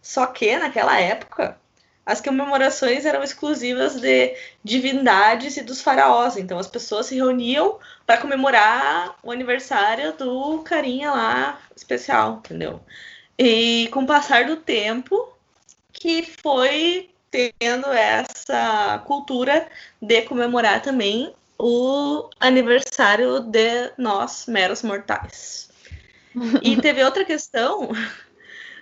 Só 0.00 0.26
que, 0.26 0.56
naquela 0.56 0.98
época, 0.98 1.58
as 2.06 2.20
comemorações 2.20 3.04
eram 3.04 3.24
exclusivas 3.24 4.00
de 4.00 4.36
divindades 4.62 5.56
e 5.56 5.62
dos 5.62 5.82
faraós. 5.82 6.36
Então 6.36 6.56
as 6.56 6.68
pessoas 6.68 7.06
se 7.06 7.16
reuniam 7.16 7.78
para 8.06 8.18
comemorar 8.18 9.16
o 9.24 9.32
aniversário 9.32 10.12
do 10.12 10.60
carinha 10.60 11.10
lá 11.10 11.60
especial, 11.74 12.40
entendeu? 12.44 12.80
E 13.36 13.88
com 13.92 14.04
o 14.04 14.06
passar 14.06 14.46
do 14.46 14.56
tempo 14.56 15.28
que 15.92 16.22
foi 16.42 17.10
tendo 17.28 17.88
essa 17.88 19.02
cultura 19.04 19.66
de 20.00 20.22
comemorar 20.22 20.80
também 20.80 21.34
o 21.58 22.30
aniversário 22.38 23.40
de 23.40 23.90
nós 23.98 24.46
meros 24.46 24.82
mortais. 24.82 25.68
E 26.62 26.76
teve 26.76 27.02
outra 27.02 27.24
questão 27.24 27.90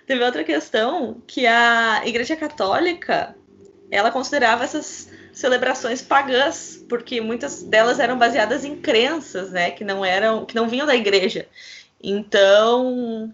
Teve 0.05 0.23
outra 0.23 0.43
questão 0.43 1.21
que 1.25 1.47
a 1.47 2.03
Igreja 2.05 2.35
Católica 2.35 3.35
ela 3.89 4.11
considerava 4.11 4.63
essas 4.63 5.09
celebrações 5.33 6.01
pagãs, 6.01 6.83
porque 6.87 7.19
muitas 7.19 7.63
delas 7.63 7.99
eram 7.99 8.17
baseadas 8.17 8.63
em 8.63 8.75
crenças, 8.77 9.51
né, 9.51 9.71
que 9.71 9.83
não 9.83 10.03
eram, 10.03 10.45
que 10.45 10.55
não 10.55 10.67
vinham 10.67 10.87
da 10.87 10.95
igreja. 10.95 11.47
Então, 12.01 13.33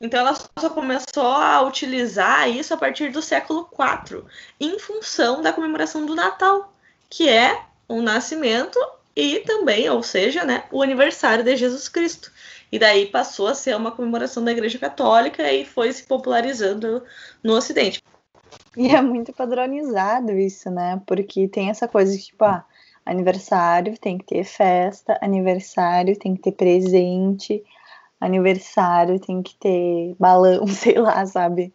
então 0.00 0.20
ela 0.20 0.34
só 0.34 0.70
começou 0.70 1.26
a 1.26 1.62
utilizar 1.62 2.48
isso 2.48 2.74
a 2.74 2.76
partir 2.76 3.10
do 3.10 3.22
século 3.22 3.68
IV, 3.72 4.24
em 4.60 4.78
função 4.78 5.42
da 5.42 5.52
comemoração 5.52 6.04
do 6.04 6.14
Natal, 6.14 6.72
que 7.08 7.28
é 7.28 7.62
o 7.86 8.02
nascimento 8.02 8.78
e 9.14 9.40
também, 9.40 9.88
ou 9.90 10.02
seja, 10.02 10.44
né, 10.44 10.64
o 10.70 10.82
aniversário 10.82 11.44
de 11.44 11.56
Jesus 11.56 11.88
Cristo. 11.88 12.32
E 12.70 12.78
daí 12.78 13.06
passou 13.06 13.46
a 13.46 13.54
ser 13.54 13.74
uma 13.76 13.90
comemoração 13.90 14.44
da 14.44 14.52
Igreja 14.52 14.78
Católica 14.78 15.50
e 15.52 15.64
foi 15.64 15.92
se 15.92 16.04
popularizando 16.04 17.02
no 17.42 17.54
Ocidente. 17.54 18.02
E 18.76 18.88
é 18.88 19.00
muito 19.00 19.32
padronizado 19.32 20.32
isso, 20.32 20.70
né? 20.70 21.00
Porque 21.06 21.48
tem 21.48 21.70
essa 21.70 21.88
coisa 21.88 22.12
de 22.12 22.22
tipo, 22.22 22.44
ah, 22.44 22.64
aniversário 23.04 23.98
tem 23.98 24.18
que 24.18 24.24
ter 24.24 24.44
festa, 24.44 25.18
aniversário 25.20 26.18
tem 26.18 26.34
que 26.36 26.42
ter 26.42 26.52
presente, 26.52 27.64
aniversário 28.20 29.18
tem 29.18 29.42
que 29.42 29.56
ter 29.56 30.14
balão, 30.18 30.66
sei 30.68 30.98
lá, 30.98 31.24
sabe? 31.26 31.72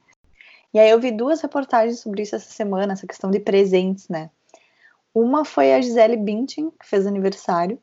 E 0.74 0.80
aí 0.80 0.90
eu 0.90 1.00
vi 1.00 1.12
duas 1.12 1.42
reportagens 1.42 2.00
sobre 2.00 2.24
isso 2.24 2.36
essa 2.36 2.52
semana, 2.52 2.94
essa 2.94 3.08
questão 3.08 3.30
de 3.30 3.40
presentes, 3.40 4.08
né? 4.10 4.30
Uma 5.14 5.46
foi 5.46 5.74
a 5.74 5.82
Gisele 5.82 6.18
Bündchen, 6.18 6.72
que 6.72 6.88
fez 6.88 7.06
aniversário, 7.06 7.80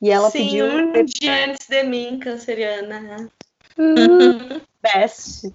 e 0.00 0.10
ela 0.10 0.30
Sim, 0.30 0.44
pediu 0.44 0.66
um 0.66 1.04
dia 1.04 1.44
antes 1.46 1.66
de 1.68 1.82
mim, 1.82 2.18
canceriana. 2.18 3.30
Hum, 3.78 4.60
best. 4.82 5.52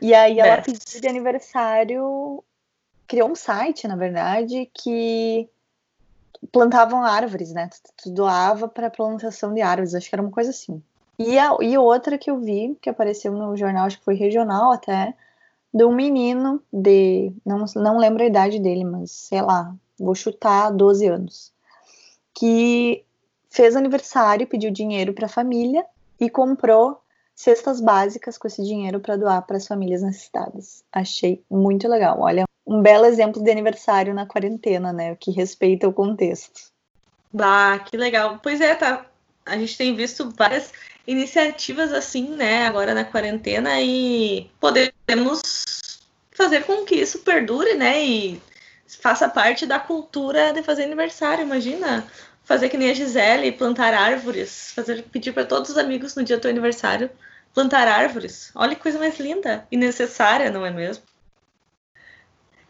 E 0.00 0.14
aí 0.14 0.38
ela 0.38 0.56
Best. 0.56 0.72
pediu 0.72 1.00
de 1.00 1.08
aniversário, 1.08 2.42
criou 3.06 3.30
um 3.30 3.34
site, 3.34 3.86
na 3.86 3.96
verdade, 3.96 4.70
que 4.74 5.48
plantavam 6.50 7.02
árvores, 7.02 7.52
né? 7.52 7.68
Tu 8.02 8.10
doava 8.10 8.68
para 8.68 8.90
plantação 8.90 9.54
de 9.54 9.60
árvores, 9.60 9.94
acho 9.94 10.08
que 10.08 10.14
era 10.14 10.22
uma 10.22 10.30
coisa 10.30 10.50
assim. 10.50 10.82
E, 11.18 11.38
a, 11.38 11.56
e 11.60 11.78
outra 11.78 12.18
que 12.18 12.30
eu 12.30 12.38
vi, 12.40 12.76
que 12.80 12.90
apareceu 12.90 13.32
no 13.32 13.56
jornal, 13.56 13.86
acho 13.86 13.98
que 13.98 14.04
foi 14.04 14.14
regional 14.14 14.72
até, 14.72 15.14
de 15.72 15.84
um 15.84 15.94
menino 15.94 16.62
de. 16.72 17.32
Não, 17.44 17.64
não 17.76 17.98
lembro 17.98 18.22
a 18.22 18.26
idade 18.26 18.58
dele, 18.58 18.84
mas 18.84 19.10
sei 19.10 19.42
lá, 19.42 19.74
vou 19.98 20.14
chutar 20.14 20.70
12 20.70 21.06
anos. 21.06 21.52
Que 22.34 23.04
fez 23.54 23.76
aniversário, 23.76 24.48
pediu 24.48 24.70
dinheiro 24.70 25.14
para 25.14 25.26
a 25.26 25.28
família 25.28 25.86
e 26.18 26.28
comprou 26.28 27.00
cestas 27.36 27.80
básicas 27.80 28.36
com 28.36 28.48
esse 28.48 28.64
dinheiro 28.64 28.98
para 28.98 29.16
doar 29.16 29.42
para 29.42 29.56
as 29.56 29.66
famílias 29.66 30.02
necessitadas. 30.02 30.82
Achei 30.92 31.40
muito 31.48 31.86
legal. 31.86 32.20
Olha, 32.20 32.44
um 32.66 32.82
belo 32.82 33.06
exemplo 33.06 33.42
de 33.42 33.50
aniversário 33.50 34.12
na 34.12 34.26
quarentena, 34.26 34.92
né? 34.92 35.14
Que 35.14 35.30
respeita 35.30 35.88
o 35.88 35.92
contexto. 35.92 36.72
Bah, 37.32 37.78
que 37.78 37.96
legal. 37.96 38.40
Pois 38.42 38.60
é, 38.60 38.74
tá. 38.74 39.06
A 39.46 39.56
gente 39.56 39.78
tem 39.78 39.94
visto 39.94 40.32
várias 40.36 40.72
iniciativas 41.06 41.92
assim, 41.92 42.30
né, 42.30 42.66
agora 42.66 42.94
na 42.94 43.04
quarentena 43.04 43.80
e 43.80 44.50
podemos 44.58 46.00
fazer 46.32 46.64
com 46.64 46.84
que 46.84 46.94
isso 46.94 47.18
perdure, 47.18 47.74
né, 47.74 48.02
e 48.02 48.42
faça 49.02 49.28
parte 49.28 49.66
da 49.66 49.78
cultura 49.78 50.52
de 50.52 50.62
fazer 50.62 50.84
aniversário, 50.84 51.44
imagina. 51.44 52.08
Fazer 52.44 52.68
que 52.68 52.76
nem 52.76 52.90
a 52.90 52.94
Gisele, 52.94 53.52
plantar 53.52 53.94
árvores, 53.94 54.72
fazer 54.74 55.02
pedir 55.04 55.32
para 55.32 55.46
todos 55.46 55.70
os 55.70 55.78
amigos 55.78 56.14
no 56.14 56.22
dia 56.22 56.36
do 56.36 56.42
teu 56.42 56.50
aniversário 56.50 57.10
plantar 57.54 57.86
árvores. 57.86 58.50
Olha 58.54 58.74
que 58.74 58.82
coisa 58.82 58.98
mais 58.98 59.18
linda 59.18 59.66
e 59.70 59.76
necessária, 59.76 60.50
não 60.50 60.66
é 60.66 60.70
mesmo? 60.70 61.04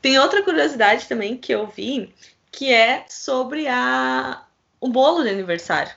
Tem 0.01 0.19
outra 0.19 0.43
curiosidade 0.43 1.09
também 1.09 1.37
que 1.37 1.53
eu 1.53 1.67
vi, 1.67 2.15
que 2.53 2.71
é 2.71 3.07
sobre 3.09 3.67
a 3.67 4.45
o 4.79 4.89
bolo 4.89 5.23
de 5.23 5.31
aniversário, 5.31 5.95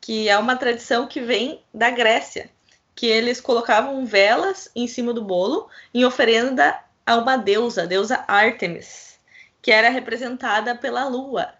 que 0.00 0.26
é 0.26 0.38
uma 0.38 0.56
tradição 0.56 1.06
que 1.06 1.20
vem 1.20 1.62
da 1.72 1.90
Grécia, 1.90 2.48
que 2.94 3.06
eles 3.06 3.42
colocavam 3.42 4.06
velas 4.06 4.70
em 4.74 4.86
cima 4.86 5.12
do 5.12 5.22
bolo 5.22 5.68
em 5.92 6.02
oferenda 6.06 6.82
a 7.04 7.16
uma 7.16 7.36
deusa, 7.36 7.82
a 7.82 7.86
deusa 7.86 8.24
Artemis, 8.26 9.20
que 9.60 9.70
era 9.70 9.90
representada 9.90 10.74
pela 10.74 11.06
lua. 11.06 11.52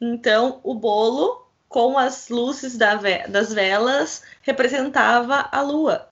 Então, 0.00 0.60
o 0.62 0.74
bolo 0.74 1.46
com 1.68 1.98
as 1.98 2.28
luzes 2.28 2.76
da 2.76 2.94
ve 2.94 3.26
das 3.28 3.52
velas 3.52 4.22
representava 4.42 5.48
a 5.50 5.60
lua. 5.60 6.08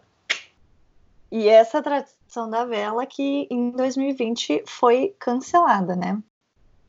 E 1.31 1.49
essa 1.49 1.83
tradição 1.83 2.49
da 2.49 2.65
vela 2.65 3.05
que 3.07 3.47
em 3.51 3.71
2020 3.71 4.65
foi 4.67 5.15
cancelada, 5.19 5.97
né? 5.97 6.23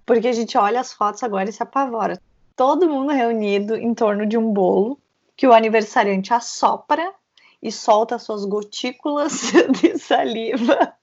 Porque 0.06 0.28
a 0.28 0.34
gente 0.34 0.58
olha 0.58 0.80
as 0.80 0.93
fotos 0.93 1.24
agora 1.24 1.50
e 1.50 1.54
se 1.54 1.64
apavora. 1.64 2.22
Todo 2.56 2.89
mundo 2.89 3.12
reunido 3.12 3.76
em 3.76 3.93
torno 3.93 4.26
de 4.26 4.38
um 4.38 4.52
bolo 4.52 5.00
que 5.36 5.48
o 5.48 5.54
aniversariante 5.54 6.34
assopra 6.34 7.14
e 7.62 7.72
solta 7.72 8.20
suas 8.20 8.45
gotículas 8.45 9.52
de 9.82 9.98
saliva. 9.98 10.93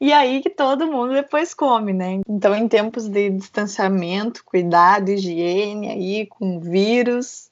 E 0.00 0.12
aí 0.12 0.40
que 0.40 0.50
todo 0.50 0.86
mundo 0.86 1.14
depois 1.14 1.54
come, 1.54 1.92
né? 1.92 2.20
Então, 2.28 2.54
em 2.54 2.68
tempos 2.68 3.08
de 3.08 3.30
distanciamento, 3.30 4.44
cuidado, 4.44 5.10
higiene 5.10 5.90
aí 5.90 6.26
com 6.26 6.60
vírus, 6.60 7.50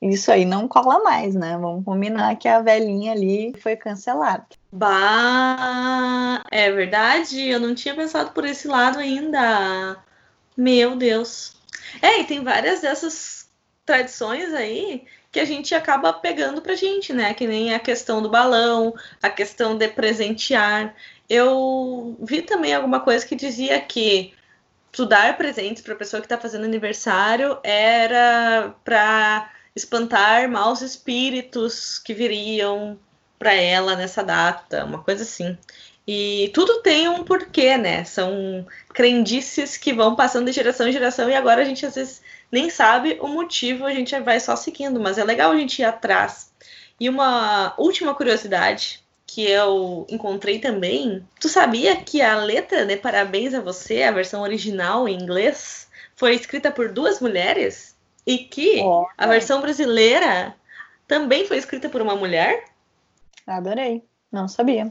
isso 0.00 0.30
aí 0.30 0.44
não 0.44 0.68
cola 0.68 1.02
mais, 1.02 1.34
né? 1.34 1.58
Vamos 1.60 1.84
combinar 1.84 2.36
que 2.36 2.46
a 2.46 2.60
velhinha 2.60 3.12
ali 3.12 3.52
foi 3.60 3.74
cancelada. 3.74 4.46
Bah, 4.70 6.44
é 6.50 6.70
verdade? 6.70 7.48
Eu 7.48 7.58
não 7.58 7.74
tinha 7.74 7.94
pensado 7.94 8.30
por 8.30 8.44
esse 8.44 8.68
lado 8.68 8.98
ainda. 8.98 9.96
Meu 10.56 10.94
Deus. 10.94 11.56
É, 12.00 12.20
e 12.20 12.24
tem 12.24 12.44
várias 12.44 12.80
dessas 12.80 13.48
tradições 13.84 14.52
aí 14.54 15.04
que 15.32 15.40
a 15.40 15.44
gente 15.44 15.74
acaba 15.74 16.12
pegando 16.12 16.62
pra 16.62 16.74
gente, 16.74 17.12
né? 17.12 17.34
Que 17.34 17.46
nem 17.46 17.74
a 17.74 17.80
questão 17.80 18.22
do 18.22 18.30
balão, 18.30 18.94
a 19.22 19.28
questão 19.28 19.76
de 19.76 19.88
presentear. 19.88 20.94
Eu 21.28 22.16
vi 22.20 22.42
também 22.42 22.74
alguma 22.74 23.00
coisa 23.00 23.26
que 23.26 23.36
dizia 23.36 23.80
que 23.80 24.32
tu 24.90 25.04
dar 25.06 25.36
presentes 25.36 25.82
para 25.82 25.94
pessoa 25.94 26.20
que 26.20 26.26
está 26.26 26.38
fazendo 26.38 26.64
aniversário 26.64 27.58
era 27.62 28.74
para 28.84 29.50
espantar 29.76 30.48
maus 30.48 30.80
espíritos 30.80 31.98
que 31.98 32.14
viriam 32.14 32.98
para 33.38 33.52
ela 33.52 33.94
nessa 33.94 34.22
data, 34.24 34.84
uma 34.84 35.02
coisa 35.02 35.22
assim. 35.22 35.56
E 36.06 36.50
tudo 36.54 36.80
tem 36.82 37.08
um 37.08 37.22
porquê, 37.22 37.76
né? 37.76 38.02
São 38.04 38.66
crendices 38.94 39.76
que 39.76 39.92
vão 39.92 40.16
passando 40.16 40.46
de 40.46 40.52
geração 40.52 40.88
em 40.88 40.92
geração 40.92 41.28
e 41.28 41.34
agora 41.34 41.60
a 41.60 41.64
gente 41.64 41.84
às 41.84 41.94
vezes 41.94 42.22
nem 42.50 42.70
sabe 42.70 43.18
o 43.20 43.28
motivo, 43.28 43.84
a 43.84 43.92
gente 43.92 44.18
vai 44.20 44.40
só 44.40 44.56
seguindo, 44.56 44.98
mas 44.98 45.18
é 45.18 45.24
legal 45.24 45.52
a 45.52 45.56
gente 45.56 45.80
ir 45.80 45.84
atrás. 45.84 46.50
E 46.98 47.08
uma 47.08 47.74
última 47.76 48.14
curiosidade 48.14 49.04
que 49.28 49.44
eu 49.44 50.06
encontrei 50.08 50.58
também, 50.58 51.22
tu 51.38 51.50
sabia 51.50 51.94
que 51.96 52.22
a 52.22 52.34
letra 52.38 52.86
de 52.86 52.96
Parabéns 52.96 53.52
a 53.52 53.60
Você, 53.60 54.02
a 54.02 54.10
versão 54.10 54.40
original 54.40 55.06
em 55.06 55.14
inglês, 55.14 55.86
foi 56.16 56.34
escrita 56.34 56.70
por 56.70 56.90
duas 56.90 57.20
mulheres? 57.20 57.94
E 58.26 58.38
que 58.38 58.80
Ó. 58.80 59.06
a 59.18 59.26
versão 59.26 59.60
brasileira 59.60 60.56
também 61.06 61.46
foi 61.46 61.58
escrita 61.58 61.90
por 61.90 62.00
uma 62.00 62.16
mulher? 62.16 62.64
Adorei. 63.46 64.02
Não 64.32 64.48
sabia. 64.48 64.90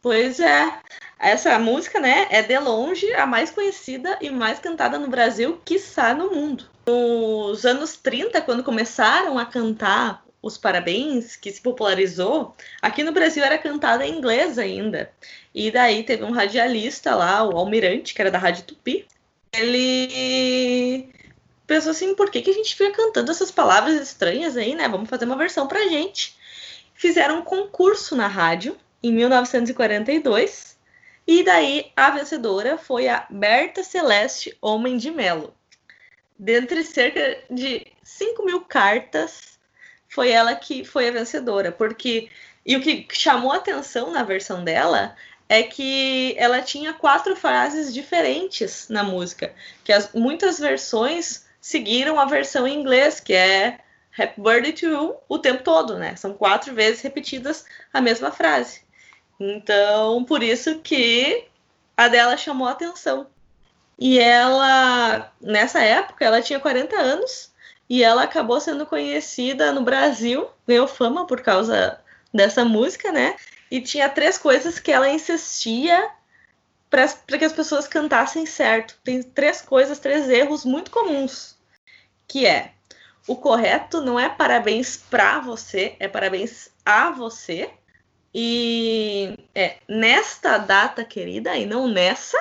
Pois 0.00 0.40
é. 0.40 0.80
Essa 1.18 1.58
música, 1.58 2.00
né, 2.00 2.26
é 2.30 2.42
de 2.42 2.58
longe 2.58 3.12
a 3.14 3.26
mais 3.26 3.50
conhecida 3.50 4.18
e 4.20 4.30
mais 4.30 4.58
cantada 4.58 4.98
no 4.98 5.08
Brasil, 5.08 5.60
quiçá 5.64 6.14
no 6.14 6.30
mundo. 6.30 6.64
Nos 6.86 7.66
anos 7.66 7.96
30, 7.96 8.40
quando 8.40 8.64
começaram 8.64 9.38
a 9.38 9.44
cantar 9.44 10.25
os 10.46 10.56
parabéns, 10.56 11.36
que 11.36 11.50
se 11.50 11.60
popularizou, 11.60 12.54
aqui 12.80 13.02
no 13.02 13.12
Brasil 13.12 13.44
era 13.44 13.58
cantada 13.58 14.06
em 14.06 14.16
inglês 14.16 14.58
ainda. 14.58 15.10
E 15.54 15.70
daí 15.70 16.04
teve 16.04 16.24
um 16.24 16.30
radialista 16.30 17.14
lá, 17.14 17.42
o 17.42 17.56
Almirante, 17.56 18.14
que 18.14 18.20
era 18.20 18.30
da 18.30 18.38
Rádio 18.38 18.64
Tupi. 18.64 19.06
Ele 19.52 21.08
pensou 21.66 21.90
assim, 21.90 22.14
por 22.14 22.30
que, 22.30 22.42
que 22.42 22.50
a 22.50 22.54
gente 22.54 22.76
fica 22.76 22.92
cantando 22.92 23.30
essas 23.30 23.50
palavras 23.50 24.00
estranhas 24.00 24.56
aí, 24.56 24.74
né? 24.74 24.88
Vamos 24.88 25.08
fazer 25.08 25.24
uma 25.24 25.36
versão 25.36 25.66
pra 25.66 25.88
gente. 25.88 26.36
Fizeram 26.94 27.40
um 27.40 27.42
concurso 27.42 28.14
na 28.14 28.26
rádio 28.26 28.76
em 29.02 29.12
1942 29.12 30.76
e 31.26 31.42
daí 31.42 31.90
a 31.96 32.10
vencedora 32.10 32.78
foi 32.78 33.08
a 33.08 33.26
Berta 33.28 33.82
Celeste 33.82 34.56
Homem 34.60 34.96
de 34.96 35.10
Melo. 35.10 35.52
Dentre 36.38 36.84
cerca 36.84 37.38
de 37.50 37.86
5 38.02 38.44
mil 38.44 38.60
cartas, 38.60 39.55
foi 40.08 40.30
ela 40.30 40.54
que 40.54 40.84
foi 40.84 41.08
a 41.08 41.12
vencedora, 41.12 41.72
porque 41.72 42.28
e 42.64 42.76
o 42.76 42.80
que 42.80 43.06
chamou 43.12 43.52
atenção 43.52 44.10
na 44.10 44.24
versão 44.24 44.64
dela 44.64 45.14
é 45.48 45.62
que 45.62 46.34
ela 46.36 46.60
tinha 46.60 46.92
quatro 46.92 47.36
frases 47.36 47.94
diferentes 47.94 48.88
na 48.88 49.04
música, 49.04 49.54
que 49.84 49.92
as, 49.92 50.12
muitas 50.12 50.58
versões 50.58 51.46
seguiram 51.60 52.18
a 52.18 52.24
versão 52.24 52.66
em 52.66 52.78
inglês, 52.78 53.20
que 53.20 53.32
é 53.32 53.78
Happy 54.18 54.40
Birthday 54.40 54.72
to 54.72 54.86
You 54.86 55.16
o 55.28 55.38
tempo 55.38 55.62
todo, 55.62 55.96
né? 55.96 56.16
São 56.16 56.34
quatro 56.34 56.74
vezes 56.74 57.02
repetidas 57.02 57.64
a 57.92 58.00
mesma 58.00 58.32
frase. 58.32 58.80
Então, 59.38 60.24
por 60.24 60.42
isso 60.42 60.80
que 60.80 61.46
a 61.96 62.08
dela 62.08 62.36
chamou 62.36 62.66
a 62.66 62.72
atenção. 62.72 63.28
E 63.98 64.18
ela, 64.18 65.32
nessa 65.40 65.80
época, 65.80 66.24
ela 66.24 66.42
tinha 66.42 66.58
40 66.58 66.96
anos 66.96 67.52
e 67.88 68.02
ela 68.02 68.24
acabou 68.24 68.60
sendo 68.60 68.84
conhecida 68.86 69.72
no 69.72 69.82
Brasil, 69.82 70.48
ganhou 70.66 70.88
fama 70.88 71.26
por 71.26 71.40
causa 71.40 72.00
dessa 72.32 72.64
música, 72.64 73.12
né? 73.12 73.36
E 73.70 73.80
tinha 73.80 74.08
três 74.08 74.38
coisas 74.38 74.78
que 74.78 74.92
ela 74.92 75.08
insistia 75.08 76.10
para 76.90 77.38
que 77.38 77.44
as 77.44 77.52
pessoas 77.52 77.86
cantassem 77.86 78.46
certo. 78.46 78.98
Tem 79.02 79.22
três 79.22 79.60
coisas, 79.62 79.98
três 79.98 80.28
erros 80.28 80.64
muito 80.64 80.90
comuns, 80.90 81.56
que 82.26 82.46
é 82.46 82.72
o 83.26 83.34
correto 83.34 84.00
não 84.00 84.18
é 84.18 84.28
parabéns 84.28 84.96
para 84.96 85.40
você, 85.40 85.96
é 85.98 86.06
parabéns 86.06 86.70
a 86.84 87.10
você. 87.10 87.70
E 88.32 89.36
é 89.54 89.78
nesta 89.88 90.58
data 90.58 91.04
querida 91.04 91.56
e 91.56 91.66
não 91.66 91.88
nessa. 91.88 92.38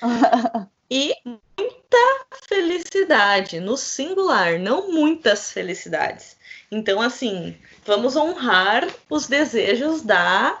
e 0.94 1.14
muita 1.24 2.26
felicidade 2.46 3.60
no 3.60 3.78
singular, 3.78 4.58
não 4.58 4.92
muitas 4.92 5.50
felicidades. 5.50 6.36
Então, 6.70 7.00
assim, 7.00 7.56
vamos 7.82 8.14
honrar 8.14 8.86
os 9.08 9.26
desejos 9.26 10.02
da 10.02 10.60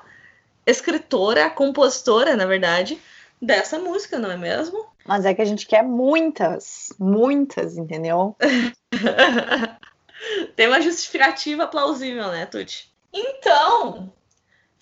escritora, 0.64 1.50
compositora, 1.50 2.34
na 2.34 2.46
verdade, 2.46 2.98
dessa 3.42 3.78
música, 3.78 4.18
não 4.18 4.30
é 4.30 4.38
mesmo? 4.38 4.86
Mas 5.04 5.26
é 5.26 5.34
que 5.34 5.42
a 5.42 5.44
gente 5.44 5.66
quer 5.66 5.82
muitas, 5.82 6.94
muitas, 6.98 7.76
entendeu? 7.76 8.34
Tem 10.56 10.66
uma 10.66 10.80
justificativa 10.80 11.66
plausível, 11.66 12.28
né, 12.28 12.46
Tuti? 12.46 12.90
Então, 13.12 14.10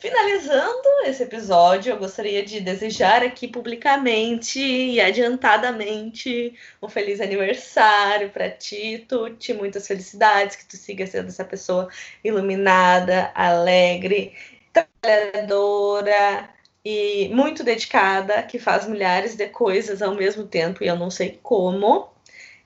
finalizando 0.01 0.89
esse 1.05 1.23
episódio, 1.23 1.93
eu 1.93 1.99
gostaria 1.99 2.43
de 2.45 2.61
desejar 2.61 3.23
aqui 3.23 3.47
publicamente 3.47 4.59
e 4.59 5.01
adiantadamente 5.01 6.55
um 6.83 6.89
feliz 6.89 7.21
aniversário 7.21 8.31
para 8.31 8.51
ti, 8.51 9.05
Tuti. 9.07 9.53
Muitas 9.53 9.87
felicidades, 9.87 10.57
que 10.57 10.65
tu 10.65 10.77
siga 10.77 11.07
sendo 11.07 11.29
essa 11.29 11.45
pessoa 11.45 11.89
iluminada, 12.25 13.31
alegre, 13.35 14.35
trabalhadora 14.73 16.49
e 16.85 17.29
muito 17.29 17.63
dedicada, 17.63 18.43
que 18.43 18.59
faz 18.59 18.89
milhares 18.89 19.37
de 19.37 19.49
coisas 19.49 20.01
ao 20.01 20.15
mesmo 20.15 20.47
tempo 20.47 20.83
e 20.83 20.87
eu 20.87 20.97
não 20.97 21.11
sei 21.11 21.39
como, 21.43 22.11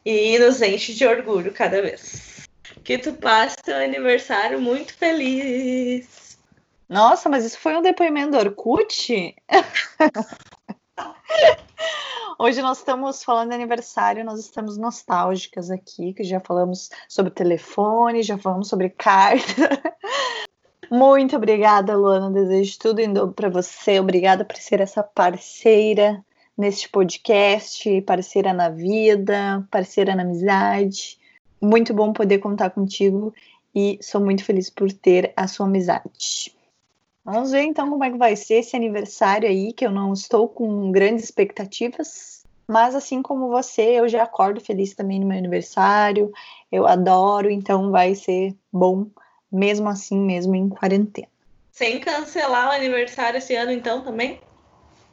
e 0.04 0.38
nos 0.38 0.62
enche 0.62 0.94
de 0.94 1.04
orgulho 1.04 1.52
cada 1.52 1.82
vez. 1.82 2.48
Que 2.84 2.96
tu 2.96 3.12
passe 3.14 3.56
teu 3.56 3.76
aniversário 3.76 4.60
muito 4.60 4.94
feliz. 4.94 6.23
Nossa, 6.88 7.28
mas 7.28 7.44
isso 7.44 7.58
foi 7.58 7.76
um 7.76 7.82
depoimento 7.82 8.32
do 8.32 8.38
Orkut? 8.38 9.34
Hoje 12.38 12.60
nós 12.60 12.78
estamos 12.78 13.22
falando 13.24 13.50
de 13.50 13.54
aniversário, 13.54 14.24
nós 14.24 14.40
estamos 14.40 14.76
nostálgicas 14.76 15.70
aqui, 15.70 16.12
que 16.12 16.24
já 16.24 16.40
falamos 16.40 16.90
sobre 17.08 17.30
telefone, 17.30 18.22
já 18.22 18.36
falamos 18.36 18.68
sobre 18.68 18.90
carta. 18.90 19.82
Muito 20.90 21.36
obrigada, 21.36 21.96
Luana. 21.96 22.30
Desejo 22.30 22.78
tudo 22.78 23.00
indo 23.00 23.32
para 23.32 23.48
você. 23.48 23.98
Obrigada 23.98 24.44
por 24.44 24.56
ser 24.56 24.80
essa 24.80 25.02
parceira 25.02 26.22
neste 26.56 26.88
podcast, 26.88 28.00
parceira 28.02 28.52
na 28.52 28.68
vida, 28.68 29.66
parceira 29.70 30.14
na 30.14 30.22
amizade. 30.22 31.18
Muito 31.60 31.94
bom 31.94 32.12
poder 32.12 32.38
contar 32.38 32.70
contigo 32.70 33.32
e 33.74 33.98
sou 34.02 34.20
muito 34.20 34.44
feliz 34.44 34.68
por 34.68 34.92
ter 34.92 35.32
a 35.36 35.48
sua 35.48 35.66
amizade. 35.66 36.54
Vamos 37.24 37.52
ver 37.52 37.62
então 37.62 37.88
como 37.88 38.04
é 38.04 38.10
que 38.10 38.18
vai 38.18 38.36
ser 38.36 38.56
esse 38.56 38.76
aniversário 38.76 39.48
aí, 39.48 39.72
que 39.72 39.86
eu 39.86 39.90
não 39.90 40.12
estou 40.12 40.46
com 40.46 40.92
grandes 40.92 41.24
expectativas. 41.24 42.44
Mas 42.68 42.94
assim 42.94 43.22
como 43.22 43.48
você, 43.48 43.98
eu 43.98 44.08
já 44.08 44.22
acordo 44.22 44.60
feliz 44.60 44.94
também 44.94 45.20
no 45.20 45.26
meu 45.26 45.38
aniversário. 45.38 46.30
Eu 46.70 46.86
adoro, 46.86 47.50
então 47.50 47.90
vai 47.90 48.14
ser 48.14 48.54
bom 48.70 49.06
mesmo 49.50 49.88
assim, 49.88 50.18
mesmo 50.18 50.54
em 50.54 50.68
quarentena. 50.68 51.28
Sem 51.72 51.98
cancelar 51.98 52.68
o 52.68 52.72
aniversário 52.72 53.38
esse 53.38 53.54
ano, 53.56 53.72
então, 53.72 54.02
também? 54.02 54.40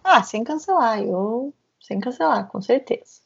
Ah, 0.04 0.22
sem 0.24 0.44
cancelar, 0.44 1.02
eu. 1.02 1.54
Sem 1.80 2.00
cancelar, 2.00 2.48
com 2.50 2.62
certeza. 2.62 3.22